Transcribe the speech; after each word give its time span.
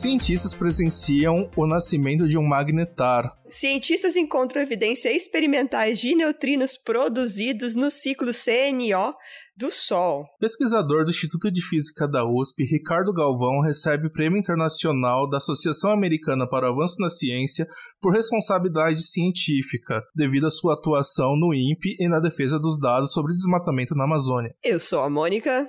Cientistas 0.00 0.54
presenciam 0.54 1.50
o 1.54 1.66
nascimento 1.66 2.26
de 2.26 2.38
um 2.38 2.42
magnetar. 2.42 3.36
Cientistas 3.50 4.16
encontram 4.16 4.62
evidências 4.62 5.14
experimentais 5.14 5.98
de 5.98 6.14
neutrinos 6.14 6.78
produzidos 6.78 7.76
no 7.76 7.90
ciclo 7.90 8.30
CNO 8.32 9.14
do 9.54 9.70
Sol. 9.70 10.24
Pesquisador 10.40 11.04
do 11.04 11.10
Instituto 11.10 11.52
de 11.52 11.60
Física 11.60 12.08
da 12.08 12.24
USP, 12.24 12.64
Ricardo 12.64 13.12
Galvão, 13.12 13.60
recebe 13.60 14.06
o 14.06 14.10
Prêmio 14.10 14.38
Internacional 14.38 15.28
da 15.28 15.36
Associação 15.36 15.92
Americana 15.92 16.48
para 16.48 16.66
o 16.66 16.72
Avanço 16.72 16.96
na 16.98 17.10
Ciência 17.10 17.66
por 18.00 18.14
responsabilidade 18.14 19.02
científica, 19.02 20.00
devido 20.16 20.46
à 20.46 20.50
sua 20.50 20.72
atuação 20.72 21.36
no 21.36 21.52
INPE 21.52 21.96
e 21.98 22.08
na 22.08 22.20
defesa 22.20 22.58
dos 22.58 22.78
dados 22.78 23.12
sobre 23.12 23.34
desmatamento 23.34 23.94
na 23.94 24.04
Amazônia. 24.04 24.54
Eu 24.64 24.80
sou 24.80 25.00
a 25.00 25.10
Mônica. 25.10 25.68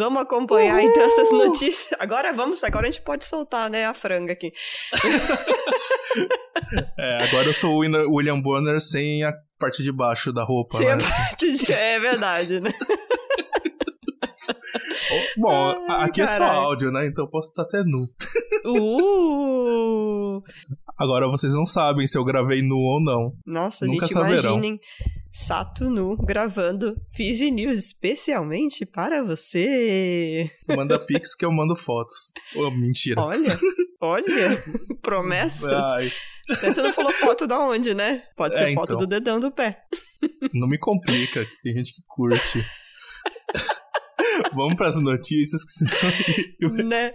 Vamos 0.00 0.22
acompanhar 0.22 0.78
Uhul! 0.78 0.90
então 0.90 1.02
essas 1.02 1.30
notícias. 1.30 1.94
Agora 2.00 2.32
vamos, 2.32 2.64
agora 2.64 2.88
a 2.88 2.90
gente 2.90 3.02
pode 3.02 3.24
soltar, 3.24 3.68
né, 3.68 3.84
a 3.84 3.92
franga 3.92 4.32
aqui. 4.32 4.50
é, 6.98 7.24
agora 7.24 7.46
eu 7.46 7.54
sou 7.54 7.74
o 7.74 7.78
William 7.78 8.40
Bonner 8.40 8.80
sem 8.80 9.22
a 9.22 9.34
parte 9.58 9.82
de 9.82 9.92
baixo 9.92 10.32
da 10.32 10.42
roupa. 10.42 10.78
Sem 10.78 10.86
né? 10.86 10.94
a 10.94 10.98
parte 10.98 11.52
de... 11.52 11.72
É 11.72 12.00
verdade, 12.00 12.60
né? 12.60 12.72
Bom, 15.36 15.84
Ai, 15.88 16.06
aqui 16.06 16.24
carai. 16.24 16.34
é 16.34 16.38
só 16.38 16.44
áudio, 16.44 16.90
né? 16.90 17.06
Então 17.06 17.24
eu 17.24 17.30
posso 17.30 17.50
estar 17.50 17.62
até 17.62 17.82
nu. 17.84 18.08
Uh! 18.64 20.42
Agora 20.96 21.28
vocês 21.28 21.54
não 21.54 21.66
sabem 21.66 22.06
se 22.06 22.16
eu 22.16 22.24
gravei 22.24 22.62
nu 22.62 22.76
ou 22.76 23.02
não. 23.02 23.34
Nossa, 23.44 23.84
Nunca 23.86 24.06
gente, 24.06 24.14
saberão. 24.14 24.54
imaginem 24.54 24.80
Sato 25.30 25.88
Nu 25.88 26.16
gravando 26.16 27.00
Fizzy 27.12 27.52
News 27.52 27.78
especialmente 27.78 28.84
para 28.84 29.22
você. 29.22 30.50
Manda 30.66 30.98
pix 30.98 31.36
que 31.36 31.44
eu 31.44 31.52
mando 31.52 31.76
fotos. 31.76 32.32
Oh, 32.56 32.68
mentira. 32.72 33.20
Olha, 33.20 33.56
olha, 34.00 34.64
promessas. 35.00 35.84
Ai. 35.94 36.12
Você 36.48 36.82
não 36.82 36.92
falou 36.92 37.12
foto 37.12 37.46
da 37.46 37.60
onde, 37.60 37.94
né? 37.94 38.24
Pode 38.36 38.56
ser 38.56 38.70
é, 38.70 38.74
foto 38.74 38.94
então. 38.94 38.98
do 38.98 39.06
dedão 39.06 39.38
do 39.38 39.52
pé. 39.52 39.84
Não 40.52 40.66
me 40.66 40.76
complica, 40.76 41.44
que 41.44 41.60
tem 41.60 41.74
gente 41.74 41.94
que 41.94 42.02
curte. 42.08 42.66
Vamos 44.54 44.74
para 44.74 44.88
as 44.88 44.96
notícias, 44.96 45.64
que 45.64 45.70
senão. 45.70 46.84
né? 46.84 47.12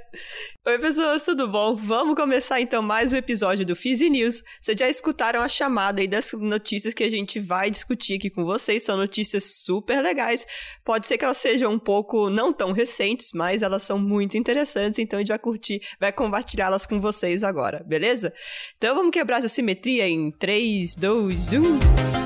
Oi, 0.68 0.80
pessoas, 0.80 1.24
tudo 1.24 1.48
bom? 1.48 1.76
Vamos 1.76 2.16
começar 2.16 2.60
então 2.60 2.82
mais 2.82 3.14
um 3.14 3.18
episódio 3.18 3.66
do 3.66 3.76
Fizzy 3.76 4.10
News. 4.10 4.44
Vocês 4.60 4.78
já 4.78 4.90
escutaram 4.90 5.42
a 5.42 5.48
chamada 5.48 6.02
aí 6.02 6.08
das 6.08 6.32
notícias 6.34 6.94
que 6.94 7.04
a 7.04 7.10
gente 7.10 7.40
vai 7.40 7.70
discutir 7.70 8.16
aqui 8.16 8.30
com 8.30 8.44
vocês. 8.44 8.84
São 8.84 8.98
notícias 8.98 9.62
super 9.64 10.02
legais. 10.02 10.46
Pode 10.84 11.08
ser 11.08 11.18
que 11.18 11.26
elas 11.26 11.38
sejam 11.38 11.74
um 11.74 11.80
pouco 11.80 12.30
não 12.30 12.52
tão 12.52 12.72
recentes, 12.72 13.30
mas 13.34 13.62
elas 13.62 13.84
são 13.84 14.00
muito 14.00 14.38
interessantes. 14.38 15.00
Então 15.00 15.18
a 15.18 15.22
gente 15.22 15.30
vai 15.30 15.40
curtir, 15.40 15.82
vai 16.00 16.12
compartilhá-las 16.12 16.86
com 16.86 17.00
vocês 17.00 17.44
agora, 17.44 17.84
beleza? 17.86 18.34
Então 18.78 18.96
vamos 18.96 19.12
quebrar 19.12 19.38
essa 19.38 19.50
simetria 19.50 20.08
em 20.08 20.32
3, 20.32 20.96
2, 20.96 21.54
1. 21.54 22.25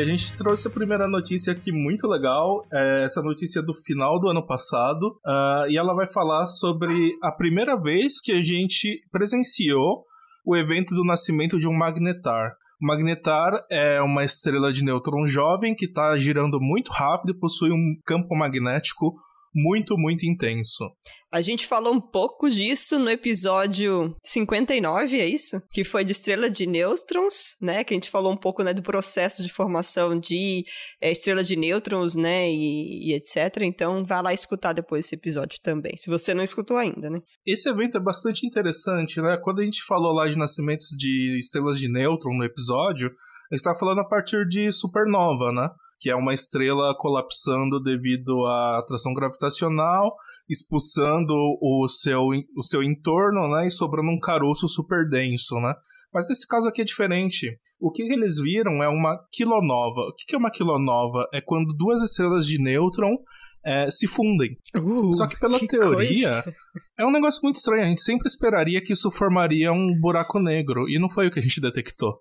E 0.00 0.02
a 0.02 0.06
gente 0.06 0.34
trouxe 0.34 0.66
a 0.66 0.70
primeira 0.70 1.06
notícia 1.06 1.52
aqui 1.52 1.70
muito 1.70 2.08
legal, 2.08 2.64
é 2.72 3.04
essa 3.04 3.20
notícia 3.20 3.60
do 3.60 3.74
final 3.74 4.18
do 4.18 4.30
ano 4.30 4.46
passado, 4.46 5.20
uh, 5.26 5.68
e 5.68 5.76
ela 5.76 5.94
vai 5.94 6.06
falar 6.06 6.46
sobre 6.46 7.12
a 7.22 7.30
primeira 7.30 7.78
vez 7.78 8.18
que 8.18 8.32
a 8.32 8.40
gente 8.40 9.02
presenciou 9.12 10.06
o 10.42 10.56
evento 10.56 10.94
do 10.94 11.04
nascimento 11.04 11.60
de 11.60 11.68
um 11.68 11.76
magnetar. 11.76 12.54
O 12.82 12.86
magnetar 12.86 13.52
é 13.70 14.00
uma 14.00 14.24
estrela 14.24 14.72
de 14.72 14.82
nêutron 14.82 15.26
jovem 15.26 15.74
que 15.74 15.84
está 15.84 16.16
girando 16.16 16.58
muito 16.58 16.90
rápido 16.90 17.32
e 17.32 17.38
possui 17.38 17.70
um 17.70 17.94
campo 18.06 18.34
magnético 18.34 19.14
muito, 19.54 19.96
muito 19.96 20.24
intenso. 20.26 20.84
A 21.32 21.40
gente 21.40 21.66
falou 21.66 21.94
um 21.94 22.00
pouco 22.00 22.48
disso 22.48 22.98
no 22.98 23.10
episódio 23.10 24.16
59, 24.24 25.18
é 25.18 25.26
isso? 25.26 25.60
Que 25.70 25.84
foi 25.84 26.04
de 26.04 26.12
estrela 26.12 26.50
de 26.50 26.66
nêutrons, 26.66 27.56
né? 27.60 27.84
Que 27.84 27.94
a 27.94 27.96
gente 27.96 28.10
falou 28.10 28.32
um 28.32 28.36
pouco 28.36 28.62
né, 28.62 28.74
do 28.74 28.82
processo 28.82 29.42
de 29.42 29.48
formação 29.48 30.18
de 30.18 30.64
é, 31.00 31.12
estrela 31.12 31.44
de 31.44 31.56
nêutrons, 31.56 32.14
né? 32.16 32.50
E, 32.50 33.10
e, 33.10 33.14
etc. 33.14 33.62
Então, 33.62 34.04
vá 34.04 34.20
lá 34.20 34.34
escutar 34.34 34.72
depois 34.72 35.04
esse 35.04 35.14
episódio 35.14 35.58
também, 35.62 35.96
se 35.96 36.10
você 36.10 36.34
não 36.34 36.42
escutou 36.42 36.76
ainda, 36.76 37.08
né? 37.10 37.20
Esse 37.46 37.68
evento 37.68 37.96
é 37.96 38.00
bastante 38.00 38.46
interessante, 38.46 39.20
né? 39.20 39.38
Quando 39.42 39.60
a 39.60 39.64
gente 39.64 39.82
falou 39.84 40.12
lá 40.12 40.28
de 40.28 40.36
nascimentos 40.36 40.88
de 40.96 41.38
estrelas 41.38 41.78
de 41.78 41.88
nêutron 41.88 42.36
no 42.36 42.44
episódio, 42.44 43.08
a 43.08 43.54
gente 43.54 43.60
estava 43.60 43.78
falando 43.78 44.00
a 44.00 44.08
partir 44.08 44.46
de 44.46 44.70
supernova, 44.72 45.52
né? 45.52 45.68
Que 46.00 46.10
é 46.10 46.16
uma 46.16 46.32
estrela 46.32 46.94
colapsando 46.96 47.78
devido 47.80 48.46
à 48.46 48.78
atração 48.78 49.12
gravitacional, 49.12 50.16
expulsando 50.48 51.34
o 51.60 51.86
seu, 51.86 52.22
o 52.56 52.62
seu 52.62 52.82
entorno, 52.82 53.48
né, 53.54 53.66
e 53.66 53.70
sobrando 53.70 54.10
um 54.10 54.18
caroço 54.18 54.66
super 54.66 55.08
denso, 55.08 55.56
né? 55.60 55.74
Mas 56.12 56.28
nesse 56.28 56.46
caso 56.46 56.68
aqui 56.68 56.80
é 56.80 56.84
diferente. 56.84 57.56
O 57.80 57.90
que 57.92 58.02
eles 58.02 58.40
viram 58.40 58.82
é 58.82 58.88
uma 58.88 59.16
quilonova. 59.30 60.00
O 60.00 60.14
que 60.14 60.34
é 60.34 60.38
uma 60.38 60.50
quilonova? 60.50 61.28
É 61.32 61.40
quando 61.40 61.72
duas 61.72 62.02
estrelas 62.02 62.46
de 62.46 62.60
nêutron 62.60 63.16
é, 63.64 63.88
se 63.90 64.08
fundem. 64.08 64.56
Uh, 64.76 65.14
Só 65.14 65.26
que 65.28 65.38
pela 65.38 65.58
que 65.58 65.68
teoria, 65.68 66.42
coisa. 66.42 66.54
é 66.98 67.06
um 67.06 67.12
negócio 67.12 67.40
muito 67.42 67.56
estranho. 67.56 67.82
A 67.82 67.88
gente 67.88 68.02
sempre 68.02 68.26
esperaria 68.26 68.82
que 68.82 68.92
isso 68.92 69.10
formaria 69.10 69.72
um 69.72 69.98
buraco 70.00 70.40
negro, 70.40 70.88
e 70.88 70.98
não 70.98 71.08
foi 71.08 71.28
o 71.28 71.30
que 71.30 71.38
a 71.38 71.42
gente 71.42 71.60
detectou. 71.60 72.20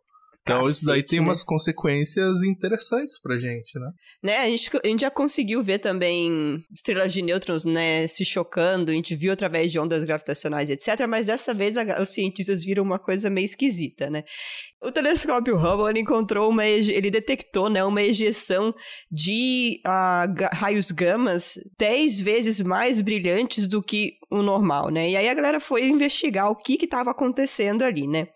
Então 0.49 0.61
Cacete, 0.61 0.77
isso 0.77 0.85
daí 0.85 1.03
tem 1.03 1.19
né? 1.19 1.25
umas 1.25 1.43
consequências 1.43 2.43
interessantes 2.43 3.21
pra 3.21 3.37
gente, 3.37 3.77
né? 3.79 3.91
Né, 4.23 4.37
a 4.37 4.45
gente, 4.45 4.69
a 4.83 4.87
gente 4.87 5.01
já 5.01 5.11
conseguiu 5.11 5.61
ver 5.61 5.79
também 5.79 6.63
estrelas 6.73 7.13
de 7.13 7.21
nêutrons, 7.21 7.65
né, 7.65 8.07
se 8.07 8.25
chocando, 8.25 8.91
a 8.91 8.93
gente 8.93 9.15
viu 9.15 9.31
através 9.31 9.71
de 9.71 9.79
ondas 9.79 10.03
gravitacionais, 10.03 10.69
etc, 10.69 11.07
mas 11.07 11.27
dessa 11.27 11.53
vez 11.53 11.77
a, 11.77 12.01
os 12.01 12.09
cientistas 12.09 12.63
viram 12.63 12.83
uma 12.83 12.99
coisa 12.99 13.29
meio 13.29 13.45
esquisita, 13.45 14.09
né? 14.09 14.23
O 14.81 14.93
telescópio 14.93 15.57
Hubble 15.57 15.99
encontrou 15.99 16.49
uma, 16.49 16.65
ele 16.65 17.11
detectou, 17.11 17.69
né, 17.69 17.83
uma 17.83 18.01
ejeção 18.01 18.73
de 19.11 19.81
uh, 19.85 20.55
raios 20.55 20.89
gamas 20.89 21.59
10 21.77 22.21
vezes 22.21 22.61
mais 22.61 23.01
brilhantes 23.01 23.67
do 23.67 23.83
que 23.83 24.13
o 24.31 24.41
normal, 24.41 24.89
né? 24.89 25.09
E 25.09 25.17
aí 25.17 25.27
a 25.27 25.33
galera 25.33 25.59
foi 25.59 25.85
investigar 25.85 26.49
o 26.49 26.55
que 26.55 26.77
estava 26.81 27.11
acontecendo 27.11 27.83
ali, 27.83 28.07
né? 28.07 28.29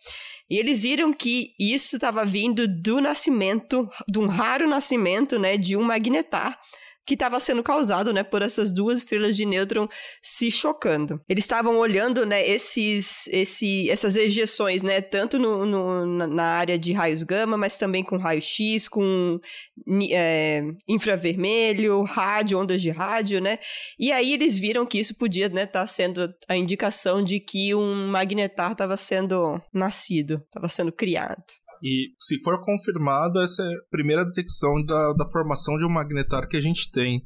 E 0.50 0.58
eles 0.58 0.84
viram 0.84 1.14
que 1.14 1.54
isso 1.58 1.96
estava 1.96 2.26
vindo 2.26 2.68
do 2.68 3.00
nascimento, 3.00 3.90
de 4.08 4.20
um 4.20 4.28
raro 4.28 4.68
nascimento, 4.68 5.40
né, 5.40 5.58
de 5.58 5.78
um 5.78 5.82
magnetar 5.82 6.60
que 7.06 7.16
estava 7.16 7.40
sendo 7.40 7.62
causado, 7.62 8.14
né, 8.14 8.24
por 8.24 8.42
essas 8.42 8.72
duas 8.72 9.00
estrelas 9.00 9.36
de 9.36 9.46
nêutron 9.46 9.88
se 10.22 10.50
chocando. 10.50 11.22
Eles 11.28 11.44
estavam 11.44 11.78
olhando, 11.78 12.26
né, 12.26 12.48
esses, 12.48 13.28
esse, 13.28 13.90
essas 13.90 14.16
ejeções, 14.16 14.84
né, 14.84 15.02
tanto 15.02 15.38
no, 15.38 15.66
no 15.66 15.94
na 16.28 16.44
área 16.44 16.78
de 16.78 16.94
raios 16.94 17.24
gama, 17.24 17.58
mas 17.58 17.78
também 17.78 18.04
com 18.04 18.18
raio-x, 18.18 18.88
com 18.88 19.40
é, 20.12 20.64
infravermelho, 20.88 22.02
rádio, 22.04 22.60
ondas 22.60 22.82
de 22.82 22.90
rádio, 22.90 23.42
né, 23.42 23.60
e 24.00 24.12
aí 24.12 24.34
eles 24.34 24.58
viram 24.58 24.86
que 24.86 25.00
isso 25.00 25.16
podia, 25.16 25.50
né, 25.50 25.64
estar 25.64 25.82
tá 25.82 25.88
sendo 25.88 26.34
a 26.48 26.56
indicação 26.56 27.24
de 27.24 27.40
que 27.40 27.76
um 27.76 28.08
magnetar 28.08 28.72
estava 28.72 28.96
sendo 28.98 29.62
nascido, 29.74 30.42
estava 30.48 30.70
sendo 30.70 30.92
criado. 30.92 31.44
E 31.84 32.14
se 32.18 32.40
for 32.40 32.64
confirmado, 32.64 33.42
essa 33.42 33.62
é 33.62 33.66
a 33.66 33.90
primeira 33.92 34.24
detecção 34.24 34.74
da, 34.86 35.12
da 35.12 35.30
formação 35.30 35.78
de 35.78 35.86
um 35.86 35.90
magnetar 35.90 36.48
que 36.48 36.56
a 36.56 36.62
gente 36.62 36.90
tem. 36.90 37.18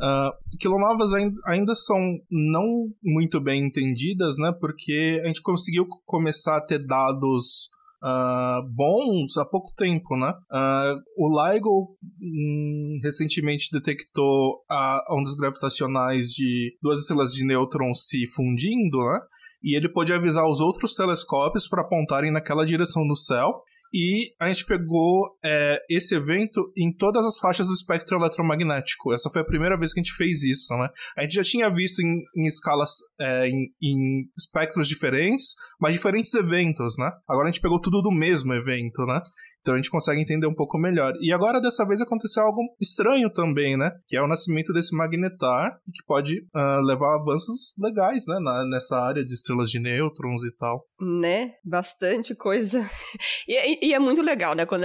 Uh, 0.00 0.56
quilonovas 0.58 1.12
ainda, 1.12 1.74
são 1.74 1.98
não 2.30 2.64
muito 3.04 3.38
bem 3.38 3.66
entendidas, 3.66 4.36
né? 4.38 4.50
Porque 4.58 5.20
a 5.22 5.26
gente 5.26 5.42
conseguiu 5.42 5.86
começar 6.06 6.56
a 6.56 6.64
ter 6.64 6.84
dados 6.84 7.68
Uh, 8.00 8.62
bons 8.76 9.36
há 9.38 9.44
pouco 9.44 9.74
tempo, 9.74 10.16
né? 10.16 10.32
Uh, 10.52 11.02
o 11.16 11.28
LIGO 11.28 11.96
hum, 12.22 13.00
recentemente 13.02 13.70
detectou 13.72 14.62
a 14.70 15.04
ondas 15.10 15.34
gravitacionais 15.34 16.28
de 16.28 16.76
duas 16.80 17.00
estrelas 17.00 17.32
de 17.32 17.44
nêutrons 17.44 18.06
se 18.06 18.24
fundindo, 18.28 18.98
né? 18.98 19.18
E 19.64 19.76
ele 19.76 19.88
pôde 19.88 20.12
avisar 20.12 20.46
os 20.46 20.60
outros 20.60 20.94
telescópios 20.94 21.66
para 21.66 21.82
apontarem 21.82 22.32
naquela 22.32 22.64
direção 22.64 23.04
no 23.04 23.16
céu. 23.16 23.64
E 23.92 24.32
a 24.40 24.46
gente 24.46 24.66
pegou 24.66 25.36
é, 25.44 25.78
esse 25.88 26.14
evento 26.14 26.72
em 26.76 26.92
todas 26.92 27.24
as 27.26 27.38
faixas 27.38 27.66
do 27.66 27.72
espectro 27.72 28.18
eletromagnético. 28.18 29.12
Essa 29.12 29.30
foi 29.30 29.42
a 29.42 29.44
primeira 29.44 29.78
vez 29.78 29.92
que 29.92 30.00
a 30.00 30.02
gente 30.02 30.14
fez 30.14 30.42
isso, 30.42 30.74
né? 30.76 30.88
A 31.16 31.22
gente 31.22 31.34
já 31.34 31.42
tinha 31.42 31.70
visto 31.70 32.00
em, 32.00 32.20
em 32.36 32.46
escalas, 32.46 32.90
é, 33.20 33.48
em, 33.48 33.72
em, 33.82 34.28
espectros 34.36 34.88
diferentes, 34.88 35.54
mas 35.80 35.94
diferentes 35.94 36.34
eventos, 36.34 36.96
né? 36.98 37.10
Agora 37.28 37.48
a 37.48 37.50
gente 37.50 37.62
pegou 37.62 37.80
tudo 37.80 38.02
do 38.02 38.10
mesmo 38.10 38.52
evento, 38.54 39.04
né? 39.06 39.20
Então 39.60 39.74
a 39.74 39.76
gente 39.76 39.90
consegue 39.90 40.20
entender 40.20 40.46
um 40.46 40.54
pouco 40.54 40.78
melhor. 40.78 41.14
E 41.20 41.32
agora, 41.32 41.60
dessa 41.60 41.84
vez, 41.86 42.00
aconteceu 42.00 42.42
algo 42.42 42.62
estranho 42.80 43.30
também, 43.30 43.76
né? 43.76 43.90
Que 44.06 44.16
é 44.16 44.22
o 44.22 44.28
nascimento 44.28 44.72
desse 44.72 44.96
magnetar, 44.96 45.78
que 45.94 46.04
pode 46.06 46.40
uh, 46.54 46.80
levar 46.82 47.12
a 47.12 47.20
avanços 47.20 47.74
legais, 47.78 48.26
né? 48.26 48.38
Na, 48.40 48.64
nessa 48.66 48.98
área 48.98 49.24
de 49.24 49.34
estrelas 49.34 49.70
de 49.70 49.78
nêutrons 49.78 50.44
e 50.44 50.56
tal. 50.56 50.84
Né? 51.00 51.54
Bastante 51.64 52.34
coisa. 52.34 52.88
e, 53.46 53.88
e, 53.88 53.94
é 53.94 53.98
muito 53.98 54.22
legal, 54.22 54.54
né? 54.54 54.64
Quando, 54.64 54.84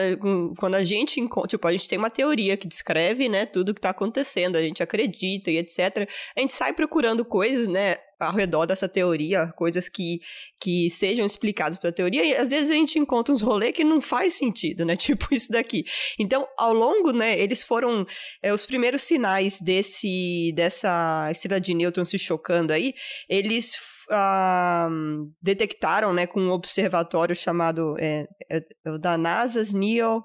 quando 0.57 0.75
a 0.75 0.83
gente 0.83 1.19
encontra. 1.19 1.49
Tipo, 1.49 1.67
a 1.67 1.71
gente 1.71 1.87
tem 1.87 1.97
uma 1.97 2.09
teoria 2.09 2.57
que 2.57 2.67
descreve, 2.67 3.29
né? 3.29 3.45
Tudo 3.45 3.73
que 3.73 3.81
tá 3.81 3.89
acontecendo, 3.89 4.55
a 4.55 4.61
gente 4.61 4.81
acredita 4.81 5.51
e 5.51 5.57
etc. 5.57 6.07
A 6.35 6.39
gente 6.39 6.53
sai 6.53 6.73
procurando 6.73 7.23
coisas, 7.23 7.67
né? 7.67 7.95
Ao 8.27 8.33
redor 8.33 8.65
dessa 8.65 8.87
teoria, 8.87 9.47
coisas 9.55 9.87
que, 9.89 10.19
que 10.59 10.89
sejam 10.89 11.25
explicadas 11.25 11.77
pela 11.77 11.93
teoria, 11.93 12.23
e 12.23 12.35
às 12.35 12.49
vezes 12.51 12.71
a 12.71 12.73
gente 12.73 12.99
encontra 12.99 13.33
uns 13.33 13.41
rolês 13.41 13.73
que 13.73 13.83
não 13.83 14.01
faz 14.01 14.33
sentido, 14.35 14.85
né? 14.85 14.95
Tipo 15.03 15.33
isso 15.33 15.51
daqui. 15.51 15.83
Então, 16.19 16.47
ao 16.57 16.73
longo, 16.73 17.11
né, 17.11 17.37
eles 17.39 17.61
foram 17.61 18.05
é, 18.41 18.53
os 18.53 18.65
primeiros 18.65 19.03
sinais 19.03 19.59
desse 19.59 20.51
dessa 20.55 21.29
estrela 21.31 21.59
de 21.59 21.73
nêutrons 21.73 22.09
se 22.09 22.17
chocando 22.17 22.71
aí, 22.71 22.93
eles 23.29 23.75
uh, 24.09 25.31
detectaram, 25.41 26.13
né, 26.13 26.25
com 26.27 26.39
um 26.39 26.51
observatório 26.51 27.35
chamado 27.35 27.95
é, 27.99 28.27
é, 28.51 28.57
é 28.85 28.97
da 28.97 29.17
NASA's 29.17 29.73
NEO 29.73 30.23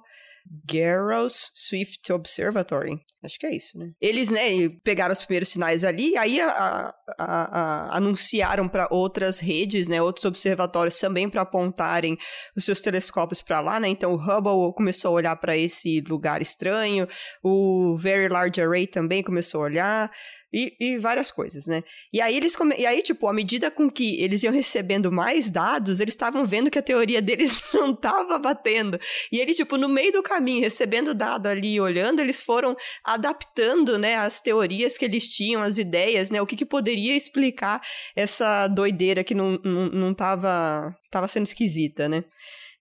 Garros 0.65 1.51
Swift 1.55 2.13
Observatory. 2.13 2.99
Acho 3.23 3.39
que 3.39 3.47
é 3.47 3.57
isso, 3.57 3.77
né? 3.77 3.91
Eles, 4.01 4.31
né, 4.31 4.69
pegaram 4.85 5.13
os 5.13 5.25
primeiros 5.25 5.49
sinais 5.49 5.83
ali, 5.83 6.17
aí 6.17 6.41
a, 6.41 6.49
a, 6.51 6.95
a, 7.19 7.97
anunciaram 7.97 8.69
para 8.69 8.87
outras 8.91 9.41
redes, 9.41 9.89
né, 9.89 10.01
outros 10.01 10.25
observatórios 10.25 10.99
também 10.99 11.29
para 11.29 11.43
apontarem 11.43 12.17
os 12.57 12.65
seus 12.65 12.81
telescópios 12.81 13.43
para 13.43 13.61
lá, 13.61 13.81
né? 13.81 13.89
Então 13.89 14.13
o 14.13 14.17
Hubble 14.17 14.73
começou 14.75 15.11
a 15.11 15.15
olhar 15.15 15.37
para 15.37 15.57
esse 15.57 16.01
lugar 16.03 16.41
estranho, 16.41 17.09
o 17.43 17.97
Very 17.99 18.29
Large 18.29 18.61
Array 18.61 18.87
também 18.87 19.23
começou 19.23 19.63
a 19.63 19.65
olhar. 19.65 20.11
E, 20.53 20.75
e, 20.81 20.99
várias 20.99 21.31
coisas, 21.31 21.67
né? 21.67 21.85
E 22.11 22.23
aí 22.23 22.35
eles 22.35 22.57
come... 22.57 22.75
e 22.79 22.87
aí 22.87 23.03
tipo, 23.03 23.29
à 23.29 23.33
medida 23.35 23.71
com 23.71 23.91
que 23.91 24.21
eles 24.23 24.43
iam 24.43 24.53
recebendo 24.53 25.13
mais 25.13 25.51
dados, 25.51 26.01
eles 26.01 26.15
estavam 26.15 26.47
vendo 26.47 26.71
que 26.71 26.79
a 26.79 26.83
teoria 26.83 27.21
deles 27.21 27.63
não 27.75 27.93
estava 27.93 28.39
batendo. 28.39 28.99
E 29.31 29.39
eles 29.41 29.57
tipo 29.57 29.77
no 29.77 29.89
meio 29.89 30.13
do 30.13 30.23
caminho, 30.23 30.63
recebendo 30.63 31.15
dado 31.15 31.49
ali, 31.49 31.79
olhando, 31.79 32.21
eles 32.21 32.43
foram 32.43 32.75
adaptando, 33.05 33.99
né, 33.99 34.17
as 34.17 34.41
teorias 34.41 34.97
que 34.97 35.05
eles 35.05 35.29
tinham, 35.29 35.61
as 35.61 35.77
ideias, 35.77 36.31
né, 36.31 36.41
o 36.41 36.47
que, 36.47 36.57
que 36.57 36.65
poderia 36.65 37.15
explicar 37.15 37.83
essa 38.17 38.67
doideira 38.69 39.23
que 39.23 39.35
não 39.35 39.59
não, 39.63 39.87
não 39.89 40.15
tava, 40.15 40.97
tava 41.11 41.29
sendo 41.29 41.47
esquisita, 41.47 42.09
né? 42.09 42.25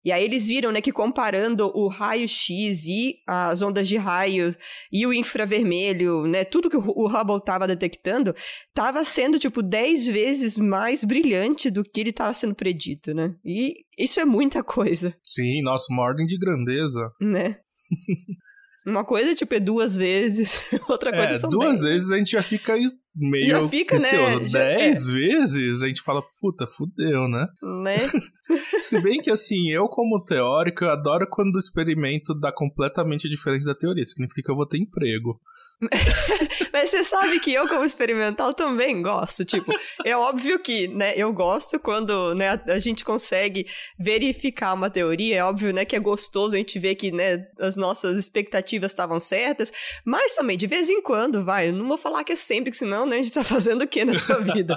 E 0.08 0.12
aí 0.14 0.24
eles 0.24 0.48
viram, 0.48 0.72
né, 0.72 0.80
que 0.80 0.94
comparando 0.94 1.70
o 1.76 1.90
raio-x 1.90 2.86
e 2.88 3.18
as 3.28 3.62
ondas 3.62 3.86
de 3.90 3.98
raio 3.98 4.56
e 4.90 5.06
o 5.06 5.12
infravermelho, 5.12 6.26
né, 6.26 6.46
tudo 6.46 6.70
que 6.70 6.78
o 6.78 7.08
Hubble 7.08 7.36
estava 7.36 7.68
detectando, 7.68 8.34
estava 8.70 9.04
sendo, 9.04 9.38
tipo, 9.38 9.62
10 9.62 10.08
vezes 10.08 10.58
mais 10.58 11.04
brilhante 11.04 11.70
do 11.70 11.84
que 11.84 12.00
ele 12.00 12.12
estava 12.12 12.34
sendo 12.34 12.56
predito, 12.56 13.14
né? 13.14 13.36
E 13.44 13.74
isso 14.00 14.22
é 14.22 14.24
muita 14.24 14.64
coisa. 14.64 15.14
Sim, 15.26 15.62
nossa, 15.62 15.92
uma 15.92 16.04
ordem 16.04 16.26
de 16.26 16.38
grandeza. 16.38 17.12
Né? 17.20 17.58
Uma 18.88 19.04
coisa, 19.04 19.36
tipo, 19.36 19.54
é 19.54 19.60
duas 19.60 19.98
vezes, 19.98 20.64
outra 20.88 21.12
coisa 21.12 21.34
é, 21.34 21.38
são 21.38 21.50
duas 21.50 21.82
dez. 21.82 21.92
vezes 21.92 22.12
a 22.12 22.18
gente 22.18 22.32
já 22.32 22.42
fica 22.42 22.74
meio 23.14 23.48
já 23.48 23.68
fica. 23.68 24.00
Né? 24.00 24.40
Dez 24.50 25.10
é. 25.10 25.12
vezes 25.12 25.84
a 25.84 25.88
gente 25.90 26.02
fala, 26.02 26.24
puta, 26.40 26.66
fudeu, 26.66 27.28
né? 27.28 27.48
Né? 27.84 27.98
Se 28.82 29.02
bem 29.02 29.20
que, 29.20 29.30
assim, 29.30 29.70
eu 29.72 29.90
como 29.90 30.24
teórico, 30.24 30.86
eu 30.86 30.90
adoro 30.90 31.28
quando 31.30 31.56
o 31.56 31.60
experimento 31.60 32.34
dá 32.34 32.50
completamente 32.50 33.28
diferente 33.28 33.66
da 33.66 33.76
teoria. 33.76 34.06
Significa 34.06 34.42
que 34.42 34.52
eu 34.52 34.56
vou 34.56 34.66
ter 34.66 34.78
emprego. 34.78 35.38
Mas 36.74 36.90
você 36.90 37.04
sabe 37.04 37.40
que 37.40 37.54
eu, 37.54 37.68
como 37.68 37.86
experimental, 37.86 38.54
também 38.54 39.02
gosto. 39.02 39.46
Tipo, 39.46 39.72
é 40.04 40.18
óbvio 40.18 40.60
que, 40.60 40.88
né, 40.88 41.14
eu 41.16 41.32
gosto 41.32 41.80
quando, 41.80 42.34
né, 42.34 42.60
a 42.68 42.80
gente 42.80 43.06
consegue 43.06 43.68
verificar 43.98 44.74
uma 44.74 44.90
teoria. 44.90 45.38
É 45.38 45.44
óbvio, 45.44 45.72
né, 45.72 45.86
que 45.86 45.96
é 45.96 46.00
gostoso 46.00 46.56
a 46.56 46.58
gente 46.58 46.80
ver 46.80 46.96
que, 46.96 47.12
né, 47.12 47.46
as 47.60 47.76
nossas 47.78 48.18
expectativas 48.18 48.92
estavam 48.92 49.20
certas. 49.20 49.72
Mas 50.04 50.36
também, 50.36 50.58
de 50.58 50.66
vez 50.66 50.90
em 50.90 51.02
quando, 51.02 51.46
vai, 51.46 51.70
eu 51.70 51.74
não 51.74 51.88
vou 51.88 51.98
falar 51.98 52.24
que 52.24 52.34
é 52.34 52.36
sempre, 52.36 52.72
que 52.72 52.78
senão, 52.78 53.06
né, 53.06 53.18
a 53.18 53.22
gente 53.22 53.34
tá 53.34 53.44
fazendo 53.44 53.84
o 53.84 53.88
que 53.88 54.04
na 54.04 54.20
sua 54.20 54.40
vida? 54.40 54.76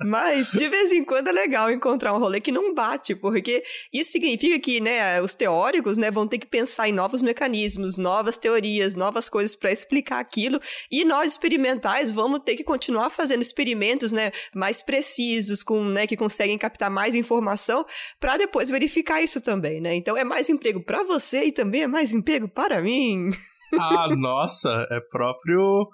Mas, 0.00 0.50
de 0.50 0.68
vez 0.68 0.92
em 0.92 1.02
quando, 1.02 1.28
é 1.28 1.32
legal 1.32 1.70
encontrar 1.70 2.12
um 2.12 2.18
rolê 2.18 2.40
que 2.40 2.52
não 2.52 2.74
bate, 2.74 3.14
porque 3.14 3.64
isso 3.92 4.12
significa 4.12 4.58
que, 4.58 4.80
né, 4.80 5.20
os 5.22 5.34
teóricos, 5.34 5.96
né, 5.96 6.10
vão 6.10 6.26
ter 6.26 6.38
que 6.38 6.46
pensar 6.46 6.88
em 6.88 6.92
novos 6.92 7.22
mecanismos, 7.22 7.96
novas 7.96 8.36
teorias, 8.36 8.94
novas 8.94 9.30
coisas 9.30 9.56
para 9.56 9.72
explicar 9.72 10.18
aqui 10.18 10.41
aquilo. 10.42 10.60
E 10.90 11.04
nós 11.04 11.32
experimentais 11.32 12.10
vamos 12.10 12.40
ter 12.40 12.56
que 12.56 12.64
continuar 12.64 13.10
fazendo 13.10 13.42
experimentos, 13.42 14.12
né, 14.12 14.32
mais 14.54 14.82
precisos, 14.82 15.62
com, 15.62 15.84
né, 15.84 16.06
que 16.06 16.16
conseguem 16.16 16.58
captar 16.58 16.90
mais 16.90 17.14
informação 17.14 17.84
para 18.18 18.36
depois 18.36 18.70
verificar 18.70 19.22
isso 19.22 19.40
também, 19.40 19.80
né? 19.80 19.94
Então 19.94 20.16
é 20.16 20.24
mais 20.24 20.50
emprego 20.50 20.82
para 20.82 21.02
você 21.04 21.44
e 21.44 21.52
também 21.52 21.82
é 21.82 21.86
mais 21.86 22.14
emprego 22.14 22.48
para 22.48 22.82
mim. 22.82 23.30
Ah, 23.74 24.06
nossa, 24.14 24.86
é 24.90 25.00
próprio 25.00 25.88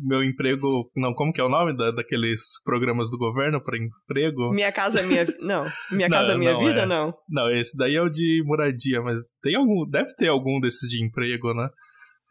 meu 0.00 0.22
emprego. 0.22 0.66
Não, 0.96 1.14
como 1.14 1.32
que 1.32 1.40
é 1.40 1.44
o 1.44 1.48
nome 1.48 1.76
da, 1.76 1.90
daqueles 1.90 2.62
programas 2.64 3.10
do 3.10 3.18
governo 3.18 3.60
para 3.62 3.78
emprego? 3.78 4.50
Minha 4.52 4.72
casa, 4.72 5.02
minha. 5.02 5.24
Não. 5.40 5.64
Minha 5.90 6.08
não, 6.08 6.16
casa, 6.18 6.36
minha 6.36 6.52
não 6.52 6.64
vida, 6.64 6.82
é. 6.82 6.86
não. 6.86 7.14
Não, 7.28 7.50
esse 7.50 7.76
daí 7.76 7.96
é 7.96 8.02
o 8.02 8.08
de 8.08 8.42
moradia, 8.44 9.00
mas 9.00 9.20
tem 9.40 9.54
algum. 9.54 9.84
Deve 9.88 10.14
ter 10.14 10.28
algum 10.28 10.60
desses 10.60 10.88
de 10.88 11.04
emprego, 11.04 11.54
né? 11.54 11.68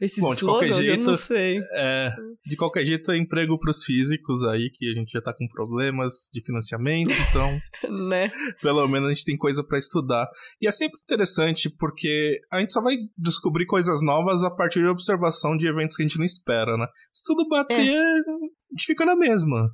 Esses 0.01 0.23
Bom, 0.23 0.33
de 0.33 0.43
qualquer 0.43 0.73
jeito, 0.73 1.01
eu 1.01 1.07
não 1.11 1.13
sei. 1.13 1.59
É, 1.73 2.09
de 2.43 2.57
qualquer 2.57 2.83
jeito 2.83 3.11
é 3.11 3.17
emprego 3.17 3.59
para 3.59 3.69
os 3.69 3.83
físicos 3.83 4.43
aí, 4.43 4.71
que 4.71 4.89
a 4.89 4.93
gente 4.95 5.11
já 5.11 5.21
tá 5.21 5.31
com 5.31 5.47
problemas 5.47 6.27
de 6.33 6.43
financiamento, 6.43 7.13
então. 7.29 7.61
né? 8.09 8.31
Pelo 8.63 8.87
menos 8.87 9.11
a 9.11 9.13
gente 9.13 9.25
tem 9.25 9.37
coisa 9.37 9.63
para 9.63 9.77
estudar. 9.77 10.27
E 10.59 10.67
é 10.67 10.71
sempre 10.71 10.99
interessante 11.03 11.69
porque 11.69 12.39
a 12.51 12.59
gente 12.59 12.73
só 12.73 12.81
vai 12.81 12.95
descobrir 13.15 13.67
coisas 13.67 14.01
novas 14.01 14.43
a 14.43 14.49
partir 14.49 14.83
da 14.83 14.89
observação 14.89 15.55
de 15.55 15.67
eventos 15.67 15.95
que 15.95 16.01
a 16.01 16.07
gente 16.07 16.17
não 16.17 16.25
espera, 16.25 16.75
né? 16.77 16.87
Se 17.13 17.23
tudo 17.23 17.47
bater, 17.47 17.87
é. 17.87 17.99
a 17.99 18.71
gente 18.71 18.87
fica 18.87 19.05
na 19.05 19.15
mesma. 19.15 19.69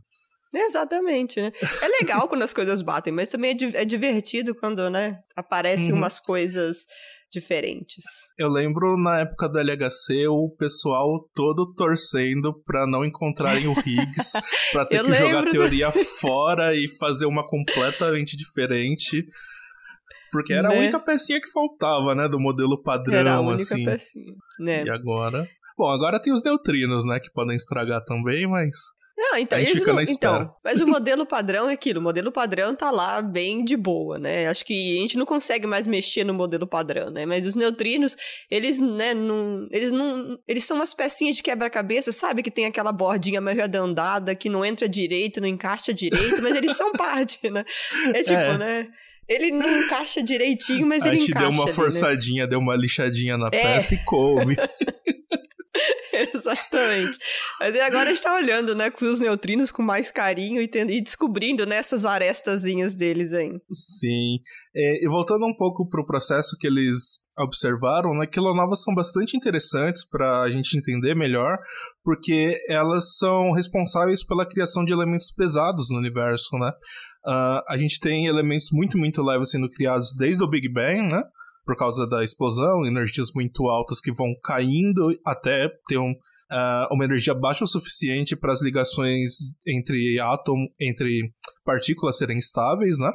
Exatamente, 0.54 1.42
né? 1.42 1.52
É 1.82 1.88
legal 2.02 2.28
quando 2.28 2.44
as 2.44 2.54
coisas 2.54 2.82
batem, 2.82 3.14
mas 3.14 3.30
também 3.30 3.52
é, 3.52 3.82
é 3.82 3.86
divertido 3.86 4.56
quando, 4.56 4.90
né, 4.90 5.20
aparecem 5.36 5.92
uhum. 5.92 6.00
umas 6.00 6.20
coisas 6.20 6.86
diferentes. 7.32 8.04
Eu 8.38 8.50
lembro 8.50 8.98
na 8.98 9.20
época 9.20 9.48
do 9.50 9.60
LHC 9.60 10.28
o 10.28 10.50
pessoal 10.58 11.28
todo 11.34 11.74
torcendo 11.74 12.54
para 12.64 12.88
não 12.88 13.06
encontrarem 13.06 13.68
o 13.68 13.74
Higgs, 13.74 14.32
para 14.72 14.86
ter 14.86 15.00
Eu 15.00 15.06
que 15.06 15.14
jogar 15.14 15.48
a 15.48 15.50
teoria 15.50 15.92
fora 15.92 16.76
e 16.76 16.88
fazer 16.98 17.26
uma 17.26 17.46
completamente 17.46 18.36
diferente. 18.36 19.26
Porque 20.32 20.54
era 20.54 20.68
né? 20.70 20.76
a 20.76 20.80
única 20.80 21.00
pecinha 21.00 21.40
que 21.40 21.50
faltava, 21.52 22.14
né, 22.14 22.28
do 22.28 22.40
modelo 22.40 22.82
padrão, 22.82 23.18
era 23.18 23.36
a 23.36 23.40
única 23.40 23.64
assim. 23.64 23.86
Pecinha, 23.86 24.34
né? 24.60 24.84
E 24.84 24.90
agora 24.90 25.48
Bom, 25.78 25.92
agora 25.92 26.20
tem 26.20 26.34
os 26.34 26.44
neutrinos, 26.44 27.06
né, 27.06 27.20
que 27.20 27.32
podem 27.32 27.56
estragar 27.56 28.04
também, 28.04 28.48
mas 28.48 28.76
não, 29.18 29.36
então, 29.36 29.58
eles 29.58 29.84
não, 29.84 30.00
então, 30.00 30.54
mas 30.64 30.80
o 30.80 30.86
modelo 30.88 31.26
padrão 31.26 31.68
é 31.68 31.74
aquilo, 31.74 32.00
o 32.00 32.04
modelo 32.04 32.32
padrão 32.32 32.76
tá 32.76 32.92
lá 32.92 33.20
bem 33.20 33.66
de 33.66 33.76
boa, 33.76 34.20
né? 34.20 34.48
Acho 34.48 34.64
que 34.64 34.96
a 34.96 35.02
gente 35.02 35.18
não 35.18 35.26
consegue 35.26 35.66
mais 35.66 35.88
mexer 35.88 36.24
no 36.24 36.36
modelo 36.36 36.68
padrão, 36.68 37.10
né? 37.10 37.26
Mas 37.26 37.48
os 37.48 37.56
neutrinos, 37.56 38.16
eles, 38.52 38.80
né, 38.80 39.16
não, 39.16 39.68
eles 39.72 39.92
não, 39.92 40.38
eles 40.48 40.66
são 40.66 40.78
umas 40.78 40.94
pecinhas 40.94 41.38
de 41.38 41.42
quebra-cabeça, 41.42 42.12
sabe 42.12 42.44
que 42.44 42.52
tem 42.52 42.68
aquela 42.68 42.92
bordinha 42.92 43.42
meio 43.42 43.58
arredondada 43.58 44.36
que 44.36 44.50
não 44.50 44.64
entra 44.64 44.88
direito, 44.88 45.42
não 45.42 45.48
encaixa 45.48 45.92
direito, 45.92 46.40
mas 46.44 46.56
eles 46.56 46.78
são 46.78 46.92
parte, 46.98 47.50
né? 47.50 47.66
É 48.14 48.22
tipo, 48.22 48.34
é. 48.34 48.58
né? 48.60 48.88
Ele 49.28 49.52
não 49.52 49.84
encaixa 49.84 50.22
direitinho, 50.22 50.88
mas 50.88 51.04
ele 51.04 51.18
encaixa. 51.18 51.40
A 51.40 51.42
gente 51.42 51.50
deu 51.50 51.50
uma 51.50 51.64
ali, 51.64 51.74
forçadinha, 51.74 52.44
né? 52.44 52.50
deu 52.50 52.60
uma 52.60 52.76
lixadinha 52.76 53.38
na 53.38 53.48
é. 53.48 53.62
peça 53.62 53.96
e 53.96 53.98
coube. 54.06 54.56
Exatamente. 56.38 57.18
Mas 57.60 57.76
agora 57.80 58.10
a 58.10 58.14
gente 58.14 58.24
tá 58.24 58.36
olhando, 58.36 58.76
né, 58.76 58.90
com 58.90 59.06
os 59.06 59.20
neutrinos 59.20 59.72
com 59.72 59.82
mais 59.82 60.12
carinho 60.12 60.62
e, 60.62 60.68
tendo, 60.68 60.92
e 60.92 61.02
descobrindo 61.02 61.66
nessas 61.66 62.04
né, 62.04 62.10
arestazinhas 62.10 62.96
deles 62.96 63.34
aí. 63.34 63.52
Sim. 63.72 64.40
É, 64.76 65.04
e 65.04 65.08
voltando 65.08 65.46
um 65.46 65.56
pouco 65.56 65.88
pro 65.90 66.06
processo 66.06 66.56
que 66.60 66.68
eles 66.68 67.28
observaram, 67.38 68.16
né, 68.18 68.26
quilonovas 68.26 68.82
são 68.82 68.96
bastante 68.96 69.38
interessantes 69.38 70.08
para 70.08 70.42
a 70.42 70.52
gente 70.52 70.78
entender 70.78 71.16
melhor, 71.16 71.58
porque 72.04 72.60
elas 72.68 73.18
são 73.18 73.52
responsáveis 73.52 74.26
pela 74.26 74.48
criação 74.48 74.84
de 74.84 74.94
elementos 74.94 75.32
pesados 75.32 75.88
no 75.92 75.98
universo, 75.98 76.58
né? 76.58 76.72
Uh, 77.26 77.62
a 77.68 77.78
gente 77.78 78.00
tem 78.00 78.26
elementos 78.26 78.70
muito, 78.72 78.98
muito 78.98 79.22
leves 79.22 79.52
sendo 79.52 79.70
criados 79.70 80.14
desde 80.18 80.44
o 80.44 80.50
Big 80.50 80.72
Bang, 80.72 81.12
né? 81.12 81.22
Por 81.68 81.76
causa 81.76 82.08
da 82.08 82.24
explosão, 82.24 82.86
energias 82.86 83.28
muito 83.36 83.68
altas 83.68 84.00
que 84.00 84.14
vão 84.14 84.34
caindo 84.42 85.10
até 85.26 85.68
ter 85.90 85.98
um, 85.98 86.12
uh, 86.12 86.94
uma 86.94 87.04
energia 87.04 87.34
baixa 87.34 87.66
o 87.66 87.68
suficiente 87.68 88.38
para 88.38 88.54
as 88.54 88.62
ligações 88.62 89.32
entre 89.68 90.18
átomo, 90.18 90.66
entre 90.80 91.34
partículas 91.66 92.18
serem 92.18 92.38
estáveis, 92.38 92.98
né? 92.98 93.12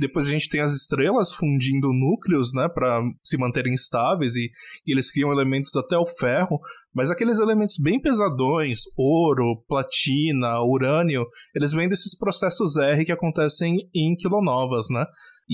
Depois 0.00 0.26
a 0.26 0.30
gente 0.30 0.48
tem 0.48 0.60
as 0.60 0.72
estrelas 0.72 1.32
fundindo 1.32 1.92
núcleos, 1.92 2.52
né, 2.52 2.68
para 2.68 3.00
se 3.22 3.38
manterem 3.38 3.72
estáveis 3.72 4.34
e, 4.34 4.50
e, 4.86 4.92
eles 4.92 5.10
criam 5.10 5.32
elementos 5.32 5.74
até 5.76 5.96
o 5.96 6.04
ferro, 6.04 6.60
mas 6.92 7.10
aqueles 7.10 7.38
elementos 7.38 7.76
bem 7.80 8.00
pesadões, 8.00 8.80
ouro, 8.98 9.62
platina, 9.68 10.60
urânio, 10.60 11.24
eles 11.54 11.72
vêm 11.72 11.88
desses 11.88 12.18
processos 12.18 12.76
R 12.76 13.04
que 13.04 13.12
acontecem 13.12 13.88
em 13.94 14.14
quilonovas, 14.16 14.86
né? 14.90 15.04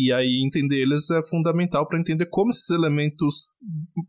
E 0.00 0.12
aí 0.12 0.44
entender 0.46 0.76
eles 0.76 1.10
é 1.10 1.20
fundamental 1.28 1.84
para 1.84 1.98
entender 1.98 2.26
como 2.26 2.50
esses 2.50 2.70
elementos 2.70 3.48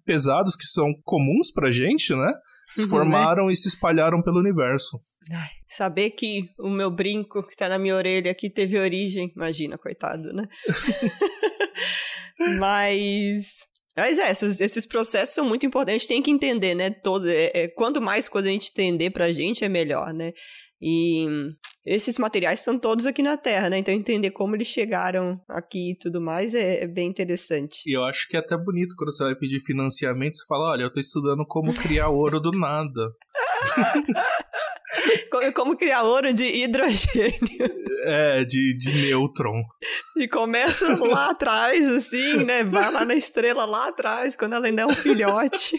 pesados 0.05 0.55
que 0.55 0.65
são 0.65 0.93
comuns 1.03 1.51
pra 1.51 1.71
gente, 1.71 2.13
né? 2.13 2.31
se 2.75 2.83
uhum, 2.83 2.89
formaram 2.89 3.47
né? 3.47 3.53
e 3.53 3.55
se 3.55 3.67
espalharam 3.67 4.21
pelo 4.21 4.39
universo. 4.39 4.99
Ai, 5.31 5.49
saber 5.65 6.11
que 6.11 6.49
o 6.59 6.69
meu 6.69 6.91
brinco 6.91 7.41
que 7.41 7.55
tá 7.55 7.67
na 7.67 7.79
minha 7.79 7.95
orelha 7.95 8.31
aqui 8.31 8.47
teve 8.47 8.77
origem, 8.77 9.31
imagina, 9.35 9.75
coitado, 9.75 10.31
né? 10.31 10.47
Mas 12.59 13.67
mas 13.97 14.17
é, 14.17 14.31
esses, 14.31 14.61
esses, 14.61 14.85
processos 14.85 15.35
são 15.35 15.45
muito 15.45 15.65
importantes, 15.65 15.95
a 15.95 15.97
gente 15.97 16.07
tem 16.07 16.21
que 16.21 16.31
entender, 16.31 16.73
né? 16.73 16.89
Todo, 16.89 17.27
é, 17.27 17.51
é, 17.53 17.67
quanto 17.67 17.99
mais 17.99 18.29
coisa 18.29 18.47
a 18.47 18.51
gente 18.51 18.69
entender 18.71 19.09
pra 19.09 19.33
gente, 19.33 19.65
é 19.65 19.67
melhor, 19.67 20.13
né? 20.13 20.31
E 20.81 21.25
esses 21.85 22.17
materiais 22.17 22.59
estão 22.59 22.77
todos 22.77 23.05
aqui 23.05 23.23
na 23.23 23.37
Terra, 23.37 23.69
né? 23.69 23.77
Então 23.77 23.93
entender 23.93 24.31
como 24.31 24.55
eles 24.55 24.67
chegaram 24.67 25.39
aqui 25.47 25.91
e 25.91 25.97
tudo 25.97 26.19
mais 26.19 26.53
é, 26.53 26.83
é, 26.83 26.87
bem 26.87 27.07
interessante. 27.09 27.81
E 27.85 27.95
eu 27.95 28.03
acho 28.03 28.27
que 28.27 28.35
é 28.35 28.39
até 28.39 28.57
bonito 28.57 28.95
quando 28.97 29.11
você 29.11 29.23
vai 29.23 29.35
pedir 29.35 29.61
financiamento, 29.61 30.37
você 30.37 30.45
fala, 30.47 30.71
olha, 30.71 30.83
eu 30.83 30.91
tô 30.91 30.99
estudando 30.99 31.45
como 31.45 31.73
criar 31.73 32.09
ouro 32.09 32.39
do 32.39 32.51
nada. 32.51 33.11
como, 35.31 35.53
como 35.53 35.77
criar 35.77 36.03
ouro 36.03 36.33
de 36.33 36.45
hidrogênio. 36.45 37.79
É, 38.01 38.45
de, 38.45 38.77
de 38.77 38.93
nêutron. 38.93 39.61
E 40.15 40.25
começa 40.25 40.95
lá 40.95 41.31
atrás, 41.31 41.85
assim, 41.89 42.45
né? 42.45 42.63
Vai 42.63 42.89
lá 42.89 43.03
na 43.03 43.13
estrela 43.13 43.65
lá 43.65 43.89
atrás, 43.89 44.37
quando 44.37 44.53
ela 44.53 44.67
ainda 44.67 44.83
é 44.83 44.85
um 44.85 44.93
filhote. 44.93 45.77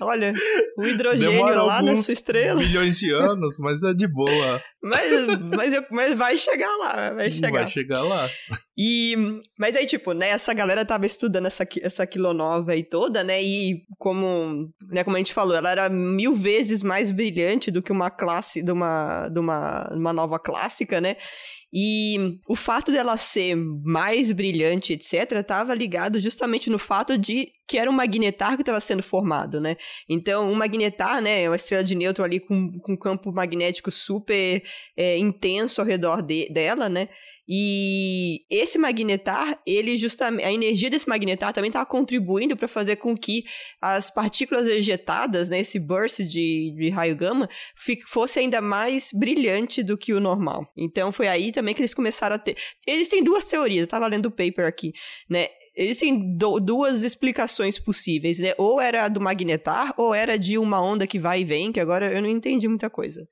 Olha, 0.00 0.32
o 0.78 0.84
hidrogênio 0.84 1.32
Demora 1.32 1.62
lá 1.62 1.82
nessa 1.82 2.12
estrela. 2.12 2.60
milhões 2.60 2.98
de 2.98 3.12
anos, 3.12 3.58
mas 3.58 3.82
é 3.82 3.92
de 3.92 4.06
boa. 4.06 4.60
Mas, 4.84 5.38
mas, 5.40 5.72
eu, 5.72 5.84
mas 5.90 6.18
vai 6.18 6.36
chegar 6.36 6.76
lá, 6.76 7.10
vai 7.10 7.30
chegar. 7.30 7.62
Vai 7.62 7.70
chegar 7.70 8.02
lá. 8.02 8.28
E, 8.76 9.14
mas 9.58 9.76
aí, 9.76 9.86
tipo, 9.86 10.12
né, 10.12 10.28
essa 10.28 10.52
galera 10.52 10.84
tava 10.84 11.06
estudando 11.06 11.46
essa, 11.46 11.66
essa 11.80 12.06
quilonova 12.06 12.72
aí 12.72 12.82
toda, 12.82 13.24
né, 13.24 13.42
e 13.42 13.82
como, 13.98 14.68
né, 14.90 15.02
como 15.02 15.16
a 15.16 15.18
gente 15.18 15.32
falou, 15.32 15.56
ela 15.56 15.70
era 15.70 15.88
mil 15.88 16.34
vezes 16.34 16.82
mais 16.82 17.10
brilhante 17.10 17.70
do 17.70 17.82
que 17.82 17.92
uma 17.92 18.10
classe, 18.10 18.62
de 18.62 18.70
uma, 18.72 19.28
de 19.30 19.40
uma, 19.40 19.88
uma 19.94 20.12
nova 20.12 20.38
clássica, 20.38 21.00
né, 21.00 21.16
e 21.76 22.38
o 22.46 22.54
fato 22.54 22.92
dela 22.92 23.18
ser 23.18 23.56
mais 23.56 24.30
brilhante, 24.30 24.92
etc., 24.92 25.32
estava 25.32 25.74
ligado 25.74 26.20
justamente 26.20 26.70
no 26.70 26.78
fato 26.78 27.18
de 27.18 27.50
que 27.66 27.76
era 27.76 27.90
um 27.90 27.92
magnetar 27.92 28.54
que 28.54 28.62
estava 28.62 28.80
sendo 28.80 29.02
formado, 29.02 29.60
né? 29.60 29.76
Então, 30.08 30.48
um 30.48 30.54
magnetar, 30.54 31.20
né, 31.20 31.48
uma 31.48 31.56
estrela 31.56 31.82
de 31.82 31.96
nêutron 31.96 32.24
ali 32.24 32.38
com, 32.38 32.78
com 32.78 32.92
um 32.92 32.96
campo 32.96 33.32
magnético 33.32 33.90
super 33.90 34.62
é, 34.96 35.18
intenso 35.18 35.80
ao 35.80 35.86
redor 35.86 36.22
de, 36.22 36.48
dela, 36.48 36.88
né? 36.88 37.08
E 37.46 38.44
esse 38.48 38.78
magnetar, 38.78 39.60
ele 39.66 39.96
justamente 39.98 40.46
a 40.46 40.52
energia 40.52 40.88
desse 40.88 41.08
magnetar 41.08 41.52
também 41.52 41.68
estava 41.68 41.84
contribuindo 41.84 42.56
para 42.56 42.66
fazer 42.66 42.96
com 42.96 43.14
que 43.14 43.44
as 43.80 44.10
partículas 44.10 44.66
ejetadas, 44.66 45.50
né, 45.50 45.60
esse 45.60 45.78
burst 45.78 46.20
de, 46.20 46.74
de 46.74 46.88
raio 46.88 47.14
gama, 47.14 47.48
fosse 48.06 48.38
ainda 48.38 48.62
mais 48.62 49.10
brilhante 49.12 49.82
do 49.82 49.98
que 49.98 50.14
o 50.14 50.20
normal. 50.20 50.66
Então 50.76 51.12
foi 51.12 51.28
aí 51.28 51.52
também 51.52 51.74
que 51.74 51.82
eles 51.82 51.94
começaram 51.94 52.36
a 52.36 52.38
ter. 52.38 52.56
Existem 52.86 53.22
duas 53.22 53.44
teorias, 53.44 53.80
eu 53.80 53.84
estava 53.84 54.06
lendo 54.06 54.26
o 54.26 54.30
paper 54.30 54.66
aqui, 54.66 54.92
né? 55.28 55.48
Existem 55.76 56.36
duas 56.62 57.02
explicações 57.02 57.80
possíveis, 57.80 58.38
né? 58.38 58.52
Ou 58.56 58.80
era 58.80 59.08
do 59.08 59.20
magnetar, 59.20 59.92
ou 59.96 60.14
era 60.14 60.38
de 60.38 60.56
uma 60.56 60.80
onda 60.80 61.04
que 61.04 61.18
vai 61.18 61.40
e 61.40 61.44
vem, 61.44 61.72
que 61.72 61.80
agora 61.80 62.12
eu 62.12 62.22
não 62.22 62.28
entendi 62.28 62.68
muita 62.68 62.88
coisa. 62.88 63.26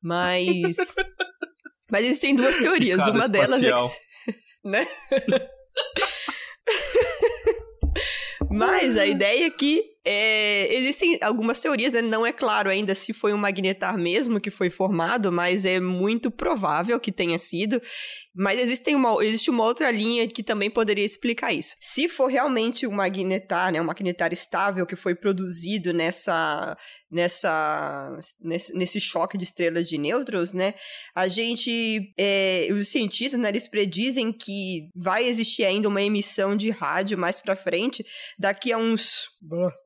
Mas. 0.00 0.76
Mas 1.90 2.04
existem 2.04 2.34
duas 2.34 2.56
teorias. 2.60 3.06
Uma 3.06 3.18
espacial. 3.18 3.30
delas 3.30 3.62
é 3.62 3.72
que. 3.72 4.08
Né? 4.64 4.86
Mas 8.50 8.96
a 8.96 9.06
ideia 9.06 9.46
é 9.46 9.50
que 9.50 9.84
é, 10.10 10.74
existem 10.74 11.18
algumas 11.20 11.60
teorias, 11.60 11.92
né? 11.92 12.00
não 12.00 12.24
é 12.24 12.32
claro 12.32 12.70
ainda 12.70 12.94
se 12.94 13.12
foi 13.12 13.34
um 13.34 13.36
magnetar 13.36 13.98
mesmo 13.98 14.40
que 14.40 14.50
foi 14.50 14.70
formado, 14.70 15.30
mas 15.30 15.66
é 15.66 15.78
muito 15.78 16.30
provável 16.30 16.98
que 16.98 17.12
tenha 17.12 17.38
sido. 17.38 17.78
Mas 18.34 18.58
existe 18.58 18.94
uma, 18.94 19.22
existe 19.22 19.50
uma 19.50 19.64
outra 19.64 19.90
linha 19.90 20.26
que 20.26 20.42
também 20.42 20.70
poderia 20.70 21.04
explicar 21.04 21.52
isso. 21.52 21.76
Se 21.78 22.08
for 22.08 22.28
realmente 22.28 22.86
um 22.86 22.92
magnetar, 22.92 23.70
né, 23.72 23.82
um 23.82 23.84
magnetar 23.84 24.32
estável 24.32 24.86
que 24.86 24.94
foi 24.94 25.14
produzido 25.14 25.92
nessa, 25.92 26.76
nessa, 27.10 28.16
nesse, 28.40 28.72
nesse 28.74 29.00
choque 29.00 29.36
de 29.36 29.44
estrelas 29.44 29.88
de 29.88 29.98
nêutrons, 29.98 30.54
né, 30.54 30.74
a 31.14 31.26
gente, 31.26 32.14
é, 32.16 32.68
os 32.70 32.88
cientistas, 32.88 33.40
né, 33.40 33.48
eles 33.48 33.66
predizem 33.66 34.32
que 34.32 34.88
vai 34.94 35.24
existir 35.24 35.64
ainda 35.64 35.88
uma 35.88 36.00
emissão 36.00 36.56
de 36.56 36.70
rádio 36.70 37.18
mais 37.18 37.40
para 37.40 37.56
frente, 37.56 38.06
daqui 38.38 38.72
a 38.72 38.78
uns 38.78 39.30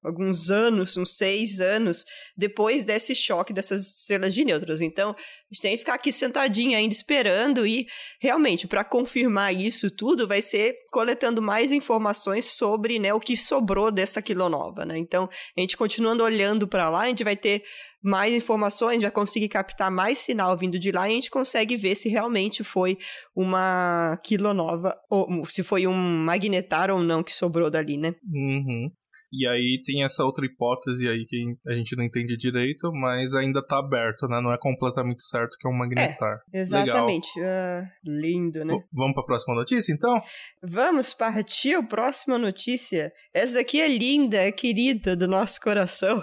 alguns 0.03 0.51
anos, 0.51 0.97
uns 0.97 1.17
seis 1.17 1.61
anos, 1.61 2.05
depois 2.37 2.85
desse 2.85 3.15
choque 3.15 3.53
dessas 3.53 3.99
estrelas 3.99 4.35
de 4.35 4.45
nêutrons. 4.45 4.81
Então, 4.81 5.11
a 5.11 5.15
gente 5.53 5.63
tem 5.63 5.73
que 5.73 5.79
ficar 5.79 5.95
aqui 5.95 6.11
sentadinho 6.11 6.77
ainda 6.77 6.95
esperando 6.95 7.67
e 7.67 7.87
realmente 8.21 8.67
para 8.67 8.85
confirmar 8.85 9.55
isso 9.55 9.91
tudo, 9.91 10.27
vai 10.27 10.41
ser 10.41 10.75
coletando 10.91 11.43
mais 11.43 11.73
informações 11.73 12.47
sobre 12.47 12.99
né, 12.99 13.13
o 13.13 13.21
que 13.21 13.37
sobrou 13.37 13.91
dessa 13.91 14.23
quilonova. 14.23 14.85
Né? 14.85 14.97
Então, 14.99 15.29
a 15.57 15.61
gente 15.61 15.77
continuando 15.77 16.25
olhando 16.25 16.67
para 16.67 16.89
lá, 16.89 17.03
a 17.03 17.09
gente 17.09 17.25
vai 17.25 17.37
ter 17.37 17.63
mais 18.03 18.35
informações, 18.35 19.01
vai 19.01 19.11
conseguir 19.11 19.49
captar 19.49 19.91
mais 19.91 20.19
sinal 20.19 20.57
vindo 20.57 20.79
de 20.79 20.91
lá 20.91 21.09
e 21.09 21.13
a 21.13 21.15
gente 21.15 21.31
consegue 21.31 21.77
ver 21.77 21.95
se 21.95 22.09
realmente 22.09 22.65
foi 22.65 22.99
uma 23.35 24.19
quilonova, 24.25 24.99
ou 25.09 25.45
se 25.45 25.63
foi 25.63 25.87
um 25.87 25.95
magnetar 25.95 26.91
ou 26.91 27.01
não 27.01 27.23
que 27.23 27.33
sobrou 27.33 27.71
dali, 27.71 27.97
né? 27.97 28.15
Uhum. 28.25 28.91
E 29.33 29.49
aí 29.49 29.81
tem 29.83 30.05
essa 30.05 30.25
outra 30.25 30.45
hipótese 30.45 31.09
aí 31.09 31.25
que 31.25 31.57
a 31.67 31.73
gente 31.73 31.97
não 31.97 32.05
entende 32.05 32.37
direito, 32.37 32.93
mas 32.93 33.35
ainda 33.35 33.67
tá 33.67 33.79
aberto, 33.79 34.29
né? 34.29 34.41
Não 34.43 34.53
é 34.53 34.59
completamente 34.59 35.23
certo 35.23 35.57
que 35.59 35.67
é 35.67 35.71
um 35.71 35.75
magnetar. 35.75 36.43
É, 36.53 36.61
exatamente. 36.61 37.31
Uh, 37.41 37.89
lindo, 38.05 38.63
né? 38.63 38.79
vamos 38.93 39.15
para 39.15 39.23
a 39.23 39.27
próxima 39.27 39.55
notícia, 39.55 39.91
então? 39.91 40.21
Vamos 40.63 41.15
partir 41.15 41.75
a 41.75 41.83
próxima 41.83 42.37
notícia. 42.37 43.11
Essa 43.33 43.55
daqui 43.55 43.81
é 43.81 43.89
linda, 43.89 44.37
é 44.37 44.53
querida 44.53 45.17
do 45.17 45.27
nosso 45.27 45.61
coração. 45.61 46.23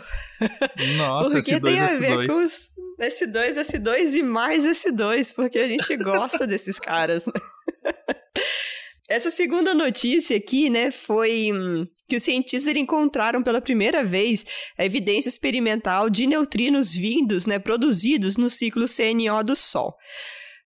Nossa, 0.97 1.39
porque 1.39 1.55
S2, 1.55 1.61
tem 1.61 1.79
a 1.79 1.87
S2. 1.87 1.99
ver 1.99 2.27
com 2.27 2.33
os 2.33 2.71
S2, 2.99 3.55
S2 3.55 4.13
e 4.13 4.23
mais 4.23 4.65
S2, 4.65 5.33
porque 5.33 5.57
a 5.57 5.67
gente 5.67 5.97
gosta 5.97 6.45
desses 6.45 6.77
caras, 6.77 7.25
né? 7.25 7.33
Essa 9.09 9.31
segunda 9.31 9.73
notícia 9.73 10.37
aqui, 10.37 10.69
né, 10.69 10.91
foi 10.91 11.51
hum, 11.51 11.87
que 12.07 12.15
os 12.15 12.21
cientistas 12.21 12.75
encontraram 12.75 13.41
pela 13.41 13.59
primeira 13.59 14.03
vez 14.03 14.45
a 14.77 14.85
evidência 14.85 15.29
experimental 15.29 16.11
de 16.11 16.27
neutrinos 16.27 16.93
vindos, 16.93 17.47
né, 17.47 17.57
produzidos 17.57 18.37
no 18.37 18.51
ciclo 18.51 18.85
CNO 18.87 19.43
do 19.43 19.55
Sol. 19.55 19.95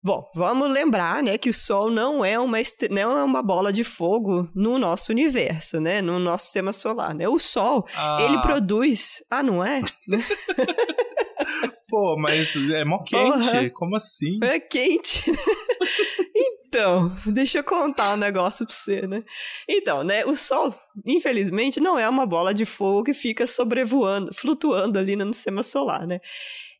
Bom, 0.03 0.21
vamos 0.35 0.69
lembrar, 0.69 1.23
né, 1.23 1.37
que 1.37 1.49
o 1.49 1.53
Sol 1.53 1.89
não 1.89 2.25
é 2.25 2.37
uma 2.37 2.57
não 2.91 3.17
é 3.17 3.23
uma 3.23 3.41
bola 3.41 3.71
de 3.71 3.85
fogo 3.85 4.45
no 4.53 4.77
nosso 4.77 5.13
universo, 5.13 5.79
né, 5.79 6.01
no 6.01 6.19
nosso 6.19 6.43
sistema 6.43 6.73
solar, 6.73 7.15
né? 7.15 7.29
O 7.29 7.39
Sol, 7.39 7.87
ah. 7.95 8.17
ele 8.19 8.41
produz, 8.41 9.23
ah, 9.31 9.41
não 9.41 9.63
é? 9.63 9.79
Pô, 11.89 12.17
mas 12.19 12.53
é 12.71 12.83
mó 12.83 12.97
quente, 12.97 13.31
Porra. 13.31 13.69
como 13.69 13.95
assim? 13.95 14.37
É 14.43 14.59
quente. 14.59 15.23
Então, 16.73 17.11
deixa 17.31 17.59
eu 17.59 17.63
contar 17.63 18.15
um 18.15 18.17
negócio 18.17 18.65
pra 18.65 18.73
você, 18.73 19.05
né? 19.05 19.21
Então, 19.69 20.03
né, 20.03 20.25
o 20.25 20.35
Sol, 20.35 20.73
infelizmente, 21.05 21.79
não 21.79 21.99
é 21.99 22.09
uma 22.09 22.25
bola 22.25 22.51
de 22.51 22.65
fogo 22.65 23.03
que 23.03 23.13
fica 23.13 23.45
sobrevoando, 23.45 24.33
flutuando 24.33 24.97
ali 24.97 25.15
no 25.15 25.31
sistema 25.31 25.61
solar, 25.61 26.07
né? 26.07 26.19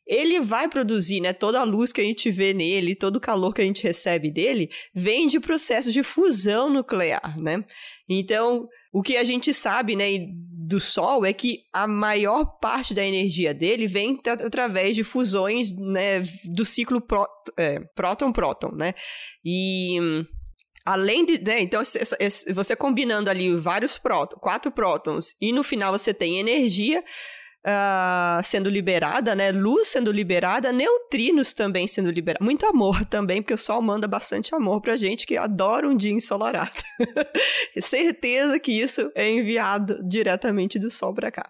ele 0.06 0.42
vai 0.42 0.68
produzir, 0.68 1.22
né, 1.22 1.32
toda 1.32 1.62
a 1.62 1.64
luz 1.64 1.94
que 1.94 2.02
a 2.02 2.04
gente 2.04 2.30
vê 2.30 2.54
nele, 2.54 2.94
todo 2.94 3.16
o 3.16 3.22
calor 3.22 3.54
que 3.54 3.62
a 3.62 3.66
gente 3.66 3.84
recebe 3.84 4.30
dele, 4.30 4.70
vem 4.94 5.28
de 5.28 5.40
processos 5.40 5.94
de 5.94 6.04
fusão 6.04 6.70
nuclear, 6.70 7.40
né? 7.40 7.64
Então, 8.10 8.68
o 8.92 9.02
que 9.02 9.16
a 9.16 9.24
gente 9.24 9.54
sabe, 9.54 9.96
né, 9.96 10.28
do 10.66 10.80
Sol 10.80 11.26
é 11.26 11.34
que 11.34 11.66
a 11.74 11.86
maior 11.86 12.46
parte 12.60 12.94
da 12.94 13.06
energia 13.06 13.54
dele 13.54 13.86
vem 13.86 14.20
através 14.26 14.96
de 14.96 15.04
fusões, 15.04 15.74
né, 15.74 16.22
do 16.46 16.64
ciclo 16.64 17.04
é, 17.58 17.80
próton-próton, 17.94 18.72
né? 18.72 18.94
E 19.44 19.98
além 20.86 21.26
de, 21.26 21.38
né, 21.40 21.62
então 21.62 21.82
você 22.54 22.76
combinando 22.76 23.30
ali 23.30 23.54
vários 23.56 23.98
prótons, 23.98 24.40
quatro 24.42 24.72
prótons, 24.72 25.36
e 25.42 25.52
no 25.52 25.64
final 25.64 25.92
você 25.92 26.14
tem 26.14 26.40
energia, 26.40 27.04
uh, 27.66 28.44
sendo 28.44 28.70
liberada, 28.70 29.36
né? 29.36 29.52
Luz 29.52 29.88
sendo 29.88 30.12
liberada, 30.12 30.72
neutrinos 30.72 31.54
também 31.54 31.88
sendo 31.88 32.12
liberados. 32.12 32.46
Muito 32.46 32.66
amor 32.66 33.04
também, 33.08 33.42
porque 33.42 33.54
o 33.54 33.58
Sol 33.58 33.82
manda 33.82 34.08
bastante 34.08 34.54
amor 34.54 34.82
pra 34.82 34.98
gente 34.98 35.26
que 35.26 35.38
adora 35.38 35.88
um 35.88 35.96
dia 35.96 36.12
ensolarado. 36.12 36.72
Certeza 37.80 38.60
que 38.60 38.72
isso 38.72 39.12
é 39.16 39.30
enviado 39.30 40.00
diretamente 40.08 40.78
do 40.78 40.90
Sol 40.90 41.14
para 41.14 41.32
cá. 41.32 41.50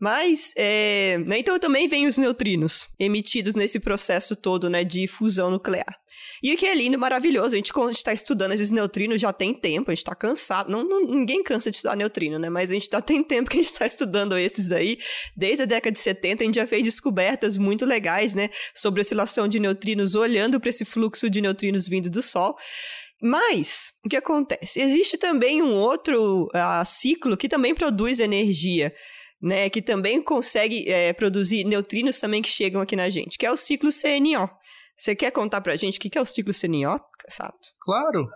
Mas, 0.00 0.54
é, 0.56 1.18
né, 1.26 1.38
então 1.38 1.58
também 1.58 1.86
vem 1.86 2.06
os 2.06 2.16
neutrinos 2.16 2.88
emitidos 2.98 3.54
nesse 3.54 3.78
processo 3.78 4.34
todo, 4.34 4.70
né, 4.70 4.82
de 4.82 5.06
fusão 5.06 5.50
nuclear. 5.50 6.00
E 6.42 6.54
o 6.54 6.56
que 6.56 6.64
é 6.64 6.74
lindo, 6.74 6.98
maravilhoso, 6.98 7.54
a 7.54 7.58
gente 7.58 7.70
está 7.90 8.14
estudando 8.14 8.52
esses 8.52 8.70
neutrinos 8.70 9.20
já 9.20 9.30
tem 9.30 9.52
tempo, 9.52 9.90
a 9.90 9.94
gente 9.94 10.02
está 10.02 10.14
cansado, 10.14 10.70
não, 10.70 10.82
não, 10.82 11.04
ninguém 11.04 11.42
cansa 11.42 11.70
de 11.70 11.76
estudar 11.76 11.96
neutrino, 11.96 12.38
né, 12.38 12.48
mas 12.48 12.70
a 12.70 12.74
gente 12.74 12.88
já 12.90 13.02
tem 13.02 13.22
tempo 13.22 13.50
que 13.50 13.58
a 13.58 13.62
gente 13.62 13.70
está 13.70 13.86
estudando 13.86 14.38
esses 14.38 14.72
aí, 14.72 14.98
desde 15.36 15.64
a 15.64 15.66
década 15.66 15.92
de 15.92 15.98
70 15.98 16.42
a 16.42 16.46
gente 16.46 16.54
já 16.54 16.66
fez 16.66 16.82
descobertas 16.82 17.58
muito 17.58 17.84
legais, 17.84 18.34
né, 18.34 18.48
sobre 18.74 19.02
oscilação 19.02 19.46
de 19.46 19.60
neutrinos, 19.60 20.14
olhando 20.14 20.58
para 20.58 20.70
esse 20.70 20.86
fluxo 20.86 21.28
de 21.28 21.42
neutrinos 21.42 21.86
vindo 21.86 22.08
do 22.08 22.22
Sol, 22.22 22.56
mas, 23.22 23.92
o 24.02 24.08
que 24.08 24.16
acontece? 24.16 24.80
Existe 24.80 25.18
também 25.18 25.60
um 25.60 25.74
outro 25.74 26.44
uh, 26.46 26.84
ciclo 26.86 27.36
que 27.36 27.50
também 27.50 27.74
produz 27.74 28.18
energia, 28.18 28.94
né, 29.40 29.70
que 29.70 29.80
também 29.80 30.22
consegue 30.22 30.88
é, 30.88 31.12
produzir 31.12 31.64
neutrinos 31.64 32.20
também 32.20 32.42
que 32.42 32.48
chegam 32.48 32.80
aqui 32.80 32.94
na 32.94 33.08
gente, 33.08 33.38
que 33.38 33.46
é 33.46 33.50
o 33.50 33.56
ciclo 33.56 33.90
CNO. 33.90 34.48
Você 34.96 35.16
quer 35.16 35.30
contar 35.30 35.60
pra 35.62 35.76
gente 35.76 35.98
o 35.98 36.00
que 36.00 36.18
é 36.18 36.20
o 36.20 36.26
ciclo 36.26 36.52
CNO, 36.52 37.00
Sato? 37.28 37.58
Claro. 37.80 38.28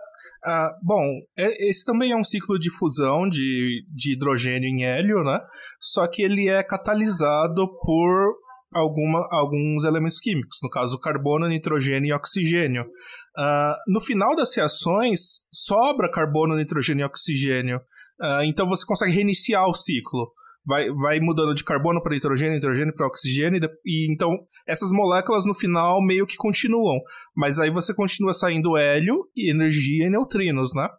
Ah, 0.43 0.71
bom, 0.81 1.03
é, 1.37 1.69
esse 1.69 1.85
também 1.85 2.11
é 2.11 2.15
um 2.15 2.23
ciclo 2.23 2.57
de 2.57 2.71
fusão 2.71 3.27
de, 3.27 3.85
de 3.93 4.13
hidrogênio 4.13 4.67
em 4.67 4.83
hélio, 4.83 5.23
né? 5.23 5.39
Só 5.79 6.07
que 6.07 6.23
ele 6.23 6.49
é 6.49 6.63
catalisado 6.63 7.67
por 7.81 8.35
alguma, 8.73 9.27
alguns 9.31 9.85
elementos 9.85 10.19
químicos, 10.19 10.57
no 10.61 10.69
caso 10.69 10.99
carbono, 10.99 11.47
nitrogênio 11.47 12.09
e 12.09 12.13
oxigênio. 12.13 12.83
Uh, 12.83 13.75
no 13.87 14.01
final 14.01 14.35
das 14.35 14.55
reações, 14.55 15.47
sobra 15.51 16.11
carbono, 16.11 16.55
nitrogênio 16.55 17.03
e 17.03 17.05
oxigênio. 17.05 17.77
Uh, 18.21 18.43
então 18.43 18.67
você 18.67 18.85
consegue 18.85 19.13
reiniciar 19.13 19.65
o 19.65 19.73
ciclo 19.73 20.31
vai, 20.65 20.89
vai 20.89 21.19
mudando 21.19 21.53
de 21.53 21.63
carbono 21.63 22.01
para 22.01 22.13
nitrogênio, 22.13 22.55
nitrogênio 22.55 22.93
para 22.93 23.07
oxigênio, 23.07 23.59
e, 23.63 23.69
e, 23.85 24.11
então 24.11 24.37
essas 24.67 24.91
moléculas 24.91 25.45
no 25.45 25.53
final 25.53 26.01
meio 26.01 26.25
que 26.25 26.35
continuam, 26.35 26.99
mas 27.35 27.59
aí 27.59 27.69
você 27.69 27.93
continua 27.93 28.33
saindo 28.33 28.77
hélio, 28.77 29.29
e 29.35 29.51
energia 29.51 30.07
e 30.07 30.09
neutrinos, 30.09 30.73
né? 30.73 30.89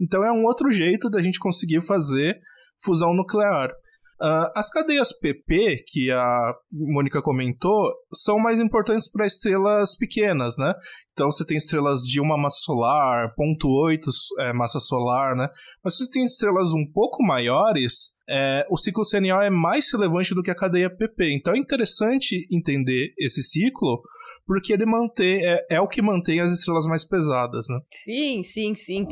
Então 0.00 0.24
é 0.24 0.32
um 0.32 0.44
outro 0.44 0.70
jeito 0.70 1.08
da 1.08 1.20
gente 1.20 1.38
conseguir 1.38 1.80
fazer 1.80 2.38
fusão 2.82 3.14
nuclear. 3.14 3.70
Uh, 4.20 4.46
as 4.54 4.70
cadeias 4.70 5.12
PP, 5.18 5.84
que 5.88 6.10
a 6.10 6.54
Mônica 6.72 7.20
comentou, 7.20 7.92
são 8.12 8.38
mais 8.38 8.60
importantes 8.60 9.10
para 9.10 9.26
estrelas 9.26 9.96
pequenas, 9.96 10.56
né? 10.56 10.72
Então 11.12 11.30
você 11.30 11.44
tem 11.44 11.56
estrelas 11.56 12.02
de 12.02 12.20
uma 12.20 12.36
massa 12.36 12.58
solar, 12.60 13.34
0.8 13.36 13.98
é, 14.38 14.52
massa 14.52 14.78
solar, 14.78 15.34
né? 15.34 15.48
Mas 15.82 15.96
se 15.96 16.04
você 16.04 16.12
tem 16.12 16.24
estrelas 16.24 16.72
um 16.72 16.90
pouco 16.92 17.24
maiores, 17.24 18.14
é, 18.28 18.64
o 18.70 18.76
ciclo 18.76 19.04
CNO 19.04 19.42
é 19.42 19.50
mais 19.50 19.92
relevante 19.92 20.34
do 20.34 20.42
que 20.42 20.50
a 20.50 20.56
cadeia 20.56 20.88
PP. 20.88 21.34
Então 21.34 21.54
é 21.54 21.58
interessante 21.58 22.46
entender 22.50 23.12
esse 23.18 23.42
ciclo, 23.42 24.00
porque 24.46 24.72
ele 24.72 24.84
mantém, 24.84 25.44
é, 25.44 25.66
é 25.70 25.80
o 25.80 25.88
que 25.88 26.02
mantém 26.02 26.40
as 26.40 26.50
estrelas 26.50 26.86
mais 26.86 27.04
pesadas, 27.04 27.66
né? 27.68 27.78
Sim, 28.04 28.42
sim, 28.42 28.74
sim. 28.74 29.06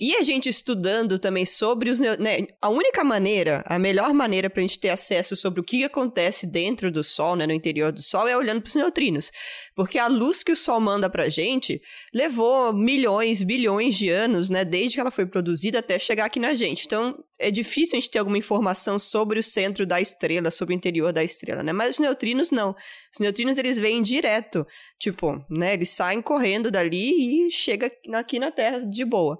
E 0.00 0.14
a 0.16 0.22
gente 0.22 0.48
estudando 0.48 1.18
também 1.18 1.46
sobre 1.46 1.90
os. 1.90 1.98
Né, 1.98 2.46
a 2.60 2.68
única 2.68 3.02
maneira, 3.02 3.62
a 3.66 3.78
melhor 3.78 4.12
maneira 4.12 4.50
para 4.50 4.60
a 4.60 4.66
gente 4.66 4.78
ter 4.78 4.90
acesso 4.90 5.34
sobre 5.34 5.60
o 5.60 5.64
que 5.64 5.84
acontece 5.84 6.46
dentro 6.46 6.90
do 6.90 7.02
Sol, 7.02 7.36
né, 7.36 7.46
no 7.46 7.52
interior 7.52 7.92
do 7.92 8.02
Sol, 8.02 8.28
é 8.28 8.36
olhando 8.36 8.60
para 8.60 8.68
os 8.68 8.74
neutrinos. 8.74 9.30
Porque 9.74 9.98
a 9.98 10.06
luz 10.06 10.42
que 10.42 10.52
o 10.52 10.56
Sol 10.56 10.80
manda 10.80 11.08
para 11.08 11.24
a 11.24 11.28
gente 11.28 11.80
levou 12.12 12.72
milhões, 12.72 13.42
bilhões 13.42 13.94
de 13.94 14.10
anos, 14.10 14.50
né, 14.50 14.64
desde 14.64 14.96
que 14.96 15.00
ela 15.00 15.10
foi 15.10 15.26
produzida 15.26 15.78
até 15.78 15.98
chegar 15.98 16.26
aqui 16.26 16.38
na 16.38 16.54
gente. 16.54 16.84
Então, 16.84 17.16
é 17.38 17.50
difícil 17.50 17.96
a 17.96 18.00
gente 18.00 18.10
ter 18.10 18.18
alguma 18.18 18.38
informação 18.38 18.98
sobre 18.98 19.38
o 19.38 19.42
centro 19.42 19.86
da 19.86 20.00
estrela, 20.00 20.50
sobre 20.50 20.74
o 20.74 20.76
interior 20.76 21.12
da 21.12 21.22
estrela, 21.22 21.62
né? 21.62 21.72
Mas 21.72 21.90
os 21.90 21.98
neutrinos 21.98 22.50
não. 22.50 22.74
Os 23.12 23.20
neutrinos 23.20 23.58
eles 23.58 23.78
vêm 23.78 24.02
direto, 24.02 24.66
tipo, 24.98 25.44
né? 25.50 25.74
Eles 25.74 25.90
saem 25.90 26.22
correndo 26.22 26.70
dali 26.70 27.46
e 27.46 27.50
chega 27.50 27.90
aqui 28.14 28.38
na 28.38 28.50
Terra 28.50 28.80
de 28.80 29.04
boa. 29.04 29.38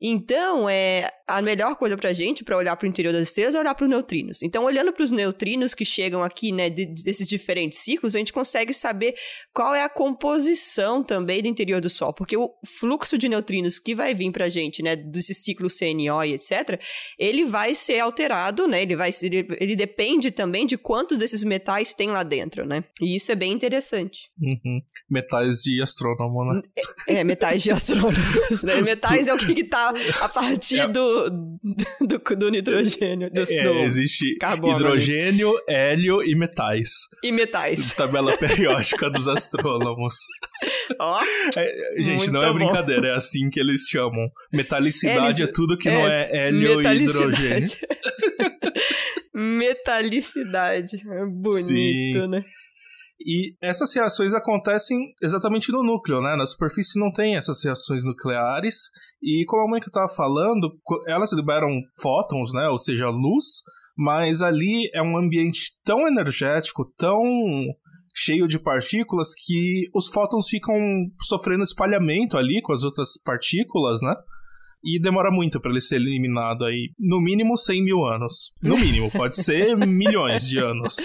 Então, 0.00 0.68
é, 0.68 1.10
a 1.36 1.42
melhor 1.42 1.76
coisa 1.76 1.96
pra 1.96 2.12
gente, 2.12 2.44
para 2.44 2.56
olhar 2.56 2.76
para 2.76 2.86
o 2.86 2.88
interior 2.88 3.12
das 3.12 3.22
estrelas, 3.22 3.54
é 3.54 3.58
olhar 3.60 3.74
para 3.74 3.84
os 3.84 3.90
neutrinos. 3.90 4.42
Então, 4.42 4.64
olhando 4.64 4.92
para 4.92 5.02
os 5.02 5.12
neutrinos 5.12 5.74
que 5.74 5.84
chegam 5.84 6.22
aqui, 6.22 6.52
né, 6.52 6.70
de, 6.70 6.86
desses 6.86 7.26
diferentes 7.26 7.78
ciclos, 7.78 8.14
a 8.14 8.18
gente 8.18 8.32
consegue 8.32 8.72
saber 8.72 9.14
qual 9.52 9.74
é 9.74 9.82
a 9.82 9.88
composição 9.88 11.02
também 11.02 11.42
do 11.42 11.48
interior 11.48 11.80
do 11.80 11.90
Sol, 11.90 12.12
porque 12.12 12.36
o 12.36 12.50
fluxo 12.66 13.18
de 13.18 13.28
neutrinos 13.28 13.78
que 13.78 13.94
vai 13.94 14.14
vir 14.14 14.30
para 14.30 14.46
a 14.46 14.48
gente, 14.48 14.82
né, 14.82 14.96
desse 14.96 15.34
ciclo 15.34 15.68
CNO 15.68 16.24
e 16.24 16.34
etc., 16.34 16.80
ele 17.18 17.44
vai 17.44 17.74
ser 17.74 18.00
alterado, 18.00 18.66
né, 18.66 18.82
ele 18.82 18.96
vai 18.96 19.10
ele, 19.22 19.46
ele 19.58 19.76
depende 19.76 20.30
também 20.30 20.66
de 20.66 20.76
quantos 20.76 21.18
desses 21.18 21.42
metais 21.44 21.94
tem 21.94 22.10
lá 22.10 22.22
dentro, 22.22 22.64
né, 22.66 22.84
e 23.00 23.16
isso 23.16 23.32
é 23.32 23.34
bem 23.34 23.52
interessante. 23.52 24.30
Uhum. 24.40 24.80
Metais 25.08 25.62
de 25.62 25.82
astrônomo, 25.82 26.44
né? 26.44 26.62
É, 27.08 27.14
é 27.16 27.24
metais 27.24 27.62
de 27.62 27.70
astrônomos, 27.72 28.62
né? 28.62 28.80
Metais 28.82 29.28
é 29.28 29.34
o 29.34 29.38
que, 29.38 29.54
que 29.54 29.64
tá 29.64 29.92
a 30.20 30.28
partir 30.28 30.80
é. 30.80 30.88
do 30.88 31.19
do, 31.28 32.36
do, 32.36 32.50
nitrogênio. 32.50 33.30
Do, 33.30 33.42
é, 33.42 33.62
do 33.62 33.78
existe 33.80 34.36
carbono 34.36 34.76
hidrogênio, 34.76 35.52
hélio 35.68 36.22
e 36.22 36.34
metais. 36.34 36.90
E 37.22 37.32
metais. 37.32 37.92
Tabela 37.94 38.36
periódica 38.36 39.10
dos 39.10 39.28
astrônomos. 39.28 40.14
Ó, 40.98 41.20
é, 41.56 42.02
gente, 42.02 42.30
não 42.30 42.42
é 42.42 42.52
brincadeira, 42.52 43.08
é 43.08 43.14
assim 43.14 43.50
que 43.50 43.60
eles 43.60 43.82
chamam. 43.82 44.30
Metalicidade 44.52 45.42
é 45.42 45.46
tudo 45.46 45.76
que 45.76 45.88
é, 45.88 45.92
não 45.92 46.06
é 46.06 46.46
hélio 46.48 46.80
e 46.80 46.96
hidrogênio. 46.96 47.68
Metalicidade. 49.34 50.96
É 50.96 51.26
bonito, 51.26 51.66
Sim. 51.66 52.28
né? 52.28 52.44
E 53.20 53.54
essas 53.60 53.94
reações 53.94 54.32
acontecem 54.32 55.12
exatamente 55.22 55.70
no 55.70 55.82
núcleo, 55.82 56.22
né? 56.22 56.34
Na 56.36 56.46
superfície 56.46 56.98
não 56.98 57.12
tem 57.12 57.36
essas 57.36 57.62
reações 57.62 58.04
nucleares. 58.04 58.76
E 59.22 59.44
como 59.46 59.66
a 59.66 59.70
mãe 59.70 59.80
que 59.80 59.88
estava 59.88 60.08
falando, 60.08 60.72
elas 61.06 61.32
liberam 61.32 61.70
fótons, 62.00 62.52
né? 62.54 62.68
Ou 62.68 62.78
seja, 62.78 63.10
luz. 63.10 63.62
Mas 63.96 64.40
ali 64.40 64.90
é 64.94 65.02
um 65.02 65.18
ambiente 65.18 65.72
tão 65.84 66.08
energético, 66.08 66.90
tão 66.96 67.22
cheio 68.14 68.48
de 68.48 68.58
partículas 68.58 69.34
que 69.34 69.88
os 69.94 70.08
fótons 70.08 70.48
ficam 70.48 70.76
sofrendo 71.20 71.62
espalhamento 71.62 72.38
ali 72.38 72.60
com 72.62 72.72
as 72.72 72.84
outras 72.84 73.20
partículas, 73.22 74.00
né? 74.00 74.14
E 74.82 74.98
demora 74.98 75.30
muito 75.30 75.60
para 75.60 75.70
ele 75.70 75.80
ser 75.80 75.96
eliminado 75.96 76.64
aí. 76.64 76.90
No 76.98 77.20
mínimo 77.20 77.54
100 77.54 77.84
mil 77.84 78.04
anos. 78.06 78.54
No 78.62 78.78
mínimo, 78.78 79.10
pode 79.10 79.36
ser 79.36 79.76
milhões 79.86 80.48
de 80.48 80.58
anos. 80.58 80.96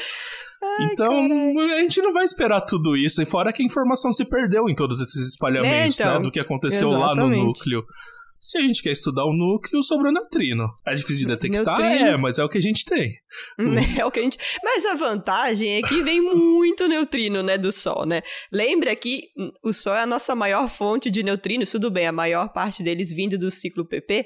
Ai, 0.80 0.90
então, 0.92 1.14
a 1.14 1.82
gente 1.82 2.02
não 2.02 2.12
vai 2.12 2.24
esperar 2.24 2.62
tudo 2.62 2.98
isso. 2.98 3.22
E 3.22 3.26
fora 3.26 3.54
que 3.54 3.62
a 3.62 3.66
informação 3.66 4.12
se 4.12 4.26
perdeu 4.26 4.70
em 4.70 4.76
todos 4.76 5.00
esses 5.00 5.30
espalhamentos, 5.30 6.00
é, 6.00 6.04
então, 6.04 6.16
né? 6.16 6.24
Do 6.24 6.32
que 6.32 6.40
aconteu 6.40 6.68
exatamente. 6.68 7.00
lá 7.00 7.16
no 7.16 7.30
núcleo. 7.30 7.84
Se 8.40 8.60
a 8.60 8.62
gente 8.62 8.84
quer 8.84 8.92
estudar 8.92 9.26
o 9.26 9.34
núcleo, 9.34 9.82
sobrou 9.82 10.14
neutrino. 10.14 10.68
É 10.86 10.94
difícil 10.94 11.26
de 11.26 11.36
detectar? 11.36 11.80
Neutrino. 11.80 12.08
É, 12.10 12.18
mas 12.18 12.38
é 12.38 12.44
o 12.44 12.50
que 12.50 12.60
a 12.60 12.62
gente 12.62 12.86
tem. 12.86 13.16
É 13.98 14.06
o 14.06 14.12
que 14.12 14.20
a 14.20 14.24
gente... 14.24 14.38
Mas 14.64 14.86
a 14.86 14.94
vantagem 14.96 15.78
é 15.78 15.82
que 15.82 16.02
vem 16.04 16.22
muito 16.22 16.88
neutrino, 16.88 17.42
né, 17.42 17.58
do 17.58 17.72
Sol, 17.72 18.06
né? 18.06 18.22
Lembra 18.52 18.96
que 18.96 19.30
o 19.64 19.72
Sol 19.72 19.96
é 19.96 20.02
a 20.02 20.06
nossa 20.06 20.36
maior 20.36 20.70
fonte 20.70 21.10
de 21.10 21.24
neutrinos, 21.24 21.72
tudo 21.72 21.90
bem, 21.90 22.08
a 22.08 22.12
maior 22.12 22.50
parte 22.50 22.84
deles 22.84 23.12
vindo 23.12 23.38
do 23.38 23.50
ciclo 23.50 23.86
PP, 23.86 24.26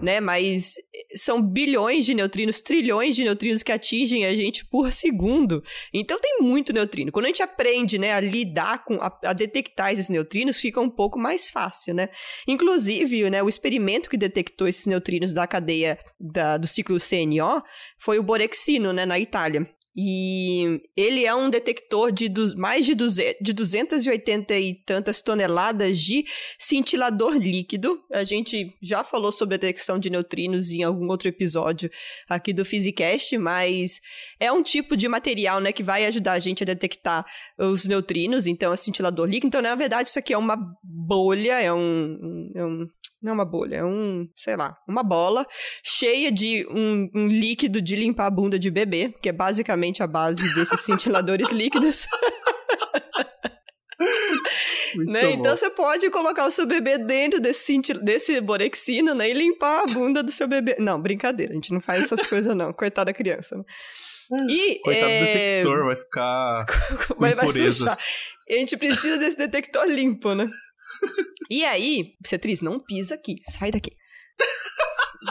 né? 0.00 0.20
Mas 0.20 0.74
são 1.16 1.40
bilhões 1.40 2.04
de 2.04 2.14
neutrinos, 2.14 2.60
trilhões 2.62 3.14
de 3.16 3.24
neutrinos 3.24 3.62
que 3.62 3.72
atingem 3.72 4.26
a 4.26 4.34
gente 4.34 4.64
por 4.64 4.92
segundo. 4.92 5.62
Então 5.92 6.18
tem 6.20 6.38
muito 6.40 6.72
neutrino. 6.72 7.12
Quando 7.12 7.26
a 7.26 7.28
gente 7.28 7.42
aprende, 7.42 7.98
né, 7.98 8.12
a 8.12 8.20
lidar 8.20 8.84
com, 8.84 8.94
a, 8.96 9.18
a 9.24 9.32
detectar 9.32 9.92
esses 9.92 10.08
neutrinos, 10.08 10.58
fica 10.58 10.80
um 10.80 10.90
pouco 10.90 11.18
mais 11.18 11.50
fácil, 11.50 11.94
né? 11.94 12.08
Inclusive, 12.46 13.28
né, 13.30 13.42
o 13.42 13.48
experimento 13.48 14.08
que 14.08 14.16
detectou 14.16 14.68
esses 14.68 14.86
neutrinos 14.86 15.32
da 15.32 15.46
cadeia 15.46 15.98
da, 16.18 16.56
do 16.56 16.66
ciclo 16.66 16.98
CNO 16.98 17.62
foi 17.98 18.18
o 18.18 18.22
Borexino, 18.50 18.92
né, 18.92 19.06
na 19.06 19.18
Itália. 19.18 19.68
E 19.96 20.80
ele 20.96 21.26
é 21.26 21.34
um 21.34 21.50
detector 21.50 22.12
de 22.12 22.28
dos, 22.28 22.54
mais 22.54 22.86
de, 22.86 22.94
duze, 22.94 23.34
de 23.40 23.52
280 23.52 24.56
e 24.56 24.74
tantas 24.86 25.20
toneladas 25.20 25.98
de 25.98 26.24
cintilador 26.58 27.34
líquido. 27.34 28.00
A 28.12 28.22
gente 28.22 28.72
já 28.80 29.02
falou 29.02 29.32
sobre 29.32 29.56
a 29.56 29.58
detecção 29.58 29.98
de 29.98 30.08
neutrinos 30.08 30.70
em 30.70 30.84
algum 30.84 31.08
outro 31.08 31.28
episódio 31.28 31.90
aqui 32.28 32.52
do 32.52 32.64
Physicast, 32.64 33.36
mas 33.36 34.00
é 34.38 34.52
um 34.52 34.62
tipo 34.62 34.96
de 34.96 35.08
material 35.08 35.60
né, 35.60 35.72
que 35.72 35.82
vai 35.82 36.06
ajudar 36.06 36.32
a 36.34 36.38
gente 36.38 36.62
a 36.62 36.66
detectar 36.66 37.26
os 37.58 37.84
neutrinos, 37.84 38.46
então 38.46 38.72
é 38.72 38.76
cintilador 38.76 39.26
líquido. 39.26 39.48
Então, 39.48 39.62
na 39.62 39.74
verdade, 39.74 40.08
isso 40.08 40.20
aqui 40.20 40.32
é 40.32 40.38
uma 40.38 40.56
bolha, 40.84 41.60
é 41.60 41.72
um, 41.72 42.52
é 42.54 42.64
um 42.64 42.86
não 43.22 43.32
é 43.32 43.34
uma 43.34 43.44
bolha, 43.44 43.76
é 43.76 43.84
um, 43.84 44.26
sei 44.34 44.56
lá, 44.56 44.78
uma 44.88 45.02
bola 45.02 45.46
cheia 45.84 46.32
de 46.32 46.66
um, 46.70 47.10
um, 47.14 47.26
líquido 47.26 47.82
de 47.82 47.96
limpar 47.96 48.26
a 48.26 48.30
bunda 48.30 48.58
de 48.58 48.70
bebê, 48.70 49.14
que 49.20 49.28
é 49.28 49.32
basicamente 49.32 50.02
a 50.02 50.06
base 50.06 50.54
desses 50.54 50.80
cintiladores 50.80 51.50
líquidos. 51.50 52.06
né? 55.06 55.32
Então 55.32 55.56
você 55.56 55.70
pode 55.70 56.08
colocar 56.10 56.46
o 56.46 56.50
seu 56.50 56.66
bebê 56.66 56.98
dentro 56.98 57.40
desse, 57.40 57.78
desse 58.02 58.40
borexino 58.40 59.14
né? 59.14 59.28
e 59.28 59.34
limpar 59.34 59.82
a 59.82 59.86
bunda 59.86 60.22
do 60.22 60.32
seu 60.32 60.48
bebê. 60.48 60.76
Não, 60.78 61.00
brincadeira, 61.00 61.52
a 61.52 61.54
gente 61.54 61.72
não 61.72 61.80
faz 61.80 62.04
essas 62.04 62.26
coisas, 62.26 62.54
não. 62.56 62.72
Coitada 62.72 63.06
da 63.06 63.14
criança. 63.14 63.56
Né? 63.56 63.64
E, 64.48 64.80
Coitado 64.80 65.10
é... 65.10 65.18
do 65.18 65.26
detector, 65.26 65.84
vai 65.84 65.96
ficar. 65.96 66.66
vai, 67.18 67.34
vai 67.34 67.50
sujar. 67.50 67.96
A 68.48 68.54
gente 68.54 68.76
precisa 68.76 69.18
desse 69.18 69.36
detector 69.36 69.86
limpo, 69.86 70.34
né? 70.34 70.48
E 71.50 71.64
aí, 71.64 72.14
Cetriz, 72.24 72.60
não 72.60 72.78
pisa 72.80 73.14
aqui, 73.14 73.36
sai 73.44 73.70
daqui. 73.70 73.92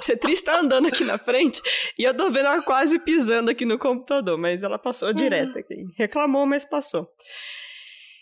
Cetriz 0.04 0.42
tá 0.42 0.60
andando 0.60 0.88
aqui 0.88 1.04
na 1.04 1.18
frente 1.18 1.62
e 1.98 2.04
eu 2.04 2.16
tô 2.16 2.30
vendo 2.30 2.46
ela 2.46 2.62
quase 2.62 3.00
pisando 3.00 3.50
aqui 3.50 3.66
no 3.66 3.80
computador, 3.80 4.38
mas 4.38 4.62
ela 4.64 4.78
passou 4.78 5.12
direto 5.14 5.58
aqui. 5.58 5.84
Reclamou, 5.98 6.46
mas 6.46 6.64
passou. 6.64 7.08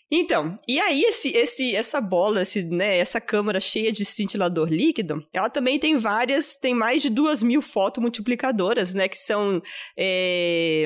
Então, 0.10 0.58
e 0.65 0.80
aí 0.80 1.04
esse, 1.04 1.36
esse, 1.36 1.76
essa 1.76 2.00
bola, 2.00 2.41
esse, 2.41 2.63
né, 2.65 2.97
essa 2.97 3.19
câmara 3.19 3.60
cheia 3.60 3.91
de 3.91 4.06
cintilador 4.06 4.69
líquido, 4.69 5.21
ela 5.34 5.50
também 5.50 5.78
tem 5.78 5.97
várias, 5.97 6.56
tem 6.56 6.73
mais 6.73 7.02
de 7.02 7.10
duas 7.10 7.43
mil 7.43 7.62
fotomultiplicadoras, 7.62 8.93
né, 8.93 9.10
que 9.10 9.17
são, 9.17 9.62
é, 9.97 10.86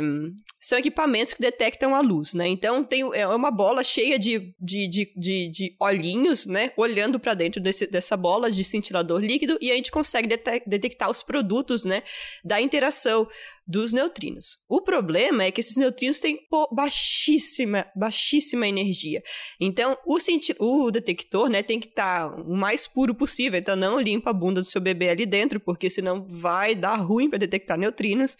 são 0.61 0.77
equipamentos 0.77 1.33
que 1.33 1.41
detectam 1.41 1.95
a 1.95 1.99
luz, 1.99 2.33
né, 2.33 2.47
então 2.47 2.83
tem, 2.83 3.01
é 3.13 3.27
uma 3.27 3.51
bola 3.51 3.83
cheia 3.83 4.19
de, 4.19 4.53
de, 4.59 4.87
de, 4.87 5.13
de, 5.15 5.49
de 5.49 5.75
olhinhos, 5.79 6.45
né, 6.45 6.71
olhando 6.77 7.19
para 7.19 7.33
dentro 7.33 7.59
desse, 7.59 7.87
dessa 7.87 8.15
bola 8.15 8.51
de 8.51 8.63
cintilador 8.63 9.19
líquido 9.19 9.57
e 9.59 9.71
a 9.71 9.75
gente 9.75 9.91
consegue 9.91 10.29
detectar 10.65 11.09
os 11.09 11.23
produtos, 11.23 11.83
né, 11.83 12.03
da 12.43 12.61
interação 12.61 13.27
dos 13.65 13.93
neutrinos. 13.93 14.57
O 14.67 14.81
problema 14.81 15.43
é 15.45 15.51
que 15.51 15.61
esses 15.61 15.77
neutrinos 15.77 16.19
têm 16.19 16.39
baixíssima, 16.71 17.87
baixíssima 17.95 18.67
energia. 18.67 19.23
Então, 19.59 19.97
o, 20.05 20.17
o 20.59 20.91
detector 20.91 21.49
né, 21.49 21.63
tem 21.63 21.79
que 21.79 21.87
estar 21.87 22.29
tá 22.29 22.35
o 22.41 22.55
mais 22.55 22.85
puro 22.85 23.15
possível. 23.15 23.57
Então, 23.57 23.75
não 23.75 23.99
limpa 23.99 24.31
a 24.31 24.33
bunda 24.33 24.61
do 24.61 24.67
seu 24.67 24.81
bebê 24.81 25.09
ali 25.09 25.25
dentro, 25.25 25.59
porque 25.59 25.89
senão 25.89 26.25
vai 26.27 26.75
dar 26.75 26.95
ruim 26.95 27.29
para 27.29 27.39
detectar 27.39 27.77
neutrinos. 27.77 28.37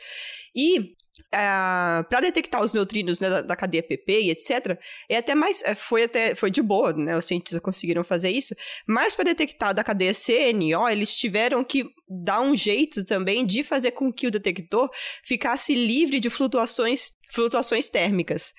E 0.53 0.95
Uh, 1.21 1.33
ah, 1.33 2.05
para 2.09 2.21
detectar 2.21 2.61
os 2.61 2.73
neutrinos 2.73 3.19
né, 3.19 3.29
da, 3.29 3.41
da, 3.41 3.55
cadeia 3.55 3.83
PP 3.83 4.21
e 4.21 4.29
etc, 4.31 4.77
é 5.07 5.17
até 5.17 5.35
mais 5.35 5.63
é, 5.63 5.75
foi 5.75 6.03
até 6.03 6.35
foi 6.35 6.51
de 6.51 6.61
boa, 6.61 6.93
né? 6.93 7.17
Os 7.17 7.25
cientistas 7.25 7.59
conseguiram 7.59 8.03
fazer 8.03 8.29
isso, 8.29 8.55
mas 8.87 9.15
para 9.15 9.25
detectar 9.25 9.73
da 9.73 9.83
cadeia 9.83 10.13
CNO, 10.13 10.89
eles 10.89 11.15
tiveram 11.15 11.63
que 11.63 11.85
dar 12.09 12.41
um 12.41 12.55
jeito 12.55 13.05
também 13.05 13.45
de 13.45 13.63
fazer 13.63 13.91
com 13.91 14.11
que 14.11 14.27
o 14.27 14.31
detector 14.31 14.89
ficasse 15.23 15.73
livre 15.73 16.19
de 16.19 16.29
flutuações 16.29 17.11
flutuações 17.29 17.87
térmicas 17.87 18.53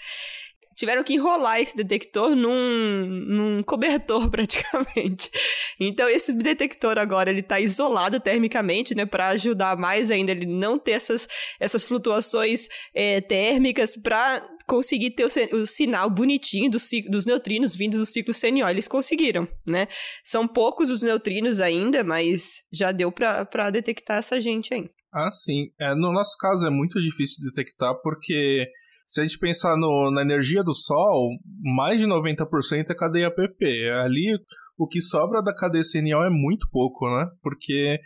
tiveram 0.74 1.02
que 1.02 1.14
enrolar 1.14 1.60
esse 1.60 1.76
detector 1.76 2.34
num, 2.34 3.06
num 3.06 3.62
cobertor 3.62 4.28
praticamente. 4.30 5.30
Então 5.78 6.08
esse 6.08 6.32
detector 6.32 6.98
agora 6.98 7.30
ele 7.30 7.40
está 7.40 7.60
isolado 7.60 8.20
termicamente, 8.20 8.94
né, 8.94 9.06
para 9.06 9.28
ajudar 9.28 9.76
mais 9.76 10.10
ainda 10.10 10.32
ele 10.32 10.46
não 10.46 10.78
ter 10.78 10.92
essas, 10.92 11.28
essas 11.58 11.82
flutuações 11.82 12.68
é, 12.94 13.20
térmicas 13.20 13.96
para 13.96 14.46
conseguir 14.66 15.10
ter 15.10 15.24
o, 15.24 15.56
o 15.56 15.66
sinal 15.66 16.08
bonitinho 16.08 16.70
do, 16.70 16.78
dos 17.10 17.26
neutrinos 17.26 17.74
vindos 17.74 17.98
do 17.98 18.06
ciclo 18.06 18.34
CNO. 18.34 18.68
Eles 18.68 18.88
conseguiram, 18.88 19.46
né? 19.66 19.88
São 20.22 20.46
poucos 20.46 20.90
os 20.90 21.02
neutrinos 21.02 21.60
ainda, 21.60 22.02
mas 22.04 22.62
já 22.72 22.92
deu 22.92 23.10
para 23.12 23.70
detectar 23.70 24.18
essa 24.18 24.40
gente 24.40 24.72
aí. 24.72 24.88
Ah, 25.12 25.30
sim. 25.30 25.70
É, 25.78 25.94
no 25.94 26.12
nosso 26.12 26.36
caso 26.38 26.66
é 26.66 26.70
muito 26.70 26.98
difícil 27.00 27.36
de 27.40 27.50
detectar 27.50 27.94
porque 28.02 28.66
se 29.12 29.20
a 29.20 29.24
gente 29.24 29.38
pensar 29.38 29.76
no, 29.76 30.10
na 30.10 30.22
energia 30.22 30.64
do 30.64 30.72
Sol, 30.72 31.36
mais 31.76 32.00
de 32.00 32.06
90% 32.06 32.88
é 32.88 32.94
cadeia 32.94 33.30
PP. 33.30 33.90
Ali, 34.02 34.38
o 34.78 34.88
que 34.88 35.02
sobra 35.02 35.42
da 35.42 35.54
cadeia 35.54 35.82
CNO 35.84 36.24
é 36.24 36.30
muito 36.30 36.66
pouco, 36.72 37.06
né? 37.10 37.26
Porque 37.42 38.00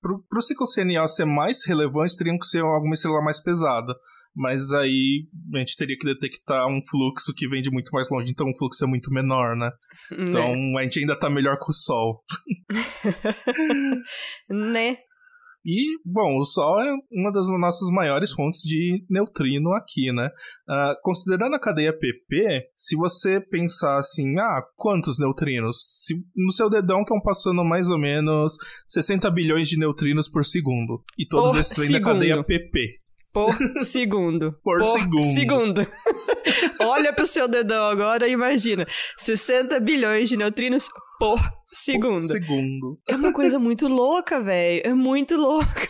para 0.00 0.38
o 0.38 0.40
ciclo 0.40 0.66
CNO 0.66 1.06
ser 1.06 1.26
mais 1.26 1.66
relevante, 1.66 2.16
teriam 2.16 2.38
que 2.38 2.46
ser 2.46 2.62
alguma 2.62 2.94
estrela 2.94 3.22
mais 3.22 3.42
pesada. 3.42 3.94
Mas 4.34 4.72
aí 4.72 5.28
a 5.54 5.58
gente 5.58 5.76
teria 5.76 5.98
que 5.98 6.06
detectar 6.06 6.66
um 6.66 6.80
fluxo 6.88 7.34
que 7.36 7.46
vem 7.46 7.60
de 7.60 7.70
muito 7.70 7.90
mais 7.92 8.08
longe, 8.08 8.30
então 8.30 8.48
o 8.48 8.56
fluxo 8.56 8.84
é 8.84 8.88
muito 8.88 9.12
menor, 9.12 9.54
né? 9.54 9.70
Então 10.12 10.56
né? 10.56 10.80
a 10.80 10.82
gente 10.82 11.00
ainda 11.00 11.18
tá 11.18 11.28
melhor 11.28 11.58
que 11.58 11.68
o 11.68 11.72
Sol. 11.72 12.24
né? 14.48 14.96
E, 15.64 15.98
bom, 16.04 16.38
o 16.38 16.44
Sol 16.44 16.80
é 16.80 16.94
uma 17.10 17.32
das 17.32 17.48
nossas 17.48 17.88
maiores 17.90 18.32
fontes 18.32 18.60
de 18.60 19.04
neutrino 19.08 19.72
aqui, 19.72 20.12
né? 20.12 20.28
Uh, 20.68 20.94
considerando 21.02 21.54
a 21.54 21.60
cadeia 21.60 21.92
PP, 21.92 22.68
se 22.76 22.94
você 22.96 23.40
pensar 23.40 23.98
assim, 23.98 24.38
ah, 24.38 24.62
quantos 24.76 25.18
neutrinos? 25.18 25.76
Se 26.04 26.14
no 26.36 26.52
seu 26.52 26.68
dedão 26.68 27.00
estão 27.00 27.20
passando 27.20 27.64
mais 27.64 27.88
ou 27.88 27.98
menos 27.98 28.56
60 28.86 29.30
bilhões 29.30 29.68
de 29.68 29.78
neutrinos 29.78 30.28
por 30.28 30.44
segundo. 30.44 31.02
E 31.18 31.26
todos 31.26 31.52
por 31.52 31.60
esses 31.60 31.78
vêm 31.78 31.92
da 31.92 32.00
cadeia 32.00 32.44
PP. 32.44 33.03
Por 33.34 33.52
segundo. 33.82 34.52
por, 34.62 34.78
por 34.78 34.86
segundo. 34.86 35.22
segundo. 35.34 35.86
Olha 36.80 37.12
pro 37.12 37.26
seu 37.26 37.48
dedão 37.48 37.88
agora 37.88 38.28
e 38.28 38.30
imagina. 38.30 38.86
60 39.16 39.80
bilhões 39.80 40.28
de 40.28 40.36
neutrinos 40.36 40.88
por 41.18 41.40
segundo. 41.64 42.20
Por 42.20 42.22
segundo. 42.22 42.98
É 43.08 43.16
uma 43.16 43.32
coisa 43.32 43.58
muito 43.58 43.88
louca, 43.88 44.40
velho. 44.40 44.82
É 44.84 44.94
muito 44.94 45.36
louca. 45.36 45.88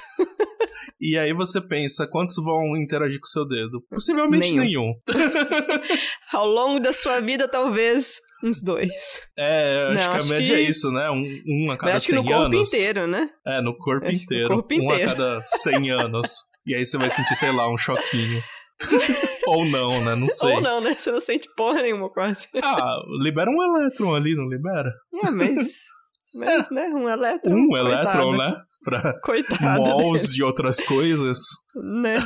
E 0.98 1.18
aí 1.18 1.34
você 1.34 1.60
pensa, 1.60 2.06
quantos 2.06 2.36
vão 2.36 2.74
interagir 2.78 3.20
com 3.20 3.26
o 3.26 3.28
seu 3.28 3.46
dedo? 3.46 3.84
Possivelmente 3.90 4.54
nenhum. 4.54 4.62
nenhum. 4.62 4.94
Ao 6.32 6.46
longo 6.46 6.80
da 6.80 6.94
sua 6.94 7.20
vida, 7.20 7.46
talvez 7.46 8.22
uns 8.42 8.62
dois. 8.62 9.20
É, 9.36 9.88
acho 9.88 9.94
Não, 9.94 10.12
que 10.12 10.16
acho 10.16 10.32
a 10.32 10.36
média 10.38 10.56
que... 10.56 10.62
é 10.62 10.66
isso, 10.66 10.90
né? 10.90 11.10
Um, 11.10 11.42
um 11.46 11.70
a 11.70 11.76
cada 11.76 11.90
100 11.90 11.90
anos. 11.90 11.96
Acho 11.96 12.06
que 12.06 12.14
no 12.14 12.24
corpo 12.24 12.56
inteiro, 12.56 13.06
né? 13.06 13.30
É, 13.46 13.60
no 13.60 13.76
corpo 13.76 14.06
acho 14.06 14.22
inteiro. 14.22 14.48
Corpo 14.48 14.72
inteiro. 14.72 14.92
Um 14.92 14.94
a 14.94 15.14
cada 15.14 15.44
100 15.46 15.90
anos. 15.90 16.53
E 16.66 16.74
aí 16.74 16.84
você 16.84 16.96
vai 16.96 17.10
sentir, 17.10 17.36
sei 17.36 17.52
lá, 17.52 17.70
um 17.70 17.76
choquinho. 17.76 18.42
Ou 19.46 19.64
não, 19.66 19.88
né? 20.02 20.14
Não 20.14 20.28
sei. 20.28 20.54
Ou 20.54 20.60
não, 20.60 20.80
né? 20.80 20.94
Você 20.96 21.10
não 21.10 21.20
sente 21.20 21.48
porra 21.56 21.82
nenhuma 21.82 22.10
quase. 22.10 22.48
Ah, 22.62 23.00
libera 23.22 23.50
um 23.50 23.62
elétron 23.62 24.14
ali, 24.14 24.34
não 24.34 24.48
libera? 24.48 24.92
É, 25.22 25.30
mas. 25.30 25.84
Mas, 26.36 26.68
é. 26.68 26.74
né? 26.74 26.88
Um 26.88 27.08
elétron. 27.08 27.54
Um 27.54 27.76
elétron, 27.76 28.36
né? 28.36 28.60
Pra 28.82 29.20
coitado 29.20 29.80
mols 29.80 30.34
de 30.34 30.42
outras 30.42 30.80
coisas. 30.80 31.38
Né? 31.76 32.18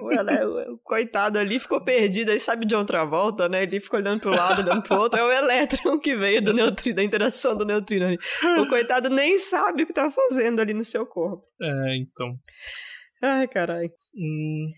O, 0.00 0.74
o 0.74 0.78
coitado 0.78 1.40
ali 1.40 1.58
ficou 1.58 1.80
perdido, 1.80 2.30
aí 2.30 2.38
sabe 2.38 2.64
de 2.64 2.76
outra 2.76 3.04
volta, 3.04 3.48
né? 3.48 3.64
Ele 3.64 3.80
ficou 3.80 3.98
olhando 3.98 4.20
pro 4.20 4.30
lado, 4.30 4.62
olhando 4.62 4.82
pro 4.82 4.98
outro. 4.98 5.18
É 5.18 5.24
o 5.24 5.32
elétron 5.32 5.98
que 5.98 6.14
veio 6.14 6.40
do 6.40 6.52
neutrino, 6.52 6.96
da 6.96 7.02
interação 7.02 7.56
do 7.56 7.64
neutrino 7.64 8.06
ali. 8.06 8.18
O 8.60 8.68
coitado 8.68 9.10
nem 9.10 9.40
sabe 9.40 9.82
o 9.82 9.86
que 9.88 9.92
tá 9.92 10.08
fazendo 10.08 10.60
ali 10.60 10.72
no 10.72 10.84
seu 10.84 11.04
corpo. 11.04 11.42
É, 11.60 11.96
então. 11.96 12.38
Ai, 13.22 13.46
caralho. 13.48 13.90
Hum. 14.16 14.70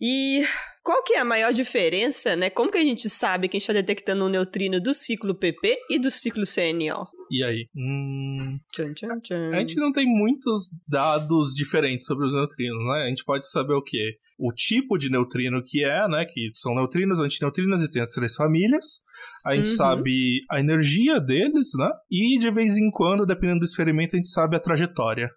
E 0.00 0.44
qual 0.84 1.02
que 1.02 1.14
é 1.14 1.18
a 1.18 1.24
maior 1.24 1.52
diferença, 1.52 2.36
né? 2.36 2.48
Como 2.50 2.70
que 2.70 2.78
a 2.78 2.84
gente 2.84 3.08
sabe 3.10 3.48
que 3.48 3.56
a 3.56 3.58
gente 3.58 3.68
está 3.68 3.72
detectando 3.72 4.24
um 4.24 4.28
neutrino 4.28 4.80
do 4.80 4.94
ciclo 4.94 5.34
PP 5.34 5.76
e 5.90 5.98
do 5.98 6.10
ciclo 6.10 6.44
CNO? 6.46 7.08
E 7.30 7.42
aí? 7.44 7.66
Hum... 7.76 8.58
Tchan, 8.72 8.94
tchan, 8.94 9.20
tchan. 9.20 9.50
A 9.52 9.58
gente 9.58 9.74
não 9.76 9.90
tem 9.92 10.06
muitos 10.06 10.70
dados 10.86 11.52
diferentes 11.54 12.06
sobre 12.06 12.26
os 12.26 12.32
neutrinos, 12.32 12.84
né? 12.86 13.02
A 13.02 13.08
gente 13.08 13.24
pode 13.24 13.46
saber 13.50 13.74
o 13.74 13.82
quê? 13.82 14.14
O 14.38 14.52
tipo 14.52 14.96
de 14.96 15.10
neutrino 15.10 15.60
que 15.62 15.84
é, 15.84 16.08
né? 16.08 16.24
Que 16.24 16.50
são 16.54 16.74
neutrinos, 16.76 17.20
antineutrinos 17.20 17.82
e 17.82 17.90
tem 17.90 18.00
as 18.00 18.12
três 18.14 18.34
famílias. 18.36 19.00
A 19.44 19.54
gente 19.56 19.70
Uhum. 19.70 19.76
sabe 19.76 20.40
a 20.48 20.60
energia 20.60 21.20
deles, 21.20 21.70
né? 21.76 21.90
E 22.10 22.38
de 22.38 22.50
vez 22.52 22.78
em 22.78 22.88
quando, 22.90 23.26
dependendo 23.26 23.58
do 23.60 23.64
experimento, 23.66 24.14
a 24.14 24.16
gente 24.16 24.28
sabe 24.28 24.56
a 24.56 24.60
trajetória. 24.60 25.28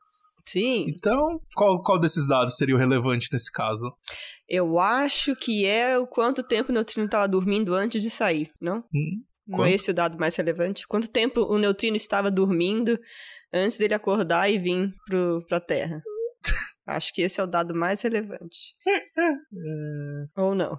Sim, 0.48 0.86
Então, 0.90 1.40
qual, 1.56 1.82
qual 1.82 2.00
desses 2.00 2.28
dados 2.28 2.56
seria 2.58 2.76
o 2.76 2.78
relevante 2.78 3.30
nesse 3.32 3.52
caso? 3.52 3.92
eu 4.50 4.78
acho 4.80 5.36
que 5.36 5.66
é 5.66 5.98
o 5.98 6.06
quanto 6.06 6.44
tempo 6.44 6.72
o 6.72 6.74
neutrino 6.74 7.06
estava 7.06 7.28
dormindo 7.28 7.74
antes 7.74 8.02
de 8.04 8.10
sair, 8.10 8.50
não? 8.60 8.80
Hum, 8.94 9.24
Não 9.48 9.58
Quanto? 9.60 9.70
é 9.70 9.74
esse 9.74 9.92
o 9.92 9.94
dado 9.94 10.18
mais 10.18 10.36
relevante? 10.36 10.86
Quanto 10.88 11.08
tempo 11.10 11.42
o 11.42 11.58
neutrino 11.58 11.96
estava 11.96 12.30
dormindo 12.30 13.00
antes 13.54 13.78
dele 13.78 13.94
acordar 13.94 14.50
e 14.50 14.58
vir 14.58 14.94
pro, 15.08 15.46
pra 15.48 15.60
Terra? 15.62 16.02
Acho 16.86 17.14
que 17.14 17.22
esse 17.22 17.40
é 17.40 17.44
o 17.44 17.48
dado 17.48 17.74
mais 17.74 18.02
relevante. 18.02 18.76
Ou 20.36 20.54
não? 20.56 20.78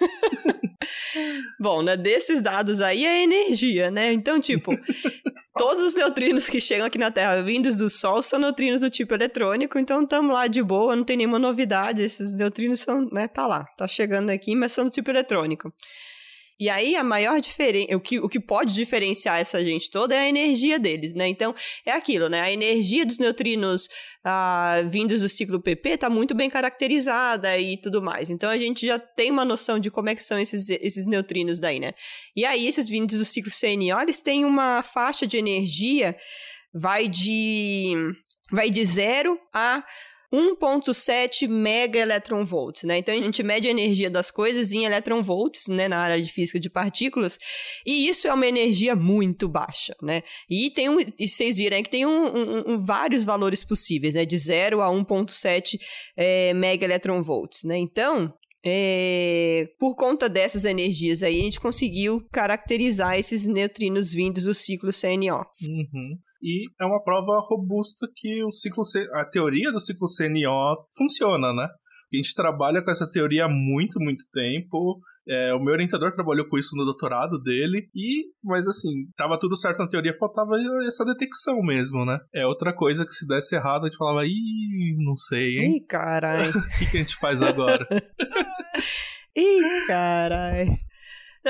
Bom, 1.58 1.82
né, 1.82 1.96
desses 1.96 2.40
dados 2.40 2.80
aí 2.80 3.04
é 3.04 3.22
energia, 3.22 3.90
né? 3.90 4.12
Então, 4.12 4.40
tipo, 4.40 4.72
todos 5.56 5.82
os 5.82 5.94
neutrinos 5.94 6.48
que 6.48 6.60
chegam 6.60 6.86
aqui 6.86 6.98
na 6.98 7.10
Terra 7.10 7.42
vindos 7.42 7.76
do 7.76 7.90
Sol 7.90 8.22
são 8.22 8.38
neutrinos 8.38 8.80
do 8.80 8.90
tipo 8.90 9.14
eletrônico, 9.14 9.78
então 9.78 10.02
estamos 10.02 10.32
lá 10.32 10.46
de 10.46 10.62
boa, 10.62 10.96
não 10.96 11.04
tem 11.04 11.16
nenhuma 11.16 11.38
novidade. 11.38 12.02
Esses 12.02 12.36
neutrinos 12.36 12.80
são, 12.80 13.08
né, 13.12 13.28
tá 13.28 13.46
lá, 13.46 13.64
tá 13.76 13.86
chegando 13.86 14.30
aqui, 14.30 14.54
mas 14.54 14.72
são 14.72 14.84
do 14.84 14.90
tipo 14.90 15.10
eletrônico. 15.10 15.72
E 16.60 16.68
aí, 16.68 16.94
a 16.94 17.02
maior 17.02 17.40
diferença, 17.40 17.96
o 17.96 18.00
que, 18.00 18.20
o 18.20 18.28
que 18.28 18.38
pode 18.38 18.74
diferenciar 18.74 19.40
essa 19.40 19.64
gente 19.64 19.90
toda 19.90 20.14
é 20.14 20.18
a 20.18 20.28
energia 20.28 20.78
deles, 20.78 21.14
né? 21.14 21.26
Então, 21.26 21.54
é 21.86 21.92
aquilo, 21.92 22.28
né? 22.28 22.42
A 22.42 22.52
energia 22.52 23.06
dos 23.06 23.18
neutrinos 23.18 23.88
ah, 24.22 24.82
vindos 24.84 25.22
do 25.22 25.28
ciclo 25.28 25.62
PP 25.62 25.88
está 25.88 26.10
muito 26.10 26.34
bem 26.34 26.50
caracterizada 26.50 27.56
e 27.56 27.78
tudo 27.78 28.02
mais. 28.02 28.28
Então, 28.28 28.50
a 28.50 28.58
gente 28.58 28.84
já 28.86 28.98
tem 28.98 29.30
uma 29.30 29.42
noção 29.42 29.78
de 29.78 29.90
como 29.90 30.10
é 30.10 30.14
que 30.14 30.22
são 30.22 30.38
esses, 30.38 30.68
esses 30.68 31.06
neutrinos 31.06 31.60
daí, 31.60 31.80
né? 31.80 31.92
E 32.36 32.44
aí, 32.44 32.66
esses 32.66 32.90
vindos 32.90 33.16
do 33.16 33.24
ciclo 33.24 33.50
CNO, 33.50 33.98
eles 34.02 34.20
têm 34.20 34.44
uma 34.44 34.82
faixa 34.82 35.26
de 35.26 35.38
energia, 35.38 36.14
vai 36.74 37.08
de, 37.08 37.94
vai 38.52 38.68
de 38.68 38.84
0 38.84 39.40
a 39.54 39.82
1.7 40.32 41.48
mega 41.48 41.98
electron 41.98 42.44
volts, 42.44 42.84
né? 42.84 42.98
Então 42.98 43.14
a 43.14 43.22
gente 43.22 43.42
mede 43.42 43.66
a 43.66 43.70
energia 43.70 44.08
das 44.08 44.30
coisas 44.30 44.72
em 44.72 44.84
electron 44.84 45.22
volts, 45.22 45.66
né, 45.68 45.88
na 45.88 45.98
área 45.98 46.22
de 46.22 46.32
física 46.32 46.60
de 46.60 46.70
partículas, 46.70 47.38
e 47.84 48.08
isso 48.08 48.28
é 48.28 48.32
uma 48.32 48.46
energia 48.46 48.94
muito 48.94 49.48
baixa, 49.48 49.94
né? 50.02 50.22
E 50.48 50.70
tem 50.70 50.88
um, 50.88 50.98
e 51.00 51.26
vocês 51.28 51.56
viram 51.56 51.76
aí 51.76 51.82
que 51.82 51.90
tem 51.90 52.06
um, 52.06 52.26
um- 52.26 52.74
um- 52.74 52.80
vários 52.80 53.24
valores 53.24 53.64
possíveis, 53.64 54.14
né, 54.14 54.24
de 54.24 54.38
0 54.38 54.80
a 54.80 54.88
1.7 54.90 55.78
é, 56.16 56.54
mega 56.54 56.84
electron 56.84 57.22
volts, 57.22 57.64
né? 57.64 57.76
Então, 57.78 58.32
é, 58.64 59.68
por 59.78 59.94
conta 59.96 60.28
dessas 60.28 60.64
energias 60.64 61.22
aí, 61.22 61.40
a 61.40 61.42
gente 61.42 61.60
conseguiu 61.60 62.22
caracterizar 62.30 63.18
esses 63.18 63.46
neutrinos 63.46 64.12
vindos 64.12 64.44
do 64.44 64.54
ciclo 64.54 64.92
CNO. 64.92 65.44
Uhum. 65.62 66.18
E 66.42 66.66
é 66.80 66.84
uma 66.84 67.02
prova 67.02 67.40
robusta 67.40 68.08
que 68.14 68.42
o 68.44 68.50
ciclo 68.50 68.84
C... 68.84 69.08
a 69.14 69.24
teoria 69.24 69.70
do 69.70 69.80
ciclo 69.80 70.06
CNO 70.08 70.86
funciona, 70.96 71.52
né? 71.52 71.68
A 72.12 72.16
gente 72.16 72.34
trabalha 72.34 72.82
com 72.82 72.90
essa 72.90 73.08
teoria 73.08 73.44
há 73.44 73.48
muito, 73.48 74.00
muito 74.00 74.24
tempo. 74.32 75.00
É, 75.28 75.54
o 75.54 75.60
meu 75.60 75.72
orientador 75.72 76.10
trabalhou 76.10 76.46
com 76.46 76.58
isso 76.58 76.74
no 76.76 76.84
doutorado 76.84 77.40
dele, 77.40 77.88
e 77.94 78.30
mas 78.42 78.66
assim, 78.66 79.06
tava 79.16 79.38
tudo 79.38 79.56
certo 79.56 79.78
na 79.78 79.86
teoria, 79.86 80.16
faltava 80.18 80.56
essa 80.84 81.04
detecção 81.04 81.62
mesmo, 81.62 82.04
né? 82.04 82.18
É 82.34 82.46
outra 82.46 82.74
coisa 82.74 83.04
que 83.04 83.12
se 83.12 83.28
desse 83.28 83.54
errado, 83.54 83.84
a 83.84 83.86
gente 83.86 83.98
falava, 83.98 84.26
ih, 84.26 84.96
não 84.98 85.16
sei, 85.16 85.58
hein? 85.58 85.76
Ih, 85.76 85.86
caralho. 85.86 86.50
O 86.58 86.78
que, 86.78 86.90
que 86.90 86.96
a 86.96 87.00
gente 87.00 87.16
faz 87.16 87.42
agora? 87.42 87.86
Ih, 89.36 89.86
carai. 89.86 90.78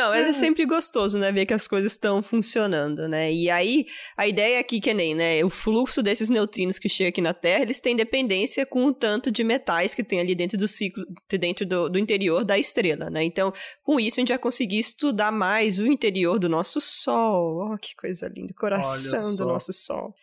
Não, 0.01 0.09
mas 0.09 0.29
é 0.29 0.33
sempre 0.33 0.65
gostoso, 0.65 1.19
né, 1.19 1.31
ver 1.31 1.45
que 1.45 1.53
as 1.53 1.69
coisas 1.69 1.93
estão 1.93 2.23
funcionando, 2.23 3.07
né? 3.07 3.31
E 3.31 3.51
aí, 3.51 3.87
a 4.17 4.27
ideia 4.27 4.59
aqui 4.59 4.81
que 4.81 4.95
nem, 4.95 5.15
né, 5.15 5.45
o 5.45 5.51
fluxo 5.51 6.03
desses 6.03 6.31
neutrinos 6.31 6.79
que 6.79 6.89
chegam 6.89 7.11
aqui 7.11 7.21
na 7.21 7.35
Terra, 7.35 7.63
eles 7.63 7.81
têm 7.81 7.95
dependência 7.95 8.65
com 8.65 8.87
o 8.87 8.95
tanto 8.95 9.31
de 9.31 9.45
metais 9.45 9.95
que 9.95 10.03
tem 10.03 10.19
ali 10.19 10.35
dentro 10.35 10.57
do 10.57 10.67
ciclo, 10.67 11.05
dentro 11.29 11.67
do, 11.67 11.91
do 11.91 11.99
interior 11.99 12.47
da 12.47 12.59
estrela, 12.59 13.11
né? 13.11 13.23
Então, 13.23 13.53
com 13.83 14.01
isso, 14.01 14.19
a 14.19 14.21
gente 14.23 14.31
vai 14.31 14.39
conseguir 14.39 14.79
estudar 14.79 15.31
mais 15.31 15.79
o 15.79 15.87
interior 15.87 16.39
do 16.39 16.49
nosso 16.49 16.81
Sol. 16.81 17.71
Oh, 17.71 17.77
que 17.77 17.95
coisa 17.95 18.27
linda, 18.35 18.55
coração 18.55 19.37
do 19.37 19.45
nosso 19.45 19.73
Sol. 19.73 20.15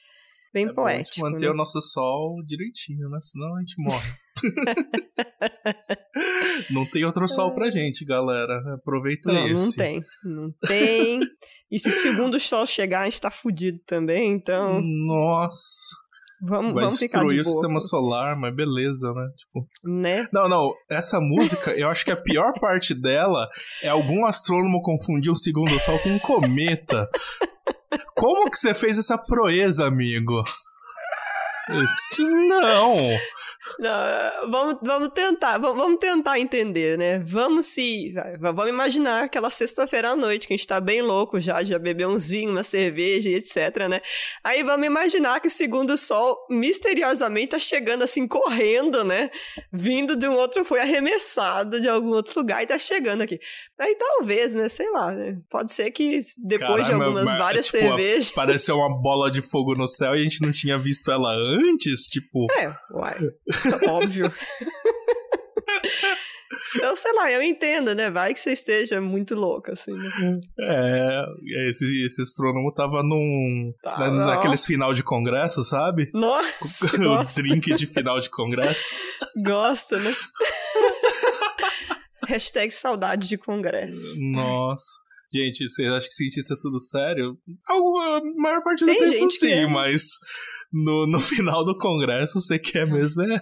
Bem 0.58 0.70
É 0.70 0.74
bom 0.74 0.88
a 0.88 0.91
gente 0.93 1.04
poético. 1.04 1.30
manter 1.30 1.46
né? 1.46 1.52
o 1.52 1.56
nosso 1.56 1.80
sol 1.80 2.41
direitinho, 2.43 3.08
né? 3.10 3.20
Senão 3.22 3.56
a 3.56 3.60
gente 3.60 3.76
morre. 3.80 4.12
não 6.72 6.84
tem 6.86 7.06
outro 7.06 7.28
sol 7.28 7.54
pra 7.54 7.70
gente, 7.70 8.04
galera. 8.04 8.74
Aproveita 8.74 9.32
Não, 9.32 9.48
esse. 9.48 9.65
não 9.65 9.72
tem. 9.86 10.02
Não 10.24 10.52
tem. 10.67 11.20
E 11.70 11.78
se 11.78 11.89
o 11.89 11.91
segundo 11.91 12.39
sol 12.39 12.65
chegar, 12.65 13.02
a 13.02 13.06
gente 13.06 13.22
tá 13.22 13.30
fudido 13.30 13.78
também, 13.86 14.32
então 14.32 14.82
Nossa. 14.82 15.96
vamos, 16.41 16.74
Vai 16.74 16.86
vamos 16.86 17.00
destruir 17.00 17.41
o 17.41 17.46
sistema 17.46 17.80
solar, 17.80 18.36
mas 18.36 18.56
beleza, 18.56 19.13
né? 19.13 19.30
Tipo. 19.38 19.67
Né? 19.84 20.28
Não, 20.34 20.50
não. 20.50 20.74
Essa 20.89 21.20
música, 21.20 21.70
eu 21.72 21.88
acho 21.89 22.04
que 22.04 22.12
a 22.12 22.17
pior 22.17 22.52
parte 22.60 22.96
dela 22.96 23.48
é 23.84 23.89
algum 23.89 24.26
astrônomo 24.26 24.82
confundir 24.82 25.32
o 25.32 25.36
segundo 25.36 25.78
sol 25.80 26.00
com 26.00 26.10
um 26.10 26.20
cometa. 26.20 27.08
Como 28.15 28.50
que 28.50 28.58
você 28.58 28.73
fez 28.73 28.97
essa 28.97 29.17
proeza, 29.17 29.86
amigo? 29.86 30.43
Não. 32.19 32.95
Não, 33.80 34.51
vamos, 34.51 34.77
vamos 34.84 35.10
tentar, 35.13 35.58
vamos, 35.58 35.97
tentar 35.99 36.39
entender, 36.39 36.97
né? 36.97 37.19
Vamos 37.19 37.67
se. 37.67 38.13
Vamos 38.39 38.67
imaginar 38.67 39.23
aquela 39.23 39.49
sexta-feira 39.49 40.10
à 40.12 40.15
noite, 40.15 40.47
que 40.47 40.53
a 40.53 40.58
gente 40.58 40.67
tá 40.67 40.80
bem 40.80 41.01
louco 41.01 41.39
já, 41.39 41.63
já 41.63 41.77
bebeu 41.77 42.10
uns 42.10 42.30
vinhos, 42.30 42.51
uma 42.51 42.63
cerveja 42.63 43.30
e 43.30 43.36
etc, 43.36 43.88
né? 43.89 44.01
Aí 44.43 44.63
vamos 44.63 44.86
imaginar 44.86 45.39
que 45.39 45.47
o 45.47 45.51
segundo 45.51 45.97
sol 45.97 46.38
misteriosamente 46.49 47.49
tá 47.49 47.60
chegando 47.60 48.03
assim, 48.03 48.27
correndo, 48.27 49.03
né? 49.03 49.30
Vindo 49.71 50.15
de 50.15 50.27
um 50.27 50.34
outro, 50.34 50.63
foi 50.65 50.80
arremessado 50.80 51.80
de 51.80 51.88
algum 51.88 52.10
outro 52.10 52.39
lugar 52.39 52.63
e 52.63 52.67
tá 52.67 52.77
chegando 52.77 53.21
aqui. 53.21 53.39
Aí 53.80 53.95
talvez, 53.95 54.56
né? 54.56 54.69
Sei 54.69 54.89
lá, 54.91 55.12
né? 55.13 55.38
Pode 55.49 55.71
ser 55.71 55.91
que 55.91 56.19
depois 56.38 56.86
de 56.86 56.91
Caralho, 56.91 57.03
algumas 57.03 57.25
mas- 57.25 57.38
várias 57.38 57.65
tipo, 57.67 57.77
cervejas. 57.80 58.32
Pareceu 58.32 58.77
uma 58.77 59.01
bola 59.01 59.30
de 59.30 59.41
fogo 59.41 59.75
no 59.75 59.88
céu 59.88 60.15
e 60.15 60.21
a 60.21 60.23
gente 60.23 60.41
não 60.41 60.51
tinha 60.51 60.77
visto 60.77 61.12
ela 61.12 61.34
antes, 61.36 62.03
tipo. 62.03 62.47
É, 62.58 62.73
uai. 62.91 63.17
Óbvio. 63.89 64.32
Então, 66.76 66.96
sei 66.96 67.12
lá, 67.13 67.32
eu 67.32 67.41
entendo, 67.41 67.93
né? 67.96 68.10
Vai 68.10 68.34
que 68.34 68.39
você 68.39 68.52
esteja 68.52 69.00
muito 69.02 69.36
louco, 69.36 69.72
assim, 69.72 69.93
né? 69.93 70.10
É, 70.60 71.24
esse, 71.70 72.06
esse 72.06 72.22
astrônomo 72.22 72.72
tava 72.74 73.02
num. 73.04 73.74
Tá, 73.82 73.98
na- 74.00 74.10
não. 74.12 74.26
naqueles 74.28 74.65
final 74.65 74.93
de 74.93 75.04
congresso, 75.04 75.63
sabe? 75.63 76.10
Nossa, 76.13 76.88
o 76.96 77.00
gosta, 77.04 77.41
drink 77.41 77.74
de 77.76 77.86
final 77.86 78.20
de 78.20 78.30
congresso. 78.30 78.89
gosta, 79.43 79.98
né? 79.98 80.13
Hashtag 82.28 82.72
saudade 82.74 83.28
de 83.28 83.38
congresso. 83.38 84.15
Nossa. 84.32 85.07
Gente, 85.34 85.68
vocês 85.68 85.88
acham 85.90 86.08
que 86.08 86.13
cientista 86.16 86.54
é 86.54 86.58
tudo 86.62 86.80
sério? 86.80 87.38
A 87.68 87.74
maior 88.38 88.63
parte 88.63 88.82
do 88.82 88.86
Tem 88.86 88.98
tempo 89.12 89.30
sim, 89.32 89.52
é. 89.52 89.68
mas 89.68 90.04
no, 90.72 91.06
no 91.08 91.20
final 91.22 91.66
do 91.66 91.78
congresso 91.78 92.40
você 92.42 92.58
quer 92.58 92.88
mesmo 92.88 93.22
é 93.24 93.40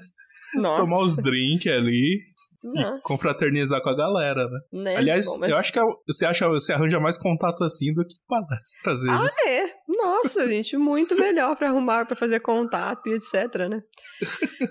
Nossa. 0.56 0.82
tomar 0.84 1.00
os 1.04 1.18
drinks 1.18 1.72
ali 1.72 2.20
e 2.64 2.80
Nossa. 2.82 3.00
confraternizar 3.04 3.82
com 3.84 3.90
a 3.90 3.96
galera, 3.96 4.48
né? 4.50 4.60
Né? 4.84 4.96
Aliás, 4.96 5.26
Bom, 5.26 5.40
mas- 5.40 5.52
eu 5.52 5.58
acho 5.58 5.72
que 5.72 5.78
é 5.80 5.84
você 6.08 6.26
acha 6.26 6.48
você 6.48 6.74
arranja 6.74 7.00
mais 7.00 7.18
contato 7.20 7.64
assim 7.64 7.94
do 7.94 8.04
que 8.04 8.16
palestra 8.28 8.92
às 8.92 9.02
vezes. 9.04 9.36
Ah, 9.46 9.50
é? 9.50 9.66
Nossa, 9.98 10.48
gente, 10.48 10.78
muito 10.78 11.16
melhor 11.20 11.56
pra 11.56 11.70
arrumar, 11.70 12.06
pra 12.06 12.16
fazer 12.16 12.40
contato 12.40 13.08
e 13.08 13.14
etc, 13.14 13.68
né? 13.70 13.84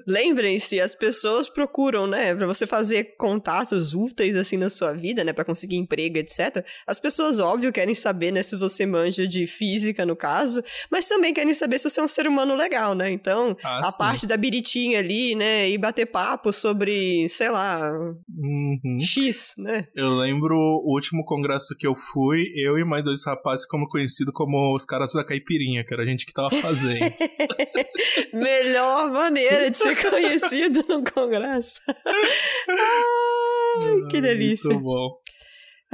Lembrem-se, 0.06 0.80
as 0.80 0.94
pessoas 0.94 1.48
procuram, 1.48 2.06
né, 2.06 2.34
Pra 2.34 2.46
você 2.46 2.66
fazer 2.66 3.16
contatos 3.16 3.94
úteis 3.94 4.37
assim 4.37 4.56
na 4.56 4.70
sua 4.70 4.92
vida, 4.92 5.22
né, 5.24 5.32
Pra 5.32 5.44
conseguir 5.44 5.76
emprego, 5.76 6.18
etc. 6.18 6.64
As 6.87 6.98
pessoas, 6.98 7.38
óbvio, 7.38 7.72
querem 7.72 7.94
saber, 7.94 8.32
né, 8.32 8.42
se 8.42 8.56
você 8.56 8.87
manja 8.87 9.26
de 9.26 9.46
física, 9.46 10.04
no 10.06 10.16
caso, 10.16 10.62
mas 10.90 11.06
também 11.08 11.32
querem 11.32 11.54
saber 11.54 11.78
se 11.78 11.88
você 11.88 12.00
é 12.00 12.02
um 12.02 12.08
ser 12.08 12.26
humano 12.26 12.54
legal, 12.54 12.94
né? 12.94 13.10
Então, 13.10 13.56
Ah, 13.64 13.80
a 13.80 13.90
sim. 13.90 13.98
parte 13.98 14.26
da 14.26 14.37
biritinha 14.37 14.98
ali, 14.98 15.34
né, 15.34 15.68
e 15.68 15.78
bater 15.78 16.06
papo 16.06 16.52
sobre, 16.52 17.28
sei 17.28 17.50
lá, 17.50 17.92
Uhum. 17.94 18.98
X, 19.00 19.54
né? 19.58 19.87
Eu 19.94 20.16
lembro 20.16 20.54
o 20.56 20.94
último 20.94 21.24
congresso 21.24 21.74
que 21.78 21.87
eu 21.87 21.94
fui, 21.94 22.44
eu 22.56 22.78
e 22.78 22.84
mais 22.84 23.04
dois 23.04 23.24
rapazes 23.24 23.66
como 23.66 23.88
conhecido 23.88 24.32
como 24.32 24.74
os 24.74 24.84
caras 24.84 25.13
da 25.14 25.24
caipirinha, 25.24 25.85
que 25.85 25.92
era 25.92 26.03
a 26.03 26.07
gente 26.07 26.27
que 26.27 26.33
tava 26.33 26.50
fazendo. 26.50 27.12
Melhor 28.33 29.11
maneira 29.11 29.70
de 29.70 29.77
ser 29.77 29.96
conhecido 30.11 30.85
no 30.88 31.05
congresso. 31.05 31.81
Ai, 32.68 34.09
que 34.11 34.20
delícia. 34.20 34.70
Muito 34.70 34.83
bom. 34.83 35.23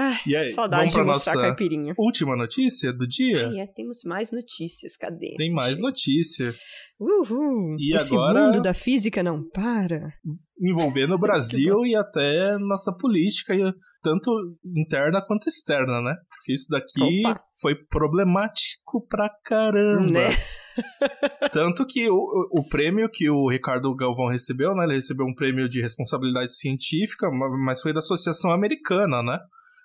Ai, 0.03 0.17
E 0.27 0.37
aí, 0.37 0.53
saudade 0.53 0.91
de 0.91 0.97
mostrar 1.03 1.05
nossa 1.05 1.33
caipirinha. 1.33 1.95
última 1.99 2.35
notícia 2.37 2.93
do 2.93 3.07
dia? 3.07 3.49
Ai, 3.49 3.61
é, 3.61 3.67
temos 3.67 3.99
mais 4.05 4.33
notícias, 4.33 4.97
cadê? 4.97 5.35
Tem 5.37 5.53
mais 5.53 5.79
notícia 5.79 6.55
Uhul. 6.99 7.77
E 7.79 7.95
Esse 7.95 8.15
agora- 8.15 8.47
mundo 8.47 8.61
da 8.63 8.75
física 8.75 9.23
não 9.23 9.43
para. 9.49 10.13
envolvendo 10.61 11.15
o 11.15 11.19
Brasil 11.19 11.85
e 11.87 11.95
até 11.97 12.59
nossa 12.59 12.95
política, 12.99 13.55
tanto 14.03 14.31
interna 14.77 15.23
quanto 15.27 15.49
externa, 15.49 16.01
né? 16.03 16.15
Porque 16.29 16.53
isso 16.53 16.67
daqui 16.71 17.23
Opa. 17.27 17.41
foi 17.61 17.75
problemático 17.75 19.07
pra 19.09 19.31
caramba. 19.45 20.13
Né? 20.13 20.29
Tanto 21.53 21.85
que 21.87 22.09
o, 22.09 22.17
o, 22.53 22.69
prêmio 22.69 23.09
que 23.11 23.29
o 23.29 23.49
Ricardo 23.51 23.95
Galvão 23.95 24.29
recebeu, 24.29 24.75
né? 24.75 24.85
Ele 24.85 24.95
recebeu 24.95 25.27
um 25.27 25.35
prêmio 25.35 25.69
de 25.69 25.81
responsabilidade 25.81 26.55
científica, 26.55 27.29
ma- 27.31 27.51
mas 27.65 27.81
foi 27.81 27.93
da 27.93 27.99
Associação 27.99 28.51
Americana, 28.53 29.23
né? 29.23 29.39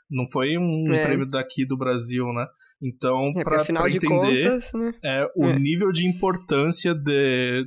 Não 0.09 0.27
foi 0.29 0.57
um 0.57 0.93
É. 0.93 1.05
prêmio 1.05 1.25
daqui 1.27 1.65
do 1.65 1.77
Brasil, 1.77 2.25
né? 2.33 2.45
Então, 2.81 3.23
É, 3.35 3.89
de 3.89 3.97
entender 3.97 4.43
contas, 4.43 4.71
né? 4.73 4.93
é, 5.03 5.27
o 5.35 5.45
É. 5.45 5.57
nível 5.59 5.91
de 5.91 6.05
importância 6.07 6.93
de, 6.93 7.65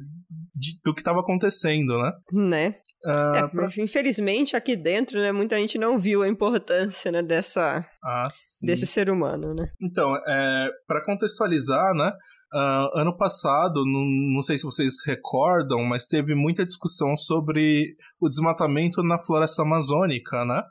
de- 0.55 0.81
do 0.85 0.95
que 0.95 1.01
estava 1.01 1.21
acontecendo, 1.21 1.99
né? 1.99 2.13
Né? 2.35 2.75
Ah, 3.07 3.33
É, 3.37 3.47
pra- 3.49 3.69
infelizmente 3.79 4.57
aqui 4.57 4.77
dentro, 4.77 5.21
né, 5.21 5.31
muita 5.33 5.57
gente 5.57 5.79
não 5.79 5.99
viu 5.99 6.23
a 6.23 6.29
importância, 6.29 7.11
né, 7.13 7.23
dessa, 7.23 7.87
ah, 8.05 8.25
desse 8.65 8.87
ser 8.87 9.09
humano, 9.09 9.55
né? 9.55 9.69
Então, 9.81 10.15
é, 10.27 10.69
para 10.87 11.03
contextualizar, 11.05 11.95
né? 11.95 12.13
ah, 12.53 12.89
ano 12.95 13.15
passado, 13.15 13.85
não, 13.85 14.05
não 14.35 14.41
sei 14.43 14.57
se 14.57 14.65
vocês 14.65 14.95
recordam, 15.07 15.85
mas 15.85 16.07
teve 16.07 16.35
muita 16.35 16.65
discussão 16.65 17.15
sobre 17.15 17.95
o 18.19 18.27
desmatamento 18.27 19.03
na 19.03 19.19
floresta 19.19 19.63
amazônica, 19.63 20.45
né? 20.47 20.63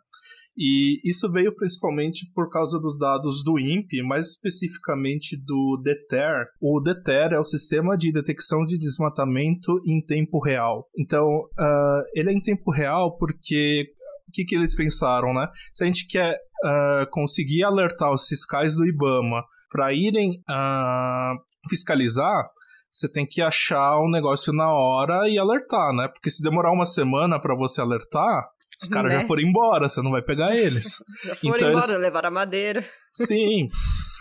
E 0.57 0.99
isso 1.07 1.31
veio 1.31 1.55
principalmente 1.55 2.29
por 2.33 2.49
causa 2.49 2.79
dos 2.79 2.97
dados 2.97 3.43
do 3.43 3.59
INPE, 3.59 4.01
mais 4.01 4.29
especificamente 4.29 5.37
do 5.37 5.79
DETER. 5.83 6.47
O 6.59 6.79
DETER 6.79 7.33
é 7.33 7.39
o 7.39 7.43
Sistema 7.43 7.95
de 7.95 8.11
Detecção 8.11 8.65
de 8.65 8.77
Desmatamento 8.77 9.79
em 9.85 10.03
Tempo 10.03 10.43
Real. 10.43 10.89
Então, 10.97 11.27
ah, 11.59 12.01
ele 12.15 12.31
é 12.31 12.33
em 12.33 12.41
tempo 12.41 12.71
real 12.71 13.15
porque 13.17 13.85
o 14.27 14.31
que, 14.31 14.43
que 14.43 14.55
eles 14.55 14.75
pensaram, 14.75 15.33
né? 15.33 15.47
Se 15.73 15.83
a 15.83 15.87
gente 15.87 16.07
quer 16.07 16.37
ah, 16.63 17.05
conseguir 17.11 17.63
alertar 17.63 18.11
os 18.11 18.27
fiscais 18.27 18.75
do 18.75 18.85
IBAMA 18.85 19.43
para 19.69 19.93
irem 19.93 20.41
ah, 20.49 21.35
fiscalizar, 21.69 22.49
você 22.89 23.07
tem 23.07 23.27
que 23.27 23.41
achar 23.41 23.97
o 23.99 24.09
negócio 24.09 24.51
na 24.51 24.71
hora 24.71 25.29
e 25.29 25.37
alertar, 25.37 25.93
né? 25.93 26.07
Porque 26.07 26.31
se 26.31 26.41
demorar 26.41 26.71
uma 26.71 26.85
semana 26.85 27.39
para 27.39 27.55
você 27.55 27.79
alertar, 27.79 28.43
os 28.81 28.87
caras 28.89 29.11
Né? 29.13 29.21
já 29.21 29.27
foram 29.27 29.41
embora, 29.43 29.87
você 29.87 30.01
não 30.01 30.11
vai 30.11 30.21
pegar 30.21 30.55
eles. 30.55 30.97
Já 31.25 31.35
foram 31.35 31.55
Então 31.55 31.69
embora, 31.69 31.87
eles- 31.91 32.01
levaram 32.01 32.27
a 32.27 32.31
madeira. 32.31 32.83
Sim, 33.13 33.67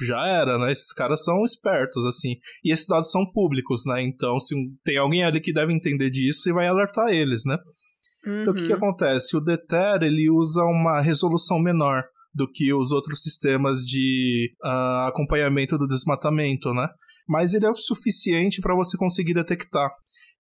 já 0.06 0.26
era, 0.26 0.58
né? 0.58 0.70
Esses 0.70 0.92
caras 0.92 1.22
são 1.22 1.44
espertos, 1.44 2.06
assim. 2.06 2.36
E 2.64 2.72
esses 2.72 2.86
dados 2.86 3.10
são 3.10 3.30
públicos, 3.30 3.82
né? 3.86 4.02
Então, 4.02 4.38
se 4.38 4.54
tem 4.84 4.96
alguém 4.98 5.24
ali 5.24 5.40
que 5.40 5.52
deve 5.52 5.72
entender 5.74 6.08
disso 6.10 6.48
e 6.48 6.52
vai 6.52 6.66
alertar 6.66 7.08
eles, 7.08 7.42
né? 7.44 7.58
Então, 8.26 8.52
o 8.52 8.56
que, 8.56 8.64
que 8.66 8.72
Uhum. 8.72 8.78
acontece? 8.78 9.36
O 9.36 9.40
DETER, 9.40 10.02
ele 10.02 10.28
usa 10.30 10.62
uma 10.64 11.00
resolução 11.00 11.58
menor 11.60 12.02
do 12.34 12.50
que 12.50 12.72
os 12.74 12.90
outros 12.92 13.22
sistemas 13.22 13.78
de 13.78 14.50
ah, 14.64 15.06
acompanhamento 15.08 15.78
do 15.78 15.86
desmatamento, 15.86 16.70
né? 16.72 16.88
Mas 17.28 17.54
ele 17.54 17.66
é 17.66 17.70
o 17.70 17.74
suficiente 17.74 18.60
para 18.60 18.74
você 18.74 18.96
conseguir 18.96 19.34
detectar. 19.34 19.90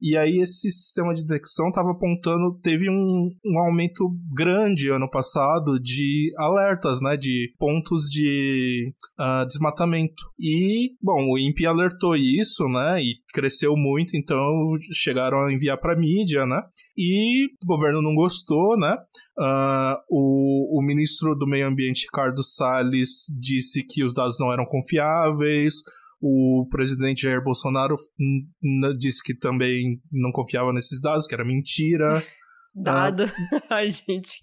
E 0.00 0.16
aí 0.16 0.40
esse 0.40 0.70
sistema 0.70 1.14
de 1.14 1.26
detecção 1.26 1.68
estava 1.68 1.90
apontando, 1.90 2.58
teve 2.62 2.90
um, 2.90 3.30
um 3.44 3.58
aumento 3.60 4.04
grande 4.32 4.90
ano 4.90 5.08
passado 5.08 5.80
de 5.80 6.32
alertas, 6.36 7.00
né, 7.00 7.16
de 7.16 7.54
pontos 7.58 8.02
de 8.10 8.92
ah, 9.18 9.44
desmatamento. 9.44 10.22
E, 10.38 10.92
bom, 11.00 11.32
o 11.32 11.38
INPE 11.38 11.66
alertou 11.66 12.14
isso, 12.14 12.68
né, 12.68 13.00
e 13.00 13.14
cresceu 13.32 13.74
muito, 13.74 14.16
então 14.16 14.44
chegaram 14.92 15.46
a 15.46 15.52
enviar 15.52 15.78
para 15.78 15.98
mídia, 15.98 16.44
né, 16.44 16.60
e 16.96 17.46
o 17.46 17.66
governo 17.66 18.02
não 18.02 18.14
gostou, 18.14 18.78
né, 18.78 18.96
ah, 19.38 19.98
o, 20.10 20.78
o 20.78 20.82
ministro 20.84 21.34
do 21.34 21.46
Meio 21.46 21.68
Ambiente, 21.68 22.04
Ricardo 22.04 22.42
Salles, 22.42 23.26
disse 23.40 23.82
que 23.82 24.04
os 24.04 24.12
dados 24.12 24.38
não 24.38 24.52
eram 24.52 24.66
confiáveis, 24.66 25.76
o 26.20 26.66
presidente 26.70 27.22
Jair 27.22 27.42
Bolsonaro 27.42 27.94
hum, 28.18 28.44
hum, 28.62 28.96
disse 28.98 29.22
que 29.22 29.34
também 29.34 30.00
não 30.12 30.32
confiava 30.32 30.72
nesses 30.72 31.00
dados, 31.00 31.26
que 31.26 31.34
era 31.34 31.44
mentira. 31.44 32.22
Dado. 32.78 33.24
Ai, 33.70 33.90
gente. 33.90 34.38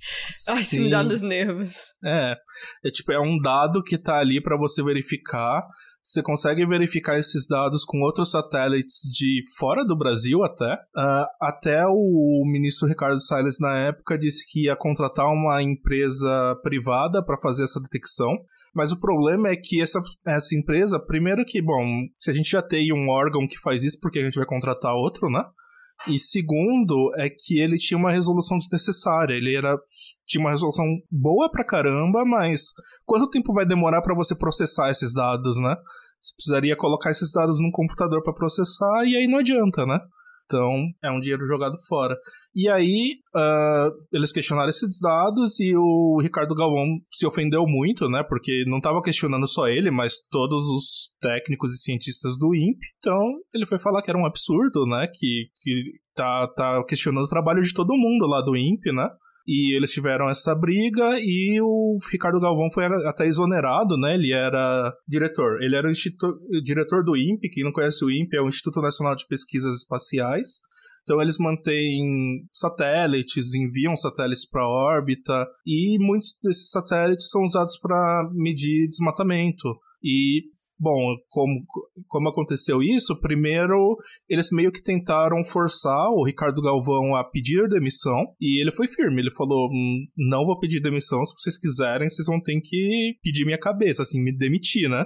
Ai, 0.49 0.61
isso 0.61 0.81
me 0.81 0.89
dá 0.89 1.03
nos 1.03 1.21
nervos. 1.21 1.93
É, 2.03 2.35
é 2.83 2.89
tipo, 2.89 3.11
é 3.11 3.19
um 3.19 3.37
dado 3.37 3.83
que 3.83 3.95
tá 3.95 4.17
ali 4.17 4.41
para 4.41 4.57
você 4.57 4.81
verificar. 4.81 5.63
Você 6.01 6.21
consegue 6.21 6.65
verificar 6.65 7.17
esses 7.17 7.47
dados 7.47 7.85
com 7.85 8.01
outros 8.01 8.31
satélites 8.31 9.03
de 9.03 9.41
fora 9.57 9.85
do 9.85 9.95
Brasil 9.95 10.43
até. 10.43 10.77
Ah, 10.97 11.27
até 11.39 11.85
o 11.87 12.43
ministro 12.45 12.89
Ricardo 12.89 13.21
Salles, 13.21 13.57
na 13.59 13.77
época, 13.77 14.17
disse 14.17 14.43
que 14.51 14.65
ia 14.65 14.75
contratar 14.75 15.27
uma 15.27 15.61
empresa 15.61 16.59
privada 16.61 17.23
para 17.23 17.39
fazer 17.39 17.63
essa 17.63 17.79
detecção. 17.79 18.35
Mas 18.73 18.91
o 18.91 18.99
problema 18.99 19.49
é 19.49 19.55
que 19.55 19.81
essa, 19.81 20.01
essa 20.25 20.55
empresa, 20.55 20.99
primeiro 20.99 21.45
que, 21.45 21.61
bom, 21.61 21.85
se 22.17 22.31
a 22.31 22.33
gente 22.33 22.49
já 22.49 22.61
tem 22.61 22.91
um 22.91 23.09
órgão 23.09 23.47
que 23.47 23.59
faz 23.59 23.83
isso, 23.83 23.99
por 24.01 24.09
que 24.09 24.19
a 24.19 24.25
gente 24.25 24.37
vai 24.37 24.45
contratar 24.45 24.95
outro, 24.95 25.29
né? 25.29 25.43
E 26.07 26.17
segundo 26.17 27.11
é 27.15 27.29
que 27.29 27.61
ele 27.61 27.77
tinha 27.77 27.97
uma 27.97 28.11
resolução 28.11 28.57
desnecessária. 28.57 29.35
Ele 29.35 29.55
era 29.55 29.77
tinha 30.25 30.41
uma 30.41 30.49
resolução 30.49 30.85
boa 31.09 31.49
pra 31.49 31.63
caramba, 31.63 32.25
mas 32.25 32.61
quanto 33.05 33.29
tempo 33.29 33.53
vai 33.53 33.65
demorar 33.65 34.01
pra 34.01 34.15
você 34.15 34.35
processar 34.35 34.89
esses 34.89 35.13
dados, 35.13 35.57
né? 35.59 35.75
Você 36.19 36.35
precisaria 36.35 36.75
colocar 36.75 37.11
esses 37.11 37.31
dados 37.31 37.59
num 37.59 37.71
computador 37.71 38.21
pra 38.23 38.33
processar 38.33 39.05
e 39.05 39.15
aí 39.15 39.27
não 39.27 39.39
adianta, 39.39 39.85
né? 39.85 39.99
Então 40.45 40.71
é 41.03 41.11
um 41.11 41.19
dinheiro 41.19 41.45
jogado 41.47 41.75
fora. 41.87 42.15
E 42.55 42.69
aí 42.69 43.15
ah, 43.35 43.89
eles 44.11 44.31
questionaram 44.31 44.69
esses 44.69 44.99
dados 44.99 45.59
e 45.59 45.75
o 45.75 46.19
Ricardo 46.21 46.53
Galvão 46.53 46.85
se 47.11 47.25
ofendeu 47.25 47.65
muito, 47.65 48.07
né? 48.09 48.23
Porque 48.27 48.63
não 48.67 48.77
estava 48.77 49.01
questionando 49.01 49.47
só 49.47 49.67
ele, 49.67 49.89
mas 49.89 50.27
todos 50.29 50.63
os 50.65 51.11
técnicos 51.19 51.73
e 51.73 51.81
cientistas 51.81 52.37
do 52.37 52.53
INPE. 52.53 52.87
Então 52.99 53.19
ele 53.53 53.65
foi 53.65 53.79
falar 53.79 54.01
que 54.01 54.09
era 54.09 54.19
um 54.19 54.25
absurdo, 54.25 54.85
né? 54.85 55.07
Que, 55.07 55.47
que 55.61 55.83
tá, 56.15 56.47
tá 56.55 56.83
questionando 56.87 57.25
o 57.25 57.29
trabalho 57.29 57.61
de 57.61 57.73
todo 57.73 57.97
mundo 57.97 58.27
lá 58.27 58.41
do 58.41 58.55
INPE, 58.55 58.93
né? 58.93 59.09
E 59.45 59.75
eles 59.75 59.91
tiveram 59.91 60.29
essa 60.29 60.55
briga 60.55 61.17
e 61.19 61.59
o 61.61 61.97
Ricardo 62.11 62.39
Galvão 62.39 62.71
foi 62.71 62.85
até 62.85 63.25
exonerado, 63.25 63.97
né? 63.97 64.13
Ele 64.15 64.31
era 64.31 64.93
diretor. 65.07 65.61
Ele 65.61 65.75
era 65.75 65.89
o 65.89 66.61
diretor 66.63 67.03
do 67.03 67.17
INPE. 67.17 67.49
Quem 67.49 67.63
não 67.63 67.73
conhece 67.73 68.05
o 68.05 68.11
INPE 68.11 68.37
é 68.37 68.41
o 68.41 68.47
Instituto 68.47 68.81
Nacional 68.81 69.15
de 69.15 69.27
Pesquisas 69.27 69.77
Espaciais. 69.77 70.61
Então 71.03 71.21
eles 71.21 71.37
mantêm 71.37 72.47
satélites, 72.51 73.53
enviam 73.53 73.95
satélites 73.97 74.49
para 74.49 74.65
órbita 74.65 75.45
e 75.65 75.97
muitos 75.99 76.39
desses 76.41 76.69
satélites 76.69 77.29
são 77.29 77.43
usados 77.43 77.77
para 77.77 78.29
medir 78.33 78.87
desmatamento. 78.87 79.77
E 80.01 80.43
bom, 80.83 81.15
como, 81.29 81.63
como 82.07 82.29
aconteceu 82.29 82.83
isso? 82.83 83.19
Primeiro 83.19 83.97
eles 84.29 84.49
meio 84.51 84.71
que 84.71 84.83
tentaram 84.83 85.43
forçar 85.43 86.09
o 86.09 86.25
Ricardo 86.25 86.61
Galvão 86.61 87.15
a 87.15 87.23
pedir 87.23 87.67
demissão 87.69 88.25
e 88.39 88.61
ele 88.61 88.71
foi 88.71 88.87
firme. 88.87 89.21
Ele 89.21 89.31
falou: 89.31 89.69
"Hum, 89.71 90.05
não 90.17 90.45
vou 90.45 90.59
pedir 90.59 90.81
demissão. 90.81 91.23
Se 91.25 91.33
vocês 91.35 91.57
quiserem, 91.57 92.09
vocês 92.09 92.27
vão 92.27 92.41
ter 92.41 92.59
que 92.61 93.15
pedir 93.23 93.45
minha 93.45 93.59
cabeça, 93.59 94.01
assim, 94.01 94.21
me 94.21 94.35
demitir, 94.35 94.89
né? 94.89 95.05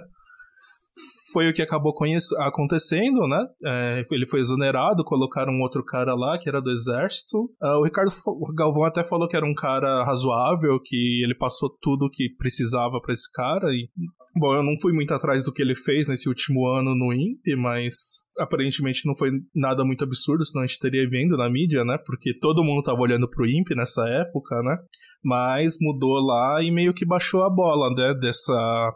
Foi 1.37 1.51
o 1.51 1.53
que 1.53 1.61
acabou 1.61 1.93
acontecendo, 2.39 3.27
né? 3.27 3.45
É, 3.63 4.03
ele 4.11 4.25
foi 4.25 4.39
exonerado, 4.39 5.03
colocaram 5.03 5.53
um 5.53 5.61
outro 5.61 5.85
cara 5.85 6.15
lá 6.15 6.35
que 6.35 6.49
era 6.49 6.59
do 6.59 6.71
exército. 6.71 7.47
Ah, 7.61 7.77
o 7.77 7.83
Ricardo 7.83 8.11
o 8.25 8.53
Galvão 8.55 8.85
até 8.85 9.03
falou 9.03 9.27
que 9.27 9.37
era 9.37 9.45
um 9.45 9.53
cara 9.53 10.03
razoável, 10.03 10.79
que 10.83 11.23
ele 11.23 11.35
passou 11.35 11.69
tudo 11.79 12.09
que 12.11 12.27
precisava 12.39 12.99
pra 12.99 13.13
esse 13.13 13.31
cara. 13.31 13.67
E, 13.71 13.87
bom, 14.35 14.55
eu 14.55 14.63
não 14.63 14.79
fui 14.81 14.91
muito 14.91 15.13
atrás 15.13 15.43
do 15.43 15.53
que 15.53 15.61
ele 15.61 15.75
fez 15.75 16.07
nesse 16.07 16.27
último 16.27 16.65
ano 16.65 16.95
no 16.95 17.13
INPE, 17.13 17.55
mas 17.55 17.93
aparentemente 18.39 19.05
não 19.05 19.15
foi 19.15 19.29
nada 19.53 19.85
muito 19.85 20.03
absurdo, 20.03 20.43
senão 20.43 20.63
a 20.63 20.65
gente 20.65 20.79
teria 20.79 21.07
vendo 21.07 21.37
na 21.37 21.47
mídia, 21.47 21.83
né? 21.83 21.99
Porque 22.03 22.33
todo 22.39 22.63
mundo 22.63 22.81
tava 22.81 22.99
olhando 22.99 23.29
pro 23.29 23.45
INPE 23.45 23.75
nessa 23.75 24.01
época, 24.09 24.59
né? 24.63 24.75
Mas 25.23 25.75
mudou 25.79 26.19
lá 26.19 26.63
e 26.63 26.71
meio 26.71 26.95
que 26.95 27.05
baixou 27.05 27.43
a 27.43 27.49
bola, 27.49 27.93
né? 27.93 28.15
Dessa 28.19 28.91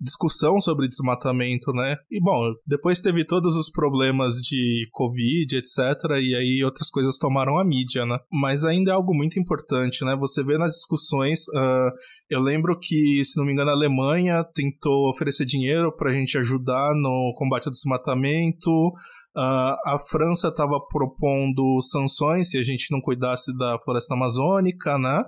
discussão 0.00 0.60
sobre 0.60 0.88
desmatamento, 0.88 1.72
né? 1.72 1.96
E 2.10 2.20
bom, 2.20 2.52
depois 2.66 3.00
teve 3.00 3.24
todos 3.24 3.56
os 3.56 3.70
problemas 3.70 4.34
de 4.34 4.88
Covid, 4.92 5.56
etc. 5.56 5.78
E 6.20 6.34
aí 6.34 6.62
outras 6.64 6.90
coisas 6.90 7.18
tomaram 7.18 7.58
a 7.58 7.64
mídia, 7.64 8.04
né? 8.04 8.18
Mas 8.30 8.64
ainda 8.64 8.90
é 8.90 8.94
algo 8.94 9.14
muito 9.14 9.40
importante, 9.40 10.04
né? 10.04 10.14
Você 10.16 10.42
vê 10.42 10.58
nas 10.58 10.72
discussões. 10.72 11.44
ah, 11.54 11.90
eu 12.28 12.40
lembro 12.40 12.78
que, 12.78 13.22
se 13.24 13.38
não 13.38 13.46
me 13.46 13.52
engano, 13.52 13.70
a 13.70 13.74
Alemanha 13.74 14.44
tentou 14.54 15.08
oferecer 15.08 15.44
dinheiro 15.44 15.94
pra 15.94 16.12
gente 16.12 16.36
ajudar 16.38 16.94
no 16.94 17.32
combate 17.36 17.66
ao 17.66 17.72
desmatamento. 17.72 18.92
Ah, 19.34 19.76
a 19.86 19.98
França 19.98 20.48
estava 20.48 20.78
propondo 20.90 21.80
sanções 21.80 22.50
se 22.50 22.58
a 22.58 22.62
gente 22.62 22.90
não 22.90 23.00
cuidasse 23.00 23.56
da 23.56 23.78
floresta 23.78 24.14
amazônica, 24.14 24.98
né? 24.98 25.22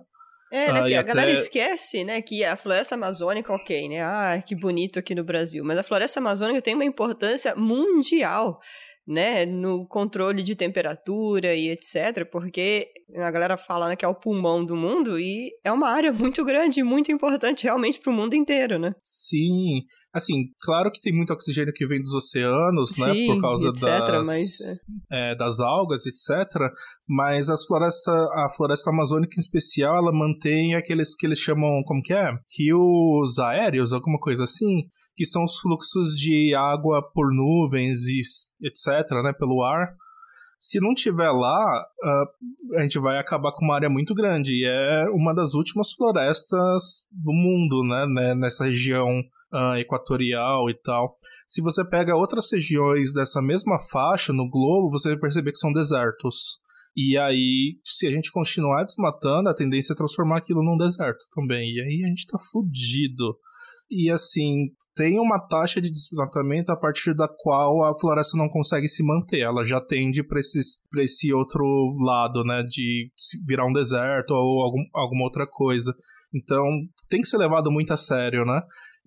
É, 0.50 0.72
né, 0.72 0.96
a 0.96 1.02
galera 1.02 1.30
esquece, 1.30 2.04
né, 2.04 2.22
que 2.22 2.44
a 2.44 2.56
floresta 2.56 2.94
amazônica, 2.94 3.52
ok, 3.52 3.88
né, 3.88 4.02
ah, 4.02 4.42
que 4.44 4.54
bonito 4.54 4.98
aqui 4.98 5.14
no 5.14 5.22
Brasil, 5.22 5.62
mas 5.64 5.78
a 5.78 5.82
floresta 5.82 6.20
amazônica 6.20 6.62
tem 6.62 6.74
uma 6.74 6.84
importância 6.84 7.54
mundial, 7.54 8.58
né, 9.06 9.46
no 9.46 9.86
controle 9.86 10.42
de 10.42 10.54
temperatura 10.54 11.54
e 11.54 11.70
etc, 11.70 12.28
porque 12.30 12.90
a 13.16 13.30
galera 13.30 13.56
fala 13.56 13.88
né, 13.88 13.96
que 13.96 14.04
é 14.04 14.08
o 14.08 14.14
pulmão 14.14 14.62
do 14.62 14.76
mundo 14.76 15.18
e 15.18 15.50
é 15.64 15.72
uma 15.72 15.88
área 15.88 16.12
muito 16.12 16.44
grande, 16.44 16.82
muito 16.82 17.10
importante 17.10 17.64
realmente 17.64 18.00
para 18.00 18.12
o 18.12 18.14
mundo 18.14 18.34
inteiro, 18.34 18.78
né? 18.78 18.92
Sim, 19.02 19.82
assim, 20.18 20.50
claro 20.60 20.90
que 20.90 21.00
tem 21.00 21.12
muito 21.12 21.32
oxigênio 21.32 21.72
que 21.72 21.86
vem 21.86 22.02
dos 22.02 22.14
oceanos, 22.14 22.90
Sim, 22.90 23.02
né, 23.04 23.26
por 23.26 23.40
causa 23.40 23.68
etc, 23.68 23.82
das, 23.82 24.26
mas... 24.26 24.58
é, 25.10 25.34
das 25.34 25.60
algas, 25.60 26.04
etc, 26.06 26.70
mas 27.08 27.48
as 27.48 27.64
floresta, 27.64 28.12
a 28.12 28.48
floresta 28.54 28.90
amazônica 28.90 29.34
em 29.36 29.40
especial, 29.40 29.96
ela 29.96 30.12
mantém 30.12 30.74
aqueles 30.74 31.16
que 31.16 31.26
eles 31.26 31.38
chamam, 31.38 31.82
como 31.84 32.02
que 32.02 32.12
é? 32.12 32.30
Rios 32.58 33.38
aéreos, 33.38 33.92
alguma 33.92 34.18
coisa 34.18 34.44
assim, 34.44 34.86
que 35.16 35.24
são 35.24 35.44
os 35.44 35.58
fluxos 35.58 36.16
de 36.16 36.54
água 36.54 37.02
por 37.12 37.32
nuvens 37.32 38.06
e 38.06 38.20
etc, 38.66 39.10
né, 39.22 39.32
pelo 39.32 39.64
ar, 39.64 39.94
se 40.58 40.80
não 40.80 40.92
tiver 40.92 41.30
lá, 41.30 41.86
uh, 42.02 42.76
a 42.76 42.82
gente 42.82 42.98
vai 42.98 43.16
acabar 43.16 43.52
com 43.52 43.64
uma 43.64 43.76
área 43.76 43.88
muito 43.88 44.12
grande. 44.12 44.52
E 44.52 44.66
é 44.66 45.08
uma 45.10 45.32
das 45.32 45.54
últimas 45.54 45.92
florestas 45.92 47.06
do 47.12 47.32
mundo, 47.32 47.84
né? 47.84 48.06
né 48.06 48.34
nessa 48.34 48.64
região 48.64 49.22
uh, 49.52 49.76
equatorial 49.76 50.68
e 50.70 50.74
tal. 50.74 51.16
Se 51.46 51.62
você 51.62 51.84
pega 51.84 52.16
outras 52.16 52.50
regiões 52.52 53.12
dessa 53.12 53.40
mesma 53.40 53.78
faixa 53.90 54.32
no 54.32 54.48
globo, 54.48 54.90
você 54.90 55.10
vai 55.10 55.18
perceber 55.18 55.52
que 55.52 55.58
são 55.58 55.72
desertos. 55.72 56.60
E 56.96 57.16
aí, 57.16 57.78
se 57.84 58.06
a 58.06 58.10
gente 58.10 58.32
continuar 58.32 58.82
desmatando, 58.82 59.48
a 59.48 59.54
tendência 59.54 59.92
é 59.92 59.96
transformar 59.96 60.38
aquilo 60.38 60.64
num 60.64 60.76
deserto 60.76 61.26
também. 61.32 61.70
E 61.70 61.80
aí 61.80 62.02
a 62.04 62.08
gente 62.08 62.26
tá 62.26 62.38
fudido. 62.50 63.36
E 63.90 64.10
assim, 64.10 64.66
tem 64.94 65.18
uma 65.18 65.38
taxa 65.38 65.80
de 65.80 65.90
desmatamento 65.90 66.70
a 66.70 66.76
partir 66.76 67.14
da 67.14 67.26
qual 67.26 67.84
a 67.84 67.98
floresta 67.98 68.36
não 68.36 68.48
consegue 68.48 68.86
se 68.88 69.02
manter. 69.02 69.40
Ela 69.40 69.64
já 69.64 69.80
tende 69.80 70.22
para 70.22 70.40
esse 70.40 71.32
outro 71.32 71.64
lado, 72.00 72.42
né? 72.44 72.62
De 72.62 73.10
virar 73.46 73.66
um 73.66 73.72
deserto 73.72 74.32
ou 74.32 74.62
algum, 74.62 74.82
alguma 74.92 75.24
outra 75.24 75.46
coisa. 75.46 75.94
Então, 76.34 76.64
tem 77.08 77.20
que 77.20 77.28
ser 77.28 77.38
levado 77.38 77.70
muito 77.70 77.92
a 77.92 77.96
sério, 77.96 78.44
né? 78.44 78.60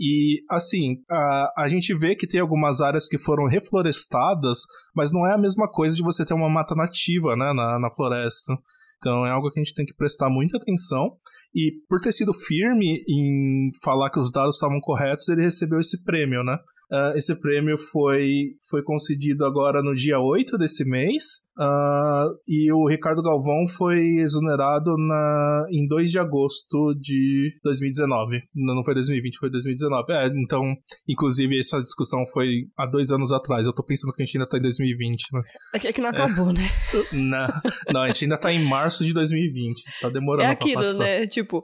E, 0.03 0.41
assim, 0.49 0.95
a, 1.07 1.53
a 1.59 1.67
gente 1.67 1.93
vê 1.93 2.15
que 2.15 2.25
tem 2.25 2.41
algumas 2.41 2.81
áreas 2.81 3.07
que 3.07 3.19
foram 3.19 3.45
reflorestadas, 3.45 4.57
mas 4.95 5.13
não 5.13 5.27
é 5.27 5.35
a 5.35 5.37
mesma 5.37 5.69
coisa 5.69 5.95
de 5.95 6.01
você 6.01 6.25
ter 6.25 6.33
uma 6.33 6.49
mata 6.49 6.73
nativa, 6.73 7.35
né, 7.35 7.53
na, 7.53 7.79
na 7.79 7.91
floresta. 7.95 8.57
Então 8.97 9.27
é 9.27 9.29
algo 9.29 9.51
que 9.51 9.59
a 9.59 9.63
gente 9.63 9.75
tem 9.75 9.85
que 9.85 9.93
prestar 9.93 10.27
muita 10.27 10.57
atenção. 10.57 11.17
E 11.53 11.71
por 11.87 11.99
ter 11.99 12.11
sido 12.11 12.33
firme 12.33 13.03
em 13.07 13.67
falar 13.83 14.09
que 14.09 14.19
os 14.19 14.31
dados 14.31 14.55
estavam 14.55 14.79
corretos, 14.81 15.29
ele 15.29 15.43
recebeu 15.43 15.79
esse 15.79 16.03
prêmio, 16.03 16.43
né? 16.43 16.57
Uh, 16.91 17.15
esse 17.15 17.33
prêmio 17.39 17.77
foi, 17.77 18.49
foi 18.69 18.83
concedido 18.83 19.45
agora 19.45 19.81
no 19.81 19.95
dia 19.95 20.19
8 20.19 20.57
desse 20.57 20.83
mês. 20.83 21.23
Uh, 21.57 22.35
e 22.45 22.69
o 22.73 22.85
Ricardo 22.85 23.21
Galvão 23.21 23.65
foi 23.65 24.17
exonerado 24.17 24.91
na, 24.97 25.65
em 25.71 25.87
2 25.87 26.11
de 26.11 26.19
agosto 26.19 26.93
de 26.99 27.57
2019. 27.63 28.41
Não, 28.53 28.75
não 28.75 28.83
foi 28.83 28.93
2020, 28.93 29.37
foi 29.37 29.49
2019. 29.49 30.11
É, 30.11 30.27
então, 30.35 30.75
inclusive, 31.07 31.57
essa 31.57 31.79
discussão 31.79 32.25
foi 32.25 32.63
há 32.77 32.85
dois 32.85 33.09
anos 33.11 33.31
atrás. 33.31 33.65
Eu 33.65 33.73
tô 33.73 33.83
pensando 33.83 34.11
que 34.11 34.21
a 34.21 34.25
gente 34.25 34.37
ainda 34.37 34.49
tá 34.49 34.57
em 34.57 34.61
2020, 34.61 35.23
né? 35.31 35.41
É 35.73 35.79
que, 35.79 35.87
é 35.87 35.93
que 35.93 36.01
não 36.01 36.09
acabou, 36.09 36.49
é. 36.49 36.53
né? 36.53 36.69
Não, 37.13 37.47
não, 37.93 38.01
a 38.01 38.07
gente 38.07 38.25
ainda 38.25 38.37
tá 38.37 38.51
em 38.51 38.63
março 38.65 39.05
de 39.05 39.13
2020. 39.13 39.83
Tá 40.01 40.09
demorando 40.09 40.49
é 40.49 40.51
aquilo, 40.51 40.73
pra 40.73 40.83
passar. 40.83 41.03
né? 41.03 41.27
Tipo, 41.27 41.63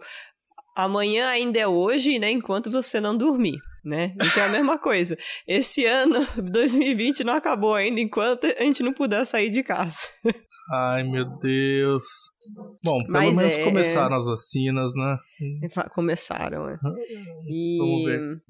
amanhã 0.75 1.27
ainda 1.27 1.59
é 1.59 1.67
hoje, 1.67 2.19
né? 2.19 2.31
Enquanto 2.31 2.71
você 2.71 3.01
não 3.01 3.17
dormir 3.17 3.57
né? 3.87 4.13
Então 4.15 4.43
é 4.43 4.47
a 4.47 4.51
mesma 4.51 4.77
coisa. 4.77 5.17
Esse 5.47 5.85
ano, 5.85 6.27
2020, 6.37 7.23
não 7.23 7.33
acabou 7.33 7.73
ainda 7.73 7.99
enquanto 8.01 8.45
a 8.45 8.63
gente 8.63 8.83
não 8.83 8.93
puder 8.93 9.25
sair 9.25 9.49
de 9.49 9.63
casa. 9.63 10.07
Ai, 10.69 11.03
meu 11.03 11.25
Deus. 11.39 12.05
Bom, 12.83 12.99
pelo 12.99 13.11
Mas 13.13 13.37
menos 13.37 13.57
é, 13.57 13.63
começaram 13.63 14.13
é... 14.13 14.17
as 14.17 14.25
vacinas, 14.25 14.91
né? 14.95 15.17
Começaram, 15.93 16.67
é. 16.69 16.77
E... 17.47 17.77
Vamos 17.77 18.03
ver. 18.03 18.41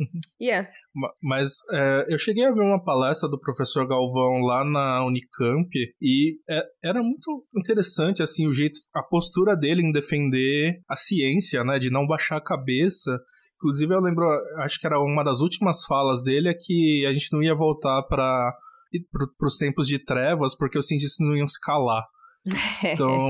Yeah. 0.42 0.68
é. 0.68 0.72
Mas 1.22 1.52
é, 1.72 2.06
eu 2.10 2.18
cheguei 2.18 2.44
a 2.44 2.52
ver 2.52 2.62
uma 2.62 2.84
palestra 2.84 3.30
do 3.30 3.40
professor 3.40 3.88
Galvão 3.88 4.42
lá 4.42 4.66
na 4.66 5.06
Unicamp 5.06 5.70
e 6.02 6.40
é, 6.50 6.64
era 6.84 7.04
muito 7.04 7.46
interessante, 7.56 8.24
assim, 8.24 8.48
o 8.48 8.54
jeito, 8.54 8.80
a 8.96 9.04
postura 9.04 9.56
dele 9.56 9.84
em 9.84 9.92
defender 9.92 10.82
a 10.90 10.96
ciência, 10.96 11.64
né? 11.64 11.78
De 11.78 11.92
não 11.92 12.08
baixar 12.08 12.38
a 12.38 12.44
cabeça 12.44 13.20
Inclusive, 13.58 13.94
eu 13.94 14.00
lembro, 14.00 14.26
acho 14.60 14.80
que 14.80 14.86
era 14.86 15.00
uma 15.00 15.24
das 15.24 15.42
últimas 15.42 15.84
falas 15.84 16.22
dele, 16.22 16.50
é 16.50 16.54
que 16.54 17.06
a 17.08 17.14
gente 17.14 17.34
não 17.34 17.42
ia 17.42 17.56
voltar 17.56 18.04
para 18.04 18.56
pro, 19.12 19.28
os 19.48 19.58
tempos 19.58 19.88
de 19.88 20.00
trevas, 20.00 20.56
porque 20.56 20.78
os 20.78 20.88
cientistas 20.88 21.26
não 21.26 21.36
iam 21.36 21.48
se 21.48 21.60
calar. 21.60 22.06
Então, 22.94 23.30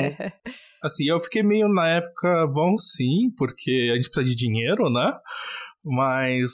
assim, 0.84 1.06
eu 1.06 1.20
fiquei 1.20 1.42
meio 1.42 1.68
na 1.70 1.88
época, 1.88 2.46
vão 2.48 2.78
sim, 2.78 3.32
porque 3.36 3.90
a 3.92 3.96
gente 3.96 4.10
precisa 4.10 4.36
de 4.36 4.36
dinheiro, 4.36 4.92
né? 4.92 5.12
Mas, 5.84 6.52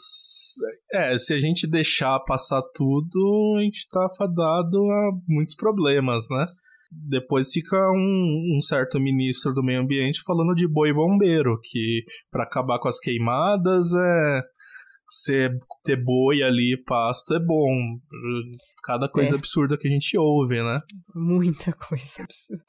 é, 0.91 1.17
se 1.17 1.33
a 1.33 1.39
gente 1.39 1.67
deixar 1.67 2.19
passar 2.19 2.61
tudo, 2.73 3.55
a 3.57 3.63
gente 3.63 3.87
tá 3.89 4.07
fadado 4.15 4.77
a 4.77 5.11
muitos 5.27 5.55
problemas, 5.55 6.27
né? 6.29 6.45
Depois 7.07 7.51
fica 7.51 7.77
um, 7.91 8.57
um, 8.57 8.61
certo 8.61 8.99
ministro 8.99 9.53
do 9.53 9.63
meio 9.63 9.81
ambiente 9.81 10.21
falando 10.25 10.53
de 10.53 10.67
boi 10.67 10.93
bombeiro, 10.93 11.59
que 11.61 12.03
para 12.31 12.43
acabar 12.43 12.79
com 12.79 12.87
as 12.87 12.99
queimadas 12.99 13.93
é 13.93 14.41
ser, 15.09 15.51
ter 15.83 16.03
boi 16.03 16.41
ali, 16.41 16.81
pasto 16.85 17.35
é 17.35 17.39
bom. 17.39 17.97
Cada 18.83 19.07
coisa 19.09 19.35
é. 19.35 19.37
absurda 19.37 19.77
que 19.77 19.87
a 19.87 19.91
gente 19.91 20.17
ouve, 20.17 20.61
né? 20.61 20.79
Muita 21.15 21.73
coisa 21.73 22.23
absurda. 22.23 22.63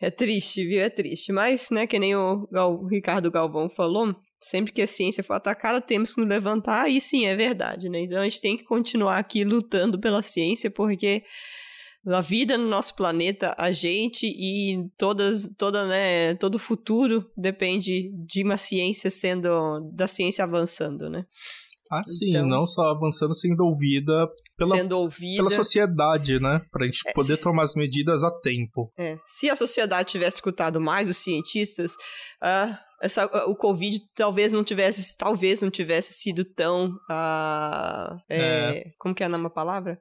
É 0.00 0.10
triste, 0.10 0.66
viu? 0.66 0.82
É 0.82 0.90
triste. 0.90 1.32
Mas, 1.32 1.68
né, 1.70 1.86
que 1.86 1.98
nem 1.98 2.14
o, 2.14 2.46
o 2.52 2.86
Ricardo 2.86 3.30
Galvão 3.30 3.70
falou, 3.70 4.14
sempre 4.40 4.72
que 4.72 4.82
a 4.82 4.86
ciência 4.86 5.24
for 5.24 5.34
atacada, 5.34 5.80
temos 5.80 6.12
que 6.12 6.20
nos 6.20 6.28
levantar, 6.28 6.90
e 6.90 7.00
sim, 7.00 7.26
é 7.26 7.34
verdade, 7.34 7.88
né? 7.88 8.00
Então 8.00 8.20
a 8.20 8.24
gente 8.24 8.40
tem 8.40 8.56
que 8.56 8.64
continuar 8.64 9.18
aqui 9.18 9.44
lutando 9.44 9.98
pela 9.98 10.22
ciência, 10.22 10.70
porque 10.70 11.22
a 12.06 12.20
vida 12.20 12.58
no 12.58 12.68
nosso 12.68 12.94
planeta, 12.94 13.54
a 13.56 13.72
gente 13.72 14.26
e 14.26 14.88
todas, 14.96 15.48
toda, 15.56 15.86
né, 15.86 16.34
todo 16.34 16.56
o 16.56 16.58
futuro 16.58 17.30
depende 17.36 18.10
de 18.26 18.42
uma 18.42 18.56
ciência 18.56 19.10
sendo, 19.10 19.80
da 19.92 20.06
ciência 20.06 20.44
avançando, 20.44 21.08
né? 21.08 21.24
Ah, 21.90 22.02
sim, 22.04 22.30
então, 22.30 22.46
não 22.46 22.66
só 22.66 22.88
avançando, 22.88 23.34
sendo 23.34 23.64
ouvida 23.64 24.28
pela, 24.56 24.76
sendo 24.76 24.98
ouvida, 24.98 25.36
pela 25.36 25.50
sociedade, 25.50 26.40
né? 26.40 26.60
Pra 26.72 26.86
gente 26.86 27.00
é, 27.06 27.12
poder 27.12 27.36
tomar 27.36 27.62
as 27.62 27.74
medidas 27.74 28.24
a 28.24 28.30
tempo. 28.30 28.92
É. 28.98 29.18
Se 29.24 29.48
a 29.48 29.54
sociedade 29.54 30.08
tivesse 30.08 30.38
escutado 30.38 30.80
mais 30.80 31.08
os 31.08 31.18
cientistas, 31.18 31.92
uh, 32.42 32.76
essa, 33.00 33.26
o 33.46 33.54
Covid 33.54 34.00
talvez 34.14 34.52
não 34.52 34.64
tivesse, 34.64 35.16
talvez 35.16 35.60
não 35.62 35.70
tivesse 35.70 36.14
sido 36.14 36.44
tão. 36.44 36.88
Uh, 37.08 38.18
é, 38.28 38.38
é. 38.38 38.84
Como 38.98 39.14
que 39.14 39.22
é 39.22 39.26
a 39.26 39.28
nova 39.28 39.50
palavra? 39.50 40.00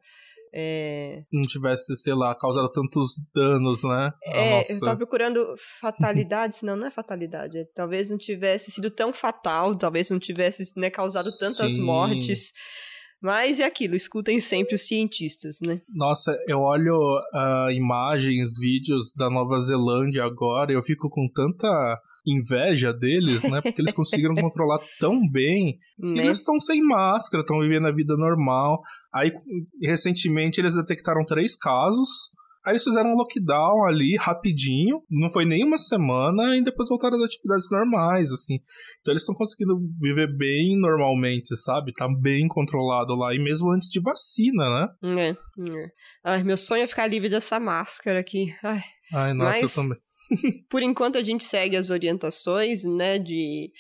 É... 0.56 1.24
Não 1.32 1.42
tivesse, 1.42 1.96
sei 1.96 2.14
lá, 2.14 2.36
causado 2.36 2.70
tantos 2.70 3.14
danos, 3.34 3.84
né? 3.84 4.12
É, 4.24 4.58
nossa... 4.58 4.74
eu 4.74 4.80
tava 4.82 4.98
procurando 4.98 5.56
fatalidades, 5.82 6.62
não, 6.62 6.76
não 6.76 6.86
é 6.86 6.92
fatalidade. 6.92 7.58
É, 7.58 7.66
talvez 7.74 8.12
não 8.12 8.18
tivesse 8.20 8.70
sido 8.70 8.92
tão 8.92 9.12
fatal, 9.12 9.76
talvez 9.76 10.12
não 10.12 10.20
tivesse 10.20 10.72
né, 10.78 10.92
causado 10.92 11.30
tantas 11.40 11.74
Sim. 11.74 11.82
mortes. 11.82 12.54
Mas 13.20 13.62
é 13.62 13.64
aquilo, 13.64 13.96
escutem 13.96 14.40
sempre 14.40 14.76
os 14.76 14.86
cientistas, 14.86 15.60
né? 15.62 15.82
Nossa, 15.96 16.38
eu 16.46 16.60
olho 16.60 16.98
uh, 16.98 17.72
imagens, 17.72 18.60
vídeos 18.60 19.14
da 19.18 19.30
Nova 19.30 19.58
Zelândia 19.60 20.26
agora 20.26 20.74
e 20.74 20.76
eu 20.76 20.84
fico 20.84 21.10
com 21.10 21.28
tanta 21.34 21.68
inveja 22.26 22.94
deles, 22.94 23.44
né? 23.44 23.62
Porque 23.62 23.82
eles 23.82 23.94
conseguiram 23.94 24.36
controlar 24.36 24.80
tão 25.00 25.20
bem 25.30 25.78
que 26.02 26.14
né? 26.14 26.26
eles 26.26 26.40
estão 26.40 26.60
sem 26.60 26.82
máscara, 26.82 27.42
estão 27.42 27.60
vivendo 27.60 27.88
a 27.88 27.92
vida 27.92 28.16
normal. 28.16 28.82
Aí, 29.14 29.32
recentemente, 29.82 30.60
eles 30.60 30.76
detectaram 30.76 31.26
três 31.26 31.56
casos. 31.56 32.32
Aí 32.66 32.72
eles 32.72 32.84
fizeram 32.84 33.12
um 33.12 33.18
lockdown 33.18 33.86
ali 33.86 34.16
rapidinho, 34.18 35.04
não 35.10 35.30
foi 35.30 35.44
nem 35.44 35.66
uma 35.66 35.78
semana, 35.78 36.56
e 36.56 36.64
depois 36.64 36.88
voltaram 36.88 37.18
às 37.18 37.24
atividades 37.24 37.70
normais, 37.70 38.32
assim. 38.32 38.56
Então 39.02 39.12
eles 39.12 39.24
estão 39.24 39.36
conseguindo 39.36 39.76
viver 40.00 40.34
bem 40.34 40.80
normalmente, 40.80 41.58
sabe? 41.58 41.92
Tá 41.92 42.08
bem 42.08 42.48
controlado 42.48 43.16
lá, 43.16 43.36
e 43.36 43.40
mesmo 43.40 43.70
antes 43.70 43.90
de 43.90 44.00
vacina, 44.00 44.64
né? 44.70 44.88
É, 45.22 45.30
é. 45.32 45.88
Ai, 46.24 46.44
meu 46.44 46.56
sonho 46.56 46.84
é 46.84 46.88
ficar 46.88 47.06
livre 47.08 47.28
dessa 47.28 47.60
máscara 47.60 48.22
aqui. 48.22 48.56
Ai, 48.64 48.82
Ai 49.14 49.34
nossa, 49.34 49.62
Mas... 49.62 49.78
eu 49.78 49.84
também. 49.84 49.98
Por 50.70 50.82
enquanto 50.82 51.18
a 51.18 51.24
gente 51.24 51.44
segue 51.44 51.76
as 51.76 51.90
orientações, 51.90 52.84
né, 52.84 53.20
de 53.20 53.72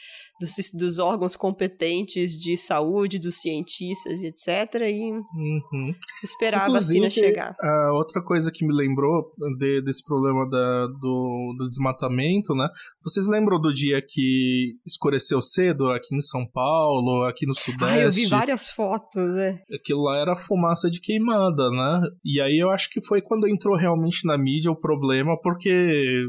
dos, 0.43 0.71
dos 0.73 0.99
órgãos 0.99 1.35
competentes 1.35 2.31
de 2.39 2.57
saúde, 2.57 3.19
dos 3.19 3.39
cientistas, 3.41 4.23
etc. 4.23 4.81
E 4.89 5.11
Uhum. 5.11 5.93
esperava 6.23 6.65
a 6.65 6.67
Inclusive, 6.69 6.99
vacina 7.05 7.09
chegar. 7.27 7.55
A 7.59 7.93
outra 7.93 8.21
coisa 8.23 8.51
que 8.51 8.65
me 8.65 8.73
lembrou 8.75 9.31
de- 9.57 9.81
desse 9.81 10.03
problema 10.05 10.47
da- 10.49 10.87
do, 10.87 11.55
do 11.57 11.67
desmatamento, 11.69 12.53
né? 12.53 12.67
Vocês 13.03 13.27
lembram 13.27 13.59
do 13.59 13.73
dia 13.73 14.01
que 14.05 14.73
escureceu 14.85 15.41
cedo 15.41 15.89
aqui 15.89 16.15
em 16.15 16.21
São 16.21 16.45
Paulo, 16.45 17.23
aqui 17.23 17.45
no 17.45 17.53
Sudeste? 17.53 17.83
Ah, 17.83 17.99
eu 17.99 18.11
vi 18.11 18.25
várias 18.27 18.69
fotos, 18.69 19.23
né? 19.35 19.59
Aquilo 19.73 20.03
lá 20.03 20.17
era 20.17 20.35
fumaça 20.35 20.89
de 20.89 20.99
queimada, 21.01 21.69
né? 21.69 22.01
E 22.23 22.41
aí 22.41 22.57
eu 22.61 22.69
acho 22.69 22.89
que 22.89 23.03
foi 23.05 23.21
quando 23.21 23.47
entrou 23.47 23.75
realmente 23.75 24.25
na 24.25 24.37
mídia 24.37 24.71
o 24.71 24.79
problema, 24.79 25.37
porque 25.41 25.69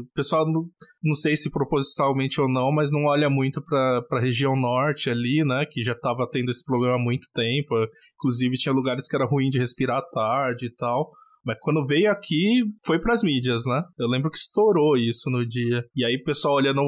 o 0.01 0.05
pessoal, 0.13 0.45
não, 0.45 0.65
não 1.05 1.15
sei 1.15 1.35
se 1.35 1.51
propositalmente 1.51 2.41
ou 2.41 2.49
não, 2.49 2.71
mas 2.71 2.91
não 2.91 3.05
olha 3.05 3.29
muito 3.29 3.61
pra, 3.63 4.01
pra 4.01 4.19
região 4.19 4.55
norte 4.55 5.09
ali, 5.09 5.45
né? 5.45 5.65
Que 5.69 5.83
já 5.83 5.93
tava 5.93 6.27
tendo 6.29 6.49
esse 6.49 6.65
problema 6.65 6.95
há 6.95 6.99
muito 6.99 7.27
tempo. 7.33 7.75
Inclusive 8.15 8.57
tinha 8.57 8.73
lugares 8.73 9.07
que 9.07 9.15
era 9.15 9.25
ruim 9.25 9.49
de 9.49 9.59
respirar 9.59 9.99
à 9.99 10.01
tarde 10.01 10.65
e 10.65 10.75
tal. 10.75 11.11
Mas 11.45 11.57
quando 11.61 11.85
veio 11.85 12.11
aqui, 12.11 12.63
foi 12.83 12.99
pras 12.99 13.21
mídias, 13.21 13.65
né? 13.67 13.83
Eu 13.99 14.07
lembro 14.07 14.31
que 14.31 14.37
estourou 14.37 14.97
isso 14.97 15.29
no 15.29 15.45
dia. 15.45 15.85
E 15.95 16.03
aí 16.03 16.15
o 16.15 16.23
pessoal 16.23 16.55
olhando 16.55 16.81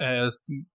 é, 0.00 0.28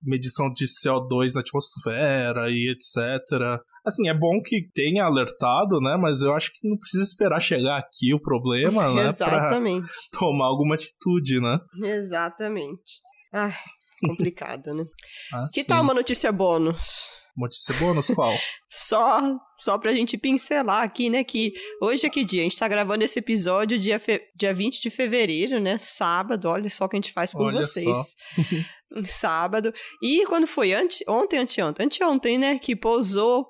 medição 0.03 0.51
de 0.51 0.65
CO2 0.65 1.33
na 1.33 1.39
atmosfera 1.39 2.49
e 2.49 2.69
etc. 2.69 3.63
Assim, 3.85 4.07
é 4.07 4.13
bom 4.13 4.39
que 4.43 4.69
tenha 4.73 5.05
alertado, 5.05 5.79
né? 5.79 5.97
Mas 5.97 6.21
eu 6.21 6.35
acho 6.35 6.51
que 6.53 6.67
não 6.67 6.77
precisa 6.77 7.03
esperar 7.03 7.39
chegar 7.39 7.77
aqui 7.77 8.13
o 8.13 8.21
problema, 8.21 8.87
né? 8.87 9.01
Pra 9.17 9.37
Exatamente. 9.37 9.87
tomar 10.11 10.45
alguma 10.45 10.75
atitude, 10.75 11.39
né? 11.39 11.59
Exatamente. 11.83 13.01
Ai, 13.33 13.53
complicado, 14.05 14.73
né? 14.73 14.85
Ah, 15.33 15.47
Que 15.51 15.63
sim. 15.63 15.67
tal 15.67 15.81
uma 15.81 15.93
notícia 15.93 16.31
bônus? 16.31 17.09
Notícia 17.35 17.73
bônus 17.75 18.07
qual? 18.07 18.37
Só, 18.69 19.39
só 19.55 19.77
pra 19.77 19.93
gente 19.93 20.17
pincelar 20.17 20.83
aqui, 20.83 21.09
né? 21.09 21.23
Que 21.23 21.53
hoje 21.81 22.05
é 22.05 22.09
que 22.09 22.25
dia? 22.25 22.41
A 22.41 22.43
gente 22.43 22.57
tá 22.59 22.67
gravando 22.67 23.05
esse 23.05 23.17
episódio 23.19 23.79
dia, 23.79 23.99
fe... 23.99 24.21
dia 24.35 24.53
20 24.53 24.81
de 24.81 24.89
fevereiro, 24.89 25.59
né? 25.59 25.77
Sábado, 25.77 26.49
olha 26.49 26.69
só 26.69 26.85
o 26.85 26.89
que 26.89 26.97
a 26.97 26.99
gente 26.99 27.13
faz 27.13 27.31
por 27.31 27.43
Olha 27.47 27.63
vocês. 27.63 28.15
Sábado. 29.05 29.71
E 30.03 30.25
quando 30.25 30.45
foi? 30.45 30.73
Ante... 30.73 31.05
Ontem, 31.07 31.39
anteontem? 31.39 31.85
Anteontem, 31.85 32.37
né? 32.37 32.59
Que 32.59 32.75
pousou 32.75 33.47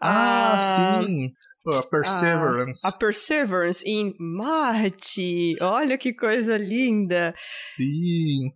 Ah, 0.00 0.54
a- 0.54 0.58
sim. 1.04 1.30
A 1.66 1.82
Perseverance. 1.82 2.86
a 2.86 2.92
Perseverance 2.92 3.86
em 3.86 4.14
Marte. 4.18 5.56
Olha 5.60 5.98
que 5.98 6.14
coisa 6.14 6.56
linda. 6.56 7.34
Sim. 7.36 8.50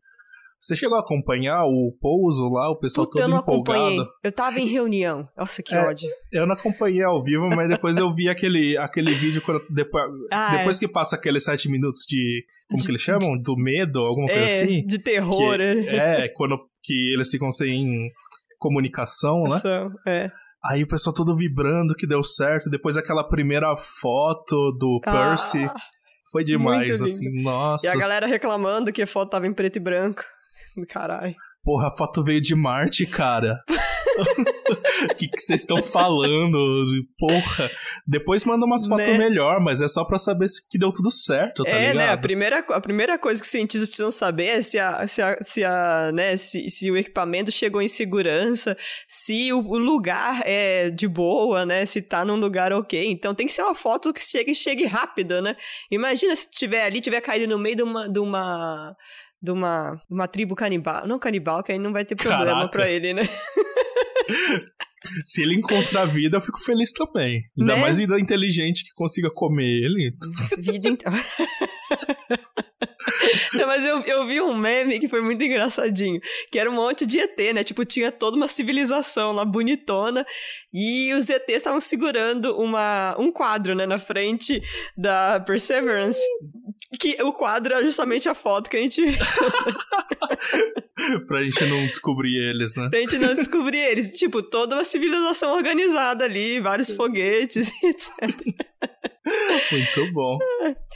Você 0.59 0.77
chegou 0.77 0.97
a 0.97 1.01
acompanhar 1.01 1.65
o 1.65 1.93
pouso 2.01 2.49
lá, 2.49 2.71
o 2.71 2.79
pessoal 2.79 3.05
Puta, 3.07 3.19
eu 3.19 3.23
todo 3.25 3.31
não 3.33 3.41
empolgado? 3.41 3.73
acompanhei. 3.81 4.07
Eu 4.23 4.33
tava 4.33 4.61
em 4.61 4.67
reunião. 4.69 5.29
Nossa, 5.37 5.61
que 5.61 5.75
É, 5.75 5.83
ódio. 5.85 6.09
Eu 6.31 6.47
não 6.47 6.55
acompanhei 6.55 7.03
ao 7.03 7.21
vivo, 7.23 7.49
mas 7.49 7.69
depois 7.69 7.99
eu 7.99 8.15
vi 8.15 8.29
aquele, 8.29 8.79
aquele 8.79 9.13
vídeo 9.13 9.43
quando, 9.43 9.61
depois, 9.69 10.05
Ah, 10.31 10.57
depois 10.57 10.79
que 10.79 10.87
passa 10.87 11.17
aqueles 11.17 11.45
sete 11.45 11.69
minutos 11.69 12.03
de. 12.09 12.45
Como 12.71 12.79
De- 12.81 12.87
que 12.87 12.93
eles 12.93 13.03
chamam? 13.03 13.37
Do 13.37 13.57
medo, 13.57 13.99
alguma 14.01 14.29
coisa 14.29 14.41
é, 14.41 14.63
assim? 14.63 14.87
de 14.87 14.99
terror. 15.01 15.57
Que- 15.57 15.63
é. 15.89 16.25
é, 16.25 16.29
quando 16.29 16.57
que 16.83 16.95
eles 17.13 17.29
ficam 17.29 17.51
sem 17.51 18.09
comunicação, 18.59 19.43
né? 19.45 19.57
Ação, 19.57 19.91
é. 20.07 20.31
Aí 20.65 20.83
o 20.83 20.89
pessoal 20.89 21.13
todo 21.13 21.37
vibrando 21.37 21.95
que 21.95 22.07
deu 22.07 22.23
certo. 22.23 22.71
Depois 22.71 22.97
aquela 22.97 23.27
primeira 23.27 23.75
foto 23.77 24.73
do 24.79 25.01
Percy. 25.03 25.65
Ah, 25.65 25.75
Foi 26.31 26.45
demais, 26.45 27.03
assim, 27.03 27.43
nossa. 27.43 27.87
E 27.87 27.91
a 27.91 27.97
galera 27.97 28.27
reclamando 28.27 28.93
que 28.93 29.03
a 29.03 29.07
foto 29.07 29.31
tava 29.31 29.47
em 29.47 29.53
preto 29.53 29.77
e 29.77 29.81
branco. 29.81 30.23
Caralho. 30.89 31.35
Porra, 31.63 31.89
a 31.89 31.91
foto 31.91 32.23
veio 32.25 32.41
de 32.41 32.55
Marte, 32.55 33.07
cara. 33.07 33.59
O 35.03 35.15
que 35.15 35.29
vocês 35.39 35.61
estão 35.61 35.83
falando? 35.83 36.87
Porra. 37.19 37.71
Depois 38.07 38.45
manda 38.45 38.65
umas 38.65 38.87
fotos 38.87 39.07
Né? 39.07 39.19
melhor, 39.19 39.61
mas 39.61 39.83
é 39.83 39.89
só 39.89 40.05
pra 40.05 40.19
saber 40.19 40.49
se 40.49 40.67
que 40.69 40.79
deu 40.79 40.93
tudo 40.93 41.11
certo, 41.11 41.65
tá 41.65 41.71
é, 41.71 41.93
ligado? 41.93 41.97
né? 41.97 42.13
A 42.13 42.17
primeira, 42.17 42.59
a 42.59 42.81
primeira 42.81 43.19
coisa 43.19 43.41
que 43.41 43.47
os 43.47 43.51
cientistas 43.51 43.89
precisam 43.89 44.11
saber 44.11 44.47
é 44.47 44.63
se, 44.63 44.79
a, 44.79 45.07
se, 45.07 45.23
a, 45.23 45.37
se, 45.41 45.65
a, 45.65 46.11
né, 46.13 46.37
se, 46.37 46.71
se 46.71 46.91
o 46.91 46.97
equipamento 46.97 47.51
chegou 47.51 47.83
em 47.83 47.89
segurança, 47.89 48.77
se 49.09 49.53
o, 49.53 49.59
o 49.59 49.79
lugar 49.79 50.43
é 50.45 50.91
de 50.91 51.09
boa, 51.09 51.67
né? 51.67 51.85
Se 51.87 52.01
tá 52.01 52.25
num 52.25 52.37
lugar 52.37 52.73
ok. 52.73 53.11
Então 53.11 53.35
tem 53.35 53.47
que 53.47 53.53
ser 53.53 53.63
uma 53.63 53.75
foto 53.75 54.13
que 54.13 54.23
chegue, 54.23 54.55
chegue 54.55 54.85
rápido, 54.87 55.41
né? 55.43 55.57
Imagina 55.91 56.35
se 56.37 56.49
tiver 56.49 56.85
ali, 56.85 57.01
tiver 57.01 57.21
caído 57.21 57.49
no 57.49 57.59
meio 57.59 57.77
de 57.77 57.83
uma. 57.83 58.09
De 58.09 58.19
uma 58.19 58.97
de 59.43 59.51
uma, 59.51 60.01
uma 60.09 60.29
tribo 60.29 60.55
canibal. 60.55 61.07
Não 61.07 61.19
canibal, 61.19 61.63
que 61.63 61.73
aí 61.73 61.79
não 61.79 61.93
vai 61.93 62.05
ter 62.05 62.15
problema 62.15 62.45
Caraca. 62.47 62.69
pra 62.69 62.89
ele, 62.89 63.13
né? 63.13 63.23
Se 65.25 65.43
ele 65.43 65.57
encontrar 65.57 66.05
vida, 66.05 66.37
eu 66.37 66.41
fico 66.41 66.61
feliz 66.61 66.93
também. 66.93 67.43
Ainda 67.59 67.75
Né? 67.75 67.81
mais 67.81 67.97
vida 67.99 68.21
inteligente 68.21 68.85
que 68.85 68.93
consiga 68.95 69.29
comer 69.35 69.65
ele. 69.65 70.13
Vida 70.59 70.89
então. 70.89 71.13
Não, 73.55 73.67
mas 73.67 73.85
eu, 73.85 74.01
eu 74.03 74.27
vi 74.27 74.41
um 74.41 74.57
meme 74.57 74.99
que 74.99 75.09
foi 75.09 75.21
muito 75.21 75.43
engraçadinho. 75.43 76.21
Que 76.51 76.59
era 76.59 76.71
um 76.71 76.75
monte 76.75 77.05
de 77.05 77.19
ET, 77.19 77.37
né? 77.53 77.65
Tipo, 77.65 77.85
tinha 77.85 78.11
toda 78.13 78.37
uma 78.37 78.49
civilização 78.49 79.33
lá 79.33 79.45
bonitona. 79.45 80.25
E 80.73 81.13
os 81.15 81.29
ETs 81.29 81.57
estavam 81.57 81.81
segurando 81.81 82.57
uma, 82.57 83.17
um 83.19 83.33
quadro, 83.33 83.75
né? 83.75 83.87
Na 83.87 83.99
frente 83.99 84.63
da 84.97 85.41
Perseverance. 85.41 86.21
Que 86.99 87.17
o 87.23 87.33
quadro 87.33 87.75
era 87.75 87.85
justamente 87.85 88.29
a 88.29 88.35
foto 88.35 88.69
que 88.69 88.77
a 88.77 88.81
gente. 88.81 89.03
pra 91.27 91.43
gente 91.43 91.65
não 91.67 91.87
descobrir 91.87 92.51
eles, 92.51 92.77
né? 92.77 92.89
pra 92.91 92.99
gente 92.99 93.19
não 93.19 93.35
descobrir 93.35 93.79
eles. 93.79 94.13
Tipo, 94.13 94.43
toda 94.43 94.77
uma 94.77 94.85
civilização 94.85 95.55
organizada 95.55 96.25
ali, 96.25 96.61
vários 96.61 96.93
foguetes, 96.93 97.71
etc. 97.83 98.11
Muito 99.71 100.13
bom. 100.13 100.39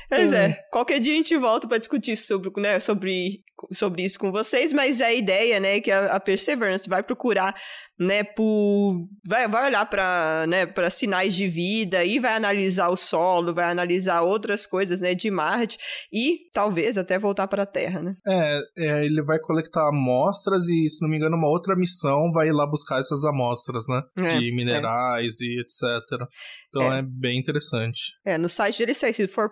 Pois 0.08 0.32
é, 0.32 0.64
qualquer 0.70 1.00
dia 1.00 1.12
a 1.12 1.16
gente 1.16 1.36
volta 1.36 1.66
para 1.66 1.78
discutir 1.78 2.16
sobre, 2.16 2.50
né, 2.60 2.80
sobre, 2.80 3.42
sobre 3.72 4.02
isso 4.02 4.18
com 4.18 4.30
vocês, 4.30 4.72
mas 4.72 5.00
a 5.00 5.12
ideia, 5.12 5.58
né, 5.58 5.76
é 5.76 5.80
que 5.80 5.90
a, 5.90 6.14
a 6.14 6.20
Perseverance 6.20 6.88
vai 6.88 7.02
procurar, 7.02 7.54
né, 7.98 8.22
por 8.22 9.08
vai, 9.26 9.48
vai 9.48 9.66
olhar 9.66 9.86
para, 9.86 10.44
né, 10.46 10.66
para 10.66 10.90
sinais 10.90 11.34
de 11.34 11.48
vida 11.48 12.04
e 12.04 12.18
vai 12.18 12.34
analisar 12.34 12.88
o 12.88 12.96
solo, 12.96 13.54
vai 13.54 13.70
analisar 13.70 14.20
outras 14.22 14.66
coisas, 14.66 15.00
né, 15.00 15.14
de 15.14 15.30
Marte 15.30 15.78
e 16.12 16.50
talvez 16.52 16.98
até 16.98 17.18
voltar 17.18 17.48
para 17.48 17.62
a 17.62 17.66
Terra, 17.66 18.02
né? 18.02 18.14
É, 18.26 18.60
é, 18.76 19.04
ele 19.04 19.22
vai 19.22 19.38
coletar 19.38 19.88
amostras 19.88 20.68
e, 20.68 20.88
se 20.88 21.02
não 21.02 21.08
me 21.08 21.16
engano, 21.16 21.36
uma 21.36 21.48
outra 21.48 21.74
missão 21.74 22.30
vai 22.32 22.48
ir 22.48 22.52
lá 22.52 22.66
buscar 22.66 22.98
essas 22.98 23.24
amostras, 23.24 23.84
né? 23.88 24.02
É, 24.18 24.38
de 24.38 24.54
minerais 24.54 25.40
e 25.40 25.60
etc. 25.60 26.28
Então 26.68 26.92
é. 26.92 27.02
bem 27.02 27.38
interessante. 27.38 28.12
É, 28.24 28.36
no 28.36 28.48
site 28.48 28.78
dele 28.78 28.92
está 28.92 29.08
escrito 29.08 29.32
for, 29.32 29.50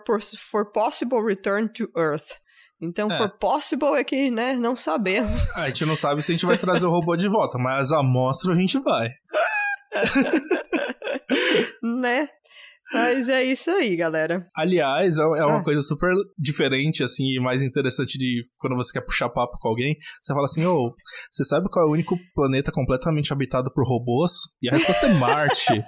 for 0.51 0.71
possible 0.73 1.21
return 1.23 1.69
to 1.69 1.89
Earth. 1.97 2.44
Então, 2.85 3.11
É. 3.11 3.17
for 3.17 3.29
possible 3.39 3.95
é 3.97 4.05
que, 4.05 4.31
né, 4.31 4.55
não 4.55 4.77
sabemos. 4.77 5.39
A 5.57 5.67
gente 5.69 5.85
não 5.87 5.97
sabe 5.97 6.23
se 6.23 6.31
a 6.33 6.35
gente 6.35 6.47
vai 6.47 6.59
trazer 6.59 6.87
o 6.87 6.91
robô 6.91 7.17
de 7.17 7.29
volta, 7.29 7.59
mas 7.59 7.91
a 7.93 7.99
amostra 8.01 8.53
a 8.53 8.55
gente 8.55 8.79
vai. 8.81 9.09
né? 11.83 12.29
Mas 12.93 13.29
é 13.29 13.43
isso 13.43 13.71
aí, 13.71 13.97
galera. 13.97 14.47
Aliás, 14.57 15.19
é 15.19 15.23
é 15.23 15.45
uma 15.45 15.59
Ah. 15.61 15.65
coisa 15.65 15.81
super 15.83 16.11
diferente, 16.39 17.03
assim, 17.03 17.25
e 17.35 17.41
mais 17.41 17.61
interessante 17.63 18.17
de 18.19 18.43
quando 18.57 18.77
você 18.77 18.93
quer 18.93 19.01
puxar 19.05 19.29
papo 19.31 19.59
com 19.59 19.69
alguém. 19.69 19.97
Você 20.21 20.33
fala 20.33 20.45
assim, 20.45 20.65
ô, 20.65 20.95
você 21.31 21.43
sabe 21.43 21.69
qual 21.71 21.85
é 21.85 21.89
o 21.89 21.93
único 21.93 22.17
planeta 22.35 22.71
completamente 22.71 23.33
habitado 23.33 23.73
por 23.75 23.85
robôs? 23.89 24.33
E 24.63 24.69
a 24.69 24.73
resposta 24.73 25.07
é 25.07 25.15
Marte. 25.15 25.85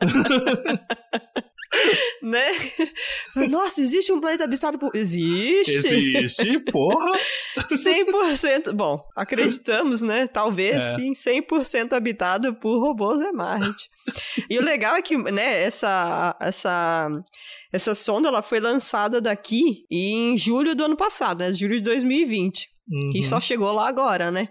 né? 2.22 2.44
Nossa, 3.48 3.80
existe 3.80 4.12
um 4.12 4.20
planeta 4.20 4.44
habitado 4.44 4.78
por. 4.78 4.94
Existe! 4.94 5.70
Existe, 5.72 6.58
porra. 6.70 7.18
100%. 7.70 8.72
Bom, 8.72 9.04
acreditamos, 9.14 10.02
né? 10.02 10.26
Talvez 10.26 10.82
É. 10.84 10.94
sim, 10.96 11.12
100% 11.12 11.92
habitado 11.92 12.54
por 12.54 12.78
robôs 12.80 13.20
é 13.20 13.32
Marte. 13.32 13.88
E 14.48 14.58
o 14.58 14.62
legal 14.62 14.96
é 14.96 15.02
que, 15.02 15.16
né, 15.16 15.62
essa, 15.64 16.36
essa, 16.40 17.08
essa 17.72 17.94
sonda 17.94 18.28
ela 18.28 18.42
foi 18.42 18.60
lançada 18.60 19.20
daqui 19.20 19.84
em 19.90 20.36
julho 20.38 20.74
do 20.74 20.84
ano 20.84 20.96
passado, 20.96 21.40
né? 21.40 21.52
Julho 21.52 21.76
de 21.76 21.82
2020. 21.82 22.68
E 22.88 23.18
Uhum. 23.18 23.22
só 23.22 23.40
chegou 23.40 23.72
lá 23.72 23.88
agora, 23.88 24.30
né? 24.30 24.48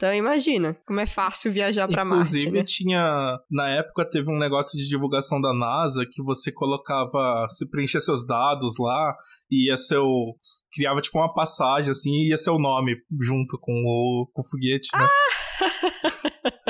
Então 0.00 0.14
imagina 0.14 0.74
como 0.86 0.98
é 0.98 1.04
fácil 1.04 1.52
viajar 1.52 1.86
pra 1.86 2.06
Marte. 2.06 2.28
Inclusive, 2.30 2.52
Né? 2.52 2.64
tinha. 2.64 3.38
Na 3.50 3.68
época 3.68 4.08
teve 4.08 4.32
um 4.32 4.38
negócio 4.38 4.78
de 4.78 4.88
divulgação 4.88 5.38
da 5.42 5.52
NASA 5.52 6.06
que 6.10 6.22
você 6.22 6.50
colocava. 6.50 7.46
Se 7.50 7.70
preenchia 7.70 8.00
seus 8.00 8.26
dados 8.26 8.76
lá 8.78 9.14
e 9.50 9.68
ia 9.68 9.76
ser 9.76 9.98
o. 9.98 10.34
Criava 10.72 11.02
tipo 11.02 11.18
uma 11.18 11.34
passagem 11.34 11.90
assim 11.90 12.12
e 12.12 12.30
ia 12.30 12.38
ser 12.38 12.48
o 12.48 12.58
nome 12.58 12.96
junto 13.20 13.58
com 13.60 13.72
o, 13.72 14.26
com 14.32 14.40
o 14.40 14.48
foguete, 14.48 14.88
né? 14.96 15.04
Ah, 15.04 16.69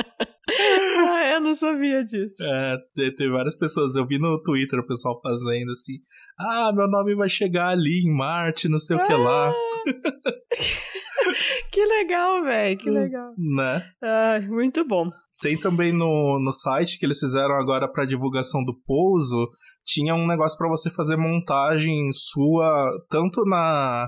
eu 1.41 1.43
não 1.43 1.55
sabia 1.55 2.03
disso. 2.05 2.43
É, 2.43 2.77
tem 3.11 3.29
várias 3.29 3.55
pessoas. 3.55 3.95
Eu 3.95 4.05
vi 4.05 4.19
no 4.19 4.41
Twitter 4.41 4.79
o 4.79 4.87
pessoal 4.87 5.19
fazendo 5.21 5.71
assim. 5.71 5.93
Ah, 6.39 6.71
meu 6.73 6.87
nome 6.87 7.15
vai 7.15 7.29
chegar 7.29 7.69
ali 7.69 8.03
em 8.05 8.15
Marte, 8.15 8.69
não 8.69 8.79
sei 8.79 8.97
ah! 8.97 9.03
o 9.03 9.07
que 9.07 9.13
lá. 9.13 9.49
Ah! 9.49 9.53
que 11.71 11.85
legal, 11.85 12.43
velho, 12.43 12.77
que 12.77 12.89
legal. 12.89 13.33
Né? 13.37 13.83
Ai, 14.01 14.41
muito 14.47 14.85
bom. 14.85 15.09
Tem 15.41 15.57
também 15.57 15.91
no, 15.91 16.39
no 16.39 16.51
site 16.51 16.99
que 16.99 17.05
eles 17.05 17.19
fizeram 17.19 17.55
agora 17.55 17.91
para 17.91 18.05
divulgação 18.05 18.63
do 18.63 18.79
pouso, 18.85 19.49
tinha 19.83 20.13
um 20.13 20.27
negócio 20.27 20.55
para 20.55 20.69
você 20.69 20.91
fazer 20.91 21.17
montagem 21.17 22.11
sua, 22.13 22.91
tanto 23.09 23.43
na 23.45 24.07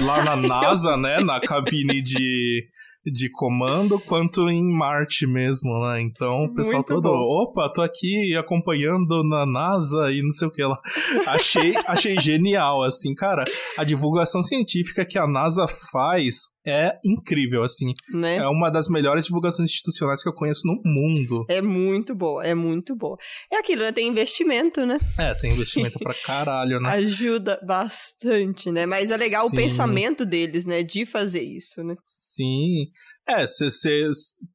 lá 0.00 0.24
na 0.24 0.36
NASA, 0.46 0.96
né, 0.96 1.20
na 1.20 1.40
cabine 1.40 2.00
de 2.00 2.64
de 3.10 3.30
comando 3.30 3.98
quanto 4.00 4.48
em 4.48 4.62
Marte 4.62 5.26
mesmo, 5.26 5.78
né? 5.80 6.00
Então 6.00 6.44
o 6.44 6.54
pessoal 6.54 6.78
Muito 6.78 6.94
todo, 6.94 7.02
bom. 7.02 7.42
opa, 7.42 7.70
tô 7.72 7.82
aqui 7.82 8.36
acompanhando 8.36 9.22
na 9.24 9.46
NASA 9.46 10.12
e 10.12 10.22
não 10.22 10.30
sei 10.32 10.48
o 10.48 10.50
que 10.50 10.62
lá. 10.62 10.78
Achei, 11.26 11.74
achei 11.86 12.18
genial, 12.18 12.82
assim, 12.82 13.14
cara. 13.14 13.44
A 13.76 13.84
divulgação 13.84 14.42
científica 14.42 15.04
que 15.04 15.18
a 15.18 15.26
NASA 15.26 15.66
faz 15.92 16.57
é 16.68 16.98
incrível, 17.04 17.62
assim. 17.62 17.94
Né? 18.12 18.36
É 18.36 18.48
uma 18.48 18.70
das 18.70 18.88
melhores 18.88 19.24
divulgações 19.24 19.70
institucionais 19.70 20.22
que 20.22 20.28
eu 20.28 20.34
conheço 20.34 20.62
no 20.64 20.80
mundo. 20.84 21.44
É 21.48 21.60
muito 21.62 22.14
boa, 22.14 22.44
é 22.44 22.54
muito 22.54 22.94
boa. 22.94 23.16
É 23.52 23.58
aquilo, 23.58 23.82
né? 23.82 23.92
Tem 23.92 24.06
investimento, 24.06 24.84
né? 24.86 24.98
É, 25.18 25.34
tem 25.34 25.52
investimento 25.52 25.98
pra 25.98 26.14
caralho, 26.14 26.80
né? 26.80 26.90
Ajuda 26.98 27.60
bastante, 27.66 28.70
né? 28.70 28.86
Mas 28.86 29.10
é 29.10 29.16
legal 29.16 29.46
Sim. 29.48 29.56
o 29.56 29.56
pensamento 29.56 30.24
deles, 30.24 30.66
né? 30.66 30.82
De 30.82 31.04
fazer 31.04 31.42
isso, 31.42 31.82
né? 31.82 31.94
Sim. 32.06 32.86
É, 33.28 33.46
você 33.46 33.68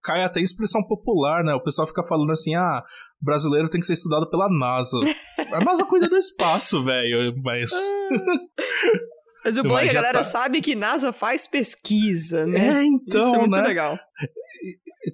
cai 0.02 0.24
até 0.24 0.40
em 0.40 0.44
expressão 0.44 0.82
popular, 0.84 1.44
né? 1.44 1.54
O 1.54 1.64
pessoal 1.64 1.88
fica 1.88 2.04
falando 2.04 2.32
assim, 2.32 2.56
ah, 2.56 2.84
brasileiro 3.22 3.70
tem 3.70 3.80
que 3.80 3.88
ser 3.88 3.94
estudado 3.94 4.30
pela 4.30 4.50
NASA. 4.50 4.98
A 5.54 5.64
NASA 5.64 5.86
cuida 5.86 6.10
do 6.10 6.18
espaço, 6.18 6.84
velho, 6.84 7.34
mas... 7.44 7.72
Mas 9.44 9.58
o 9.58 9.64
bom 9.64 9.78
é 9.78 9.84
que 9.84 9.90
a 9.90 9.94
galera 9.94 10.20
tá... 10.20 10.24
sabe 10.24 10.62
que 10.62 10.76
NASA 10.76 11.12
faz 11.12 11.48
pesquisa, 11.48 12.46
né? 12.46 12.82
É, 12.82 12.86
então, 12.86 13.22
Isso 13.22 13.36
é 13.36 13.38
muito 13.40 13.52
né? 13.52 13.62
legal. 13.62 14.00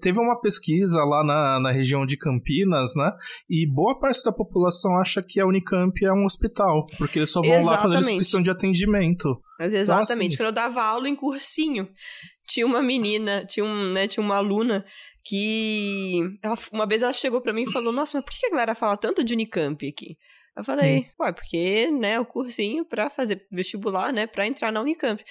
Teve 0.01 0.19
uma 0.19 0.39
pesquisa 0.39 1.03
lá 1.03 1.23
na, 1.23 1.59
na 1.59 1.71
região 1.71 2.05
de 2.05 2.15
Campinas, 2.15 2.93
né? 2.95 3.11
E 3.49 3.65
boa 3.65 3.97
parte 3.97 4.23
da 4.23 4.31
população 4.31 4.99
acha 4.99 5.23
que 5.23 5.39
a 5.39 5.47
Unicamp 5.47 5.93
é 6.05 6.13
um 6.13 6.25
hospital, 6.25 6.85
porque 6.97 7.17
eles 7.17 7.31
só 7.31 7.41
vão 7.41 7.49
exatamente. 7.49 7.71
lá 7.71 7.81
quando 7.81 7.93
eles 7.95 8.15
precisam 8.15 8.43
de 8.43 8.51
atendimento. 8.51 9.41
Mas 9.57 9.73
exatamente, 9.73 10.11
então, 10.11 10.27
assim... 10.27 10.37
quando 10.37 10.47
eu 10.47 10.51
dava 10.51 10.83
aula 10.83 11.09
em 11.09 11.15
cursinho, 11.15 11.89
tinha 12.47 12.67
uma 12.67 12.83
menina, 12.83 13.43
tinha, 13.45 13.65
um, 13.65 13.91
né, 13.91 14.07
tinha 14.07 14.23
uma 14.23 14.35
aluna 14.35 14.85
que 15.23 16.21
ela, 16.41 16.57
uma 16.71 16.87
vez 16.87 17.03
ela 17.03 17.13
chegou 17.13 17.41
para 17.41 17.53
mim 17.53 17.63
e 17.63 17.71
falou: 17.71 17.91
Nossa, 17.91 18.17
mas 18.17 18.25
por 18.25 18.31
que 18.31 18.45
a 18.45 18.51
galera 18.51 18.75
fala 18.75 18.97
tanto 18.97 19.23
de 19.23 19.33
Unicamp 19.33 19.87
aqui? 19.87 20.17
Eu 20.59 20.63
falei, 20.63 20.99
hum. 20.99 21.23
ué, 21.23 21.31
porque, 21.31 21.89
né, 21.91 22.19
o 22.19 22.25
cursinho 22.25 22.85
para 22.85 23.09
fazer 23.09 23.45
vestibular, 23.51 24.11
né, 24.11 24.27
para 24.27 24.45
entrar 24.45 24.71
na 24.71 24.81
Unicamp. 24.81 25.23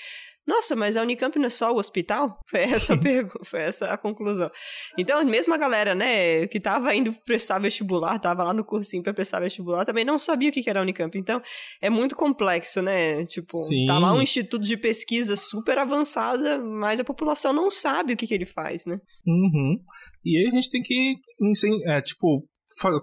Nossa, 0.49 0.75
mas 0.75 0.97
a 0.97 1.03
Unicamp 1.03 1.39
não 1.39 1.45
é 1.45 1.51
só 1.51 1.71
o 1.75 1.77
hospital? 1.77 2.41
Foi 2.49 2.61
essa 2.61 2.95
a 2.95 2.99
pergunta, 2.99 3.45
foi 3.45 3.61
essa 3.61 3.93
a 3.93 3.99
conclusão. 3.99 4.51
Então, 4.97 5.23
mesmo 5.27 5.53
a 5.53 5.59
galera, 5.59 5.95
né, 5.95 6.47
que 6.47 6.59
tava 6.59 6.95
indo 6.95 7.13
prestar 7.27 7.59
vestibular, 7.59 8.19
tava 8.19 8.43
lá 8.43 8.55
no 8.55 8.65
cursinho 8.65 9.03
para 9.03 9.13
prestar 9.13 9.41
vestibular, 9.41 9.85
também 9.85 10.07
não 10.07 10.19
sabia 10.19 10.49
o 10.49 10.53
que 10.53 10.65
era 10.67 10.81
a 10.81 10.83
Unicamp. 10.83 11.19
Então, 11.19 11.43
é 11.83 11.91
muito 11.91 12.17
complexo, 12.17 12.81
né? 12.81 13.27
Tipo, 13.27 13.59
Sim. 13.59 13.85
tá 13.87 13.99
lá 13.99 14.15
um 14.15 14.23
instituto 14.23 14.63
de 14.63 14.79
pesquisa 14.79 15.37
super 15.37 15.77
avançada, 15.77 16.59
mas 16.59 16.99
a 16.99 17.05
população 17.05 17.53
não 17.53 17.71
sabe 17.71 18.15
o 18.15 18.17
que, 18.17 18.27
que 18.27 18.33
ele 18.33 18.47
faz, 18.47 18.87
né? 18.87 18.99
Uhum. 19.27 19.79
E 20.25 20.39
aí 20.39 20.47
a 20.47 20.51
gente 20.51 20.71
tem 20.71 20.81
que, 20.81 21.17
é, 21.85 22.01
tipo, 22.01 22.49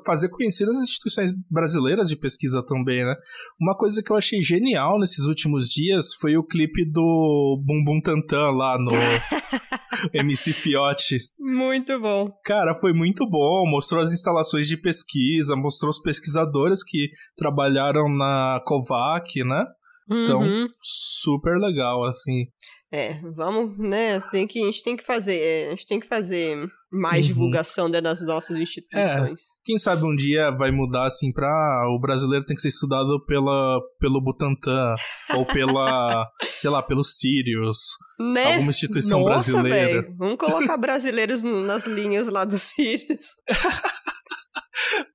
fazer 0.06 0.30
conhecidas 0.30 0.78
as 0.78 0.84
instituições 0.84 1.32
brasileiras 1.50 2.08
de 2.08 2.16
pesquisa 2.16 2.64
também, 2.64 3.04
né? 3.04 3.16
Uma 3.60 3.76
coisa 3.76 4.02
que 4.04 4.12
eu 4.12 4.16
achei 4.16 4.42
genial 4.42 5.00
nesses 5.00 5.26
últimos 5.26 5.68
dias 5.70 6.14
foi 6.20 6.38
o 6.38 6.44
clipe 6.44 6.86
do 6.86 7.62
Bumbum 7.66 8.00
Tantan 8.02 8.52
lá 8.52 8.78
no 8.78 8.92
MC 10.14 10.54
Fiote. 10.54 11.20
Muito 11.40 12.00
bom. 12.00 12.30
Cara, 12.44 12.76
foi 12.76 12.94
muito 12.94 13.28
bom. 13.28 13.66
Mostrou 13.68 14.02
as 14.02 14.14
instalações 14.14 14.68
de 14.68 14.78
pesquisa, 14.78 15.56
mostrou 15.56 15.90
os 15.90 16.02
pesquisadores 16.02 16.84
que 16.84 17.10
trabalharam 17.36 18.08
na 18.08 18.62
COVAC, 18.66 19.44
né? 19.44 19.66
Então, 20.10 20.42
uhum. 20.42 20.68
super 20.78 21.58
legal, 21.58 22.06
assim. 22.06 22.46
É, 22.92 23.20
vamos, 23.36 23.78
né? 23.78 24.20
Tem 24.32 24.48
que, 24.48 24.62
a 24.62 24.66
gente 24.66 24.84
tem 24.84 24.96
que 24.96 25.04
fazer, 25.04 25.38
é, 25.38 25.68
a 25.68 25.70
gente 25.72 25.88
tem 25.88 26.00
que 26.00 26.08
fazer 26.08 26.58
mais 26.92 27.26
uhum. 27.26 27.34
divulgação 27.34 27.90
dentro 27.90 28.06
das 28.06 28.22
nossas 28.26 28.58
instituições. 28.58 29.42
É, 29.42 29.44
quem 29.66 29.78
sabe 29.78 30.06
um 30.06 30.16
dia 30.16 30.52
vai 30.52 30.72
mudar 30.72 31.08
assim 31.08 31.32
pra 31.32 31.48
ah, 31.48 31.94
o 31.96 32.00
brasileiro 32.00 32.46
tem 32.46 32.56
que 32.56 32.62
ser 32.62 32.70
estudado 32.70 33.24
pela, 33.26 33.82
pelo 34.00 34.22
Butantan 34.22 34.96
ou 35.36 35.46
pela, 35.46 36.30
sei 36.56 36.70
lá, 36.70 36.82
pelo 36.82 37.04
Sirius. 37.04 37.80
Né? 38.20 38.54
Alguma 38.54 38.70
instituição 38.70 39.22
Nossa, 39.22 39.52
brasileira. 39.52 40.02
Véio. 40.04 40.16
Vamos 40.18 40.38
colocar 40.38 40.78
brasileiros 40.80 41.44
nas 41.44 41.86
linhas 41.86 42.28
lá 42.28 42.46
do 42.46 42.58
Sirius. 42.58 43.36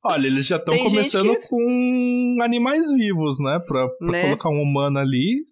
Olha, 0.05 0.27
eles 0.27 0.47
já 0.47 0.57
estão 0.57 0.77
começando 0.79 1.37
que... 1.37 1.47
com 1.47 2.37
animais 2.43 2.91
vivos, 2.93 3.39
né? 3.41 3.59
Pra, 3.67 3.89
pra 3.89 4.11
né? 4.11 4.23
colocar 4.23 4.49
um 4.49 4.61
humano 4.61 4.99
ali. 4.99 5.45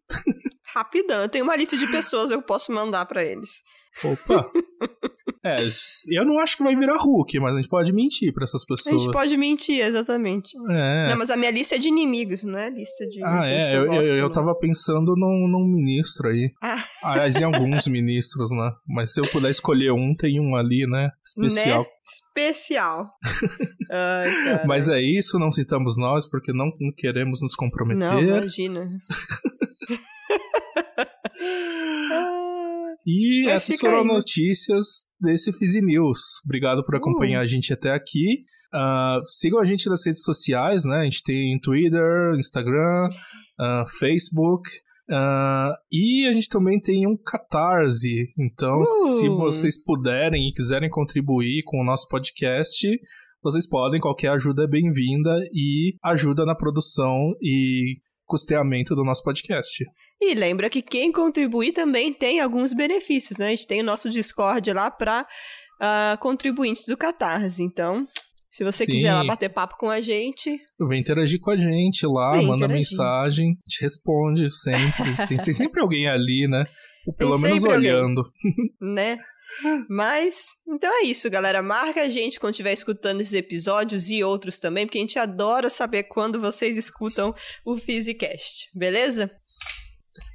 Rapidão, 0.75 1.23
eu 1.23 1.29
tenho 1.29 1.45
uma 1.45 1.57
lista 1.57 1.77
de 1.77 1.87
pessoas 1.91 2.31
eu 2.31 2.43
posso 2.43 2.73
mandar 2.73 3.07
para 3.07 3.25
eles. 3.25 3.62
Opa! 4.05 4.51
É, 5.45 5.61
eu 6.11 6.25
não 6.25 6.41
acho 6.41 6.57
que 6.57 6.62
vai 6.62 6.75
virar 6.75 6.97
Hulk, 6.97 7.39
mas 7.41 7.55
a 7.55 7.57
gente 7.57 7.69
pode 7.69 7.93
mentir 7.93 8.33
pra 8.33 8.45
essas 8.45 8.64
pessoas. 8.64 8.97
A 8.97 8.99
gente 8.99 9.12
pode 9.12 9.37
mentir, 9.37 9.81
exatamente. 9.81 10.51
É. 10.71 11.09
Não, 11.09 11.16
mas 11.16 11.31
a 11.31 11.37
minha 11.37 11.51
lista 11.51 11.77
é 11.77 11.79
de 11.79 11.89
inimigos, 11.89 12.43
não 12.43 12.59
é 12.59 12.69
lista 12.71 13.07
de. 13.07 13.25
Ah, 13.25 13.49
é, 13.49 13.77
eu, 13.77 13.85
eu, 13.85 13.87
gosto, 13.87 14.09
eu, 14.09 14.16
eu 14.16 14.31
tava 14.31 14.55
pensando 14.57 15.14
num, 15.16 15.49
num 15.49 15.64
ministro 15.64 16.29
aí. 16.29 16.53
Ah. 16.62 16.85
Aliás, 17.03 17.37
em 17.37 17.45
alguns 17.45 17.87
ministros, 17.89 18.51
né? 18.51 18.71
Mas 18.87 19.14
se 19.14 19.21
eu 19.21 19.31
puder 19.31 19.51
escolher 19.51 19.93
um, 19.93 20.14
tem 20.14 20.41
um 20.41 20.57
ali, 20.57 20.87
né? 20.87 21.11
Especial. 21.25 21.83
Né? 21.83 21.89
Especial. 22.05 23.11
Ai, 23.91 24.66
mas 24.66 24.89
é 24.89 25.01
isso, 25.01 25.39
não 25.39 25.51
citamos 25.51 25.97
nós, 25.97 26.29
porque 26.29 26.53
não 26.53 26.71
queremos 26.97 27.41
nos 27.43 27.55
comprometer. 27.55 28.09
Não, 28.09 28.21
imagina. 28.21 28.91
E 33.07 33.45
Mas 33.45 33.55
essas 33.55 33.80
foram 33.80 34.01
aí, 34.01 34.07
né? 34.07 34.12
notícias 34.12 34.86
desse 35.20 35.53
Fizi 35.53 35.80
News. 35.80 36.18
Obrigado 36.45 36.82
por 36.82 36.95
acompanhar 36.95 37.39
uh. 37.39 37.43
a 37.43 37.47
gente 37.47 37.72
até 37.72 37.91
aqui. 37.91 38.45
Uh, 38.74 39.26
sigam 39.26 39.61
a 39.61 39.64
gente 39.64 39.89
nas 39.89 40.05
redes 40.05 40.22
sociais, 40.22 40.84
né? 40.84 40.99
A 40.99 41.05
gente 41.05 41.22
tem 41.22 41.59
Twitter, 41.59 42.34
Instagram, 42.36 43.09
uh, 43.59 43.86
Facebook. 43.99 44.68
Uh, 45.11 45.72
e 45.91 46.26
a 46.28 46.32
gente 46.32 46.51
também 46.51 46.78
tem 46.78 47.07
um 47.07 47.16
Catarse. 47.16 48.30
Então, 48.39 48.84
se 48.84 49.28
vocês 49.28 49.82
puderem 49.82 50.49
e 50.49 50.53
quiserem 50.53 50.91
contribuir 50.91 51.62
com 51.64 51.80
o 51.80 51.84
nosso 51.84 52.07
podcast, 52.09 52.86
vocês 53.43 53.66
podem. 53.66 54.01
Qualquer 54.01 54.32
ajuda 54.32 54.64
é 54.64 54.66
bem-vinda 54.68 55.34
e 55.53 55.97
ajuda 56.03 56.45
na 56.45 56.55
produção 56.55 57.32
e 57.41 57.97
custeamento 58.26 58.95
do 58.95 59.03
nosso 59.03 59.22
podcast. 59.22 59.82
E 60.21 60.35
lembra 60.35 60.69
que 60.69 60.83
quem 60.83 61.12
contribuir 61.12 61.73
também 61.73 62.12
tem 62.12 62.41
alguns 62.41 62.73
benefícios, 62.73 63.39
né? 63.39 63.47
A 63.47 63.51
gente 63.51 63.66
tem 63.66 63.81
o 63.81 63.85
nosso 63.85 64.11
Discord 64.11 64.73
lá 64.73 64.91
para 64.91 65.23
uh, 65.23 65.27
ah, 65.81 66.19
contribuintes 66.21 66.87
do 66.87 66.97
Catarse. 66.97 67.62
Então, 67.62 68.07
se 68.51 68.64
você 68.64 68.85
Sim. 68.85 68.93
quiser 68.93 69.14
lá 69.14 69.25
bater 69.25 69.53
papo 69.53 69.77
com 69.79 69.89
a 69.89 70.01
gente. 70.01 70.59
Vem 70.81 71.01
interagir 71.01 71.39
com 71.39 71.53
a 71.53 71.57
gente 71.57 72.05
lá, 72.07 72.33
Vem 72.33 72.47
manda 72.47 72.64
interagir. 72.64 72.77
mensagem, 72.77 73.55
te 73.66 73.83
responde 73.83 74.51
sempre. 74.51 75.14
tem 75.45 75.55
sempre 75.55 75.81
alguém 75.81 76.09
ali, 76.09 76.49
né? 76.49 76.66
Ou 77.07 77.14
pelo 77.14 77.39
menos 77.39 77.62
olhando. 77.64 78.21
Alguém, 78.21 78.75
né? 78.81 79.19
Mas, 79.89 80.49
então 80.66 80.91
é 81.01 81.07
isso, 81.07 81.31
galera. 81.31 81.62
Marca 81.62 82.03
a 82.03 82.09
gente 82.09 82.39
quando 82.39 82.53
estiver 82.53 82.73
escutando 82.73 83.21
esses 83.21 83.35
episódios 83.35 84.11
e 84.11 84.23
outros 84.23 84.59
também, 84.61 84.87
porque 84.87 84.99
a 84.99 85.01
gente 85.01 85.19
adora 85.19 85.71
saber 85.71 86.05
quando 86.05 86.41
vocês 86.41 86.77
escutam 86.77 87.35
o 87.64 87.77
Physicast, 87.77 88.69
beleza? 88.75 89.31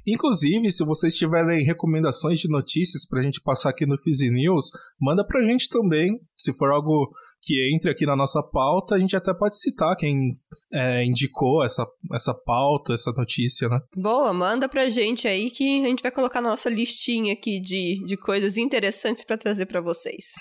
Inclusive, 0.06 0.70
se 0.70 0.84
vocês 0.84 1.16
tiverem 1.16 1.64
recomendações 1.64 2.38
de 2.40 2.48
notícias 2.48 3.06
pra 3.06 3.22
gente 3.22 3.40
passar 3.40 3.70
aqui 3.70 3.86
no 3.86 3.98
Fizi 3.98 4.30
News, 4.30 4.70
manda 5.00 5.26
pra 5.26 5.42
gente 5.42 5.68
também. 5.68 6.18
Se 6.36 6.52
for 6.52 6.70
algo 6.70 7.10
que 7.42 7.74
entre 7.74 7.90
aqui 7.90 8.06
na 8.06 8.16
nossa 8.16 8.42
pauta, 8.42 8.94
a 8.94 8.98
gente 8.98 9.16
até 9.16 9.32
pode 9.34 9.58
citar 9.58 9.94
quem 9.96 10.32
é, 10.72 11.04
indicou 11.04 11.64
essa, 11.64 11.86
essa 12.12 12.34
pauta, 12.34 12.94
essa 12.94 13.12
notícia, 13.12 13.68
né? 13.68 13.78
Boa, 13.94 14.32
manda 14.32 14.68
pra 14.68 14.88
gente 14.88 15.28
aí 15.28 15.50
que 15.50 15.84
a 15.84 15.88
gente 15.88 16.02
vai 16.02 16.10
colocar 16.10 16.40
nossa 16.40 16.70
listinha 16.70 17.34
aqui 17.34 17.60
de, 17.60 18.02
de 18.06 18.16
coisas 18.16 18.56
interessantes 18.56 19.24
para 19.24 19.38
trazer 19.38 19.66
para 19.66 19.80
vocês. 19.80 20.32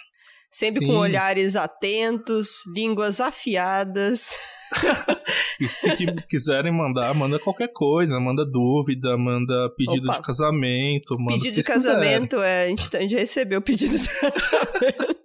Sempre 0.54 0.82
Sim. 0.82 0.88
com 0.88 0.98
olhares 0.98 1.56
atentos, 1.56 2.64
línguas 2.76 3.20
afiadas. 3.20 4.38
e 5.60 5.68
se 5.68 5.90
quiserem 6.30 6.72
mandar, 6.72 7.12
manda 7.16 7.40
qualquer 7.40 7.70
coisa, 7.74 8.20
manda 8.20 8.46
dúvida, 8.46 9.18
manda 9.18 9.68
pedido 9.76 10.08
Opa. 10.10 10.20
de 10.20 10.22
casamento. 10.24 11.18
Manda 11.18 11.34
pedido 11.34 11.56
de 11.56 11.64
casamento, 11.64 12.38
é, 12.38 12.66
a 12.66 12.68
gente, 12.68 12.96
a 12.96 13.00
gente 13.00 13.16
recebeu 13.16 13.64
pedido 13.64 13.98
de 13.98 14.08
casamento. 14.08 15.24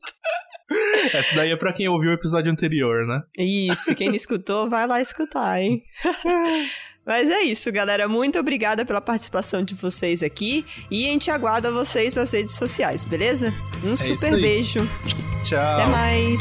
Essa 1.12 1.37
daí 1.37 1.51
é 1.51 1.57
pra 1.57 1.74
quem 1.74 1.89
ouviu 1.89 2.11
o 2.11 2.14
episódio 2.14 2.51
anterior, 2.51 3.07
né? 3.07 3.22
Isso, 3.39 3.95
quem 3.95 4.09
não 4.09 4.14
escutou, 4.14 4.68
vai 4.68 4.87
lá 4.87 5.01
escutar, 5.01 5.61
hein? 5.61 5.83
Mas 7.09 7.31
é 7.31 7.41
isso, 7.41 7.73
galera. 7.73 8.07
Muito 8.07 8.39
obrigada 8.39 8.85
pela 8.85 9.01
participação 9.01 9.65
de 9.65 9.75
vocês 9.75 10.23
aqui. 10.23 10.67
E 10.91 11.07
a 11.07 11.09
gente 11.09 11.31
aguarda 11.31 11.73
vocês 11.73 12.17
nas 12.17 12.31
redes 12.31 12.55
sociais, 12.55 13.03
beleza? 13.03 13.55
Um 13.83 13.95
é 13.95 13.97
super 13.97 14.33
beijo. 14.33 14.81
Tchau. 15.43 15.59
Até 15.59 15.91
mais. 15.91 16.41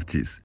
parties. 0.00 0.38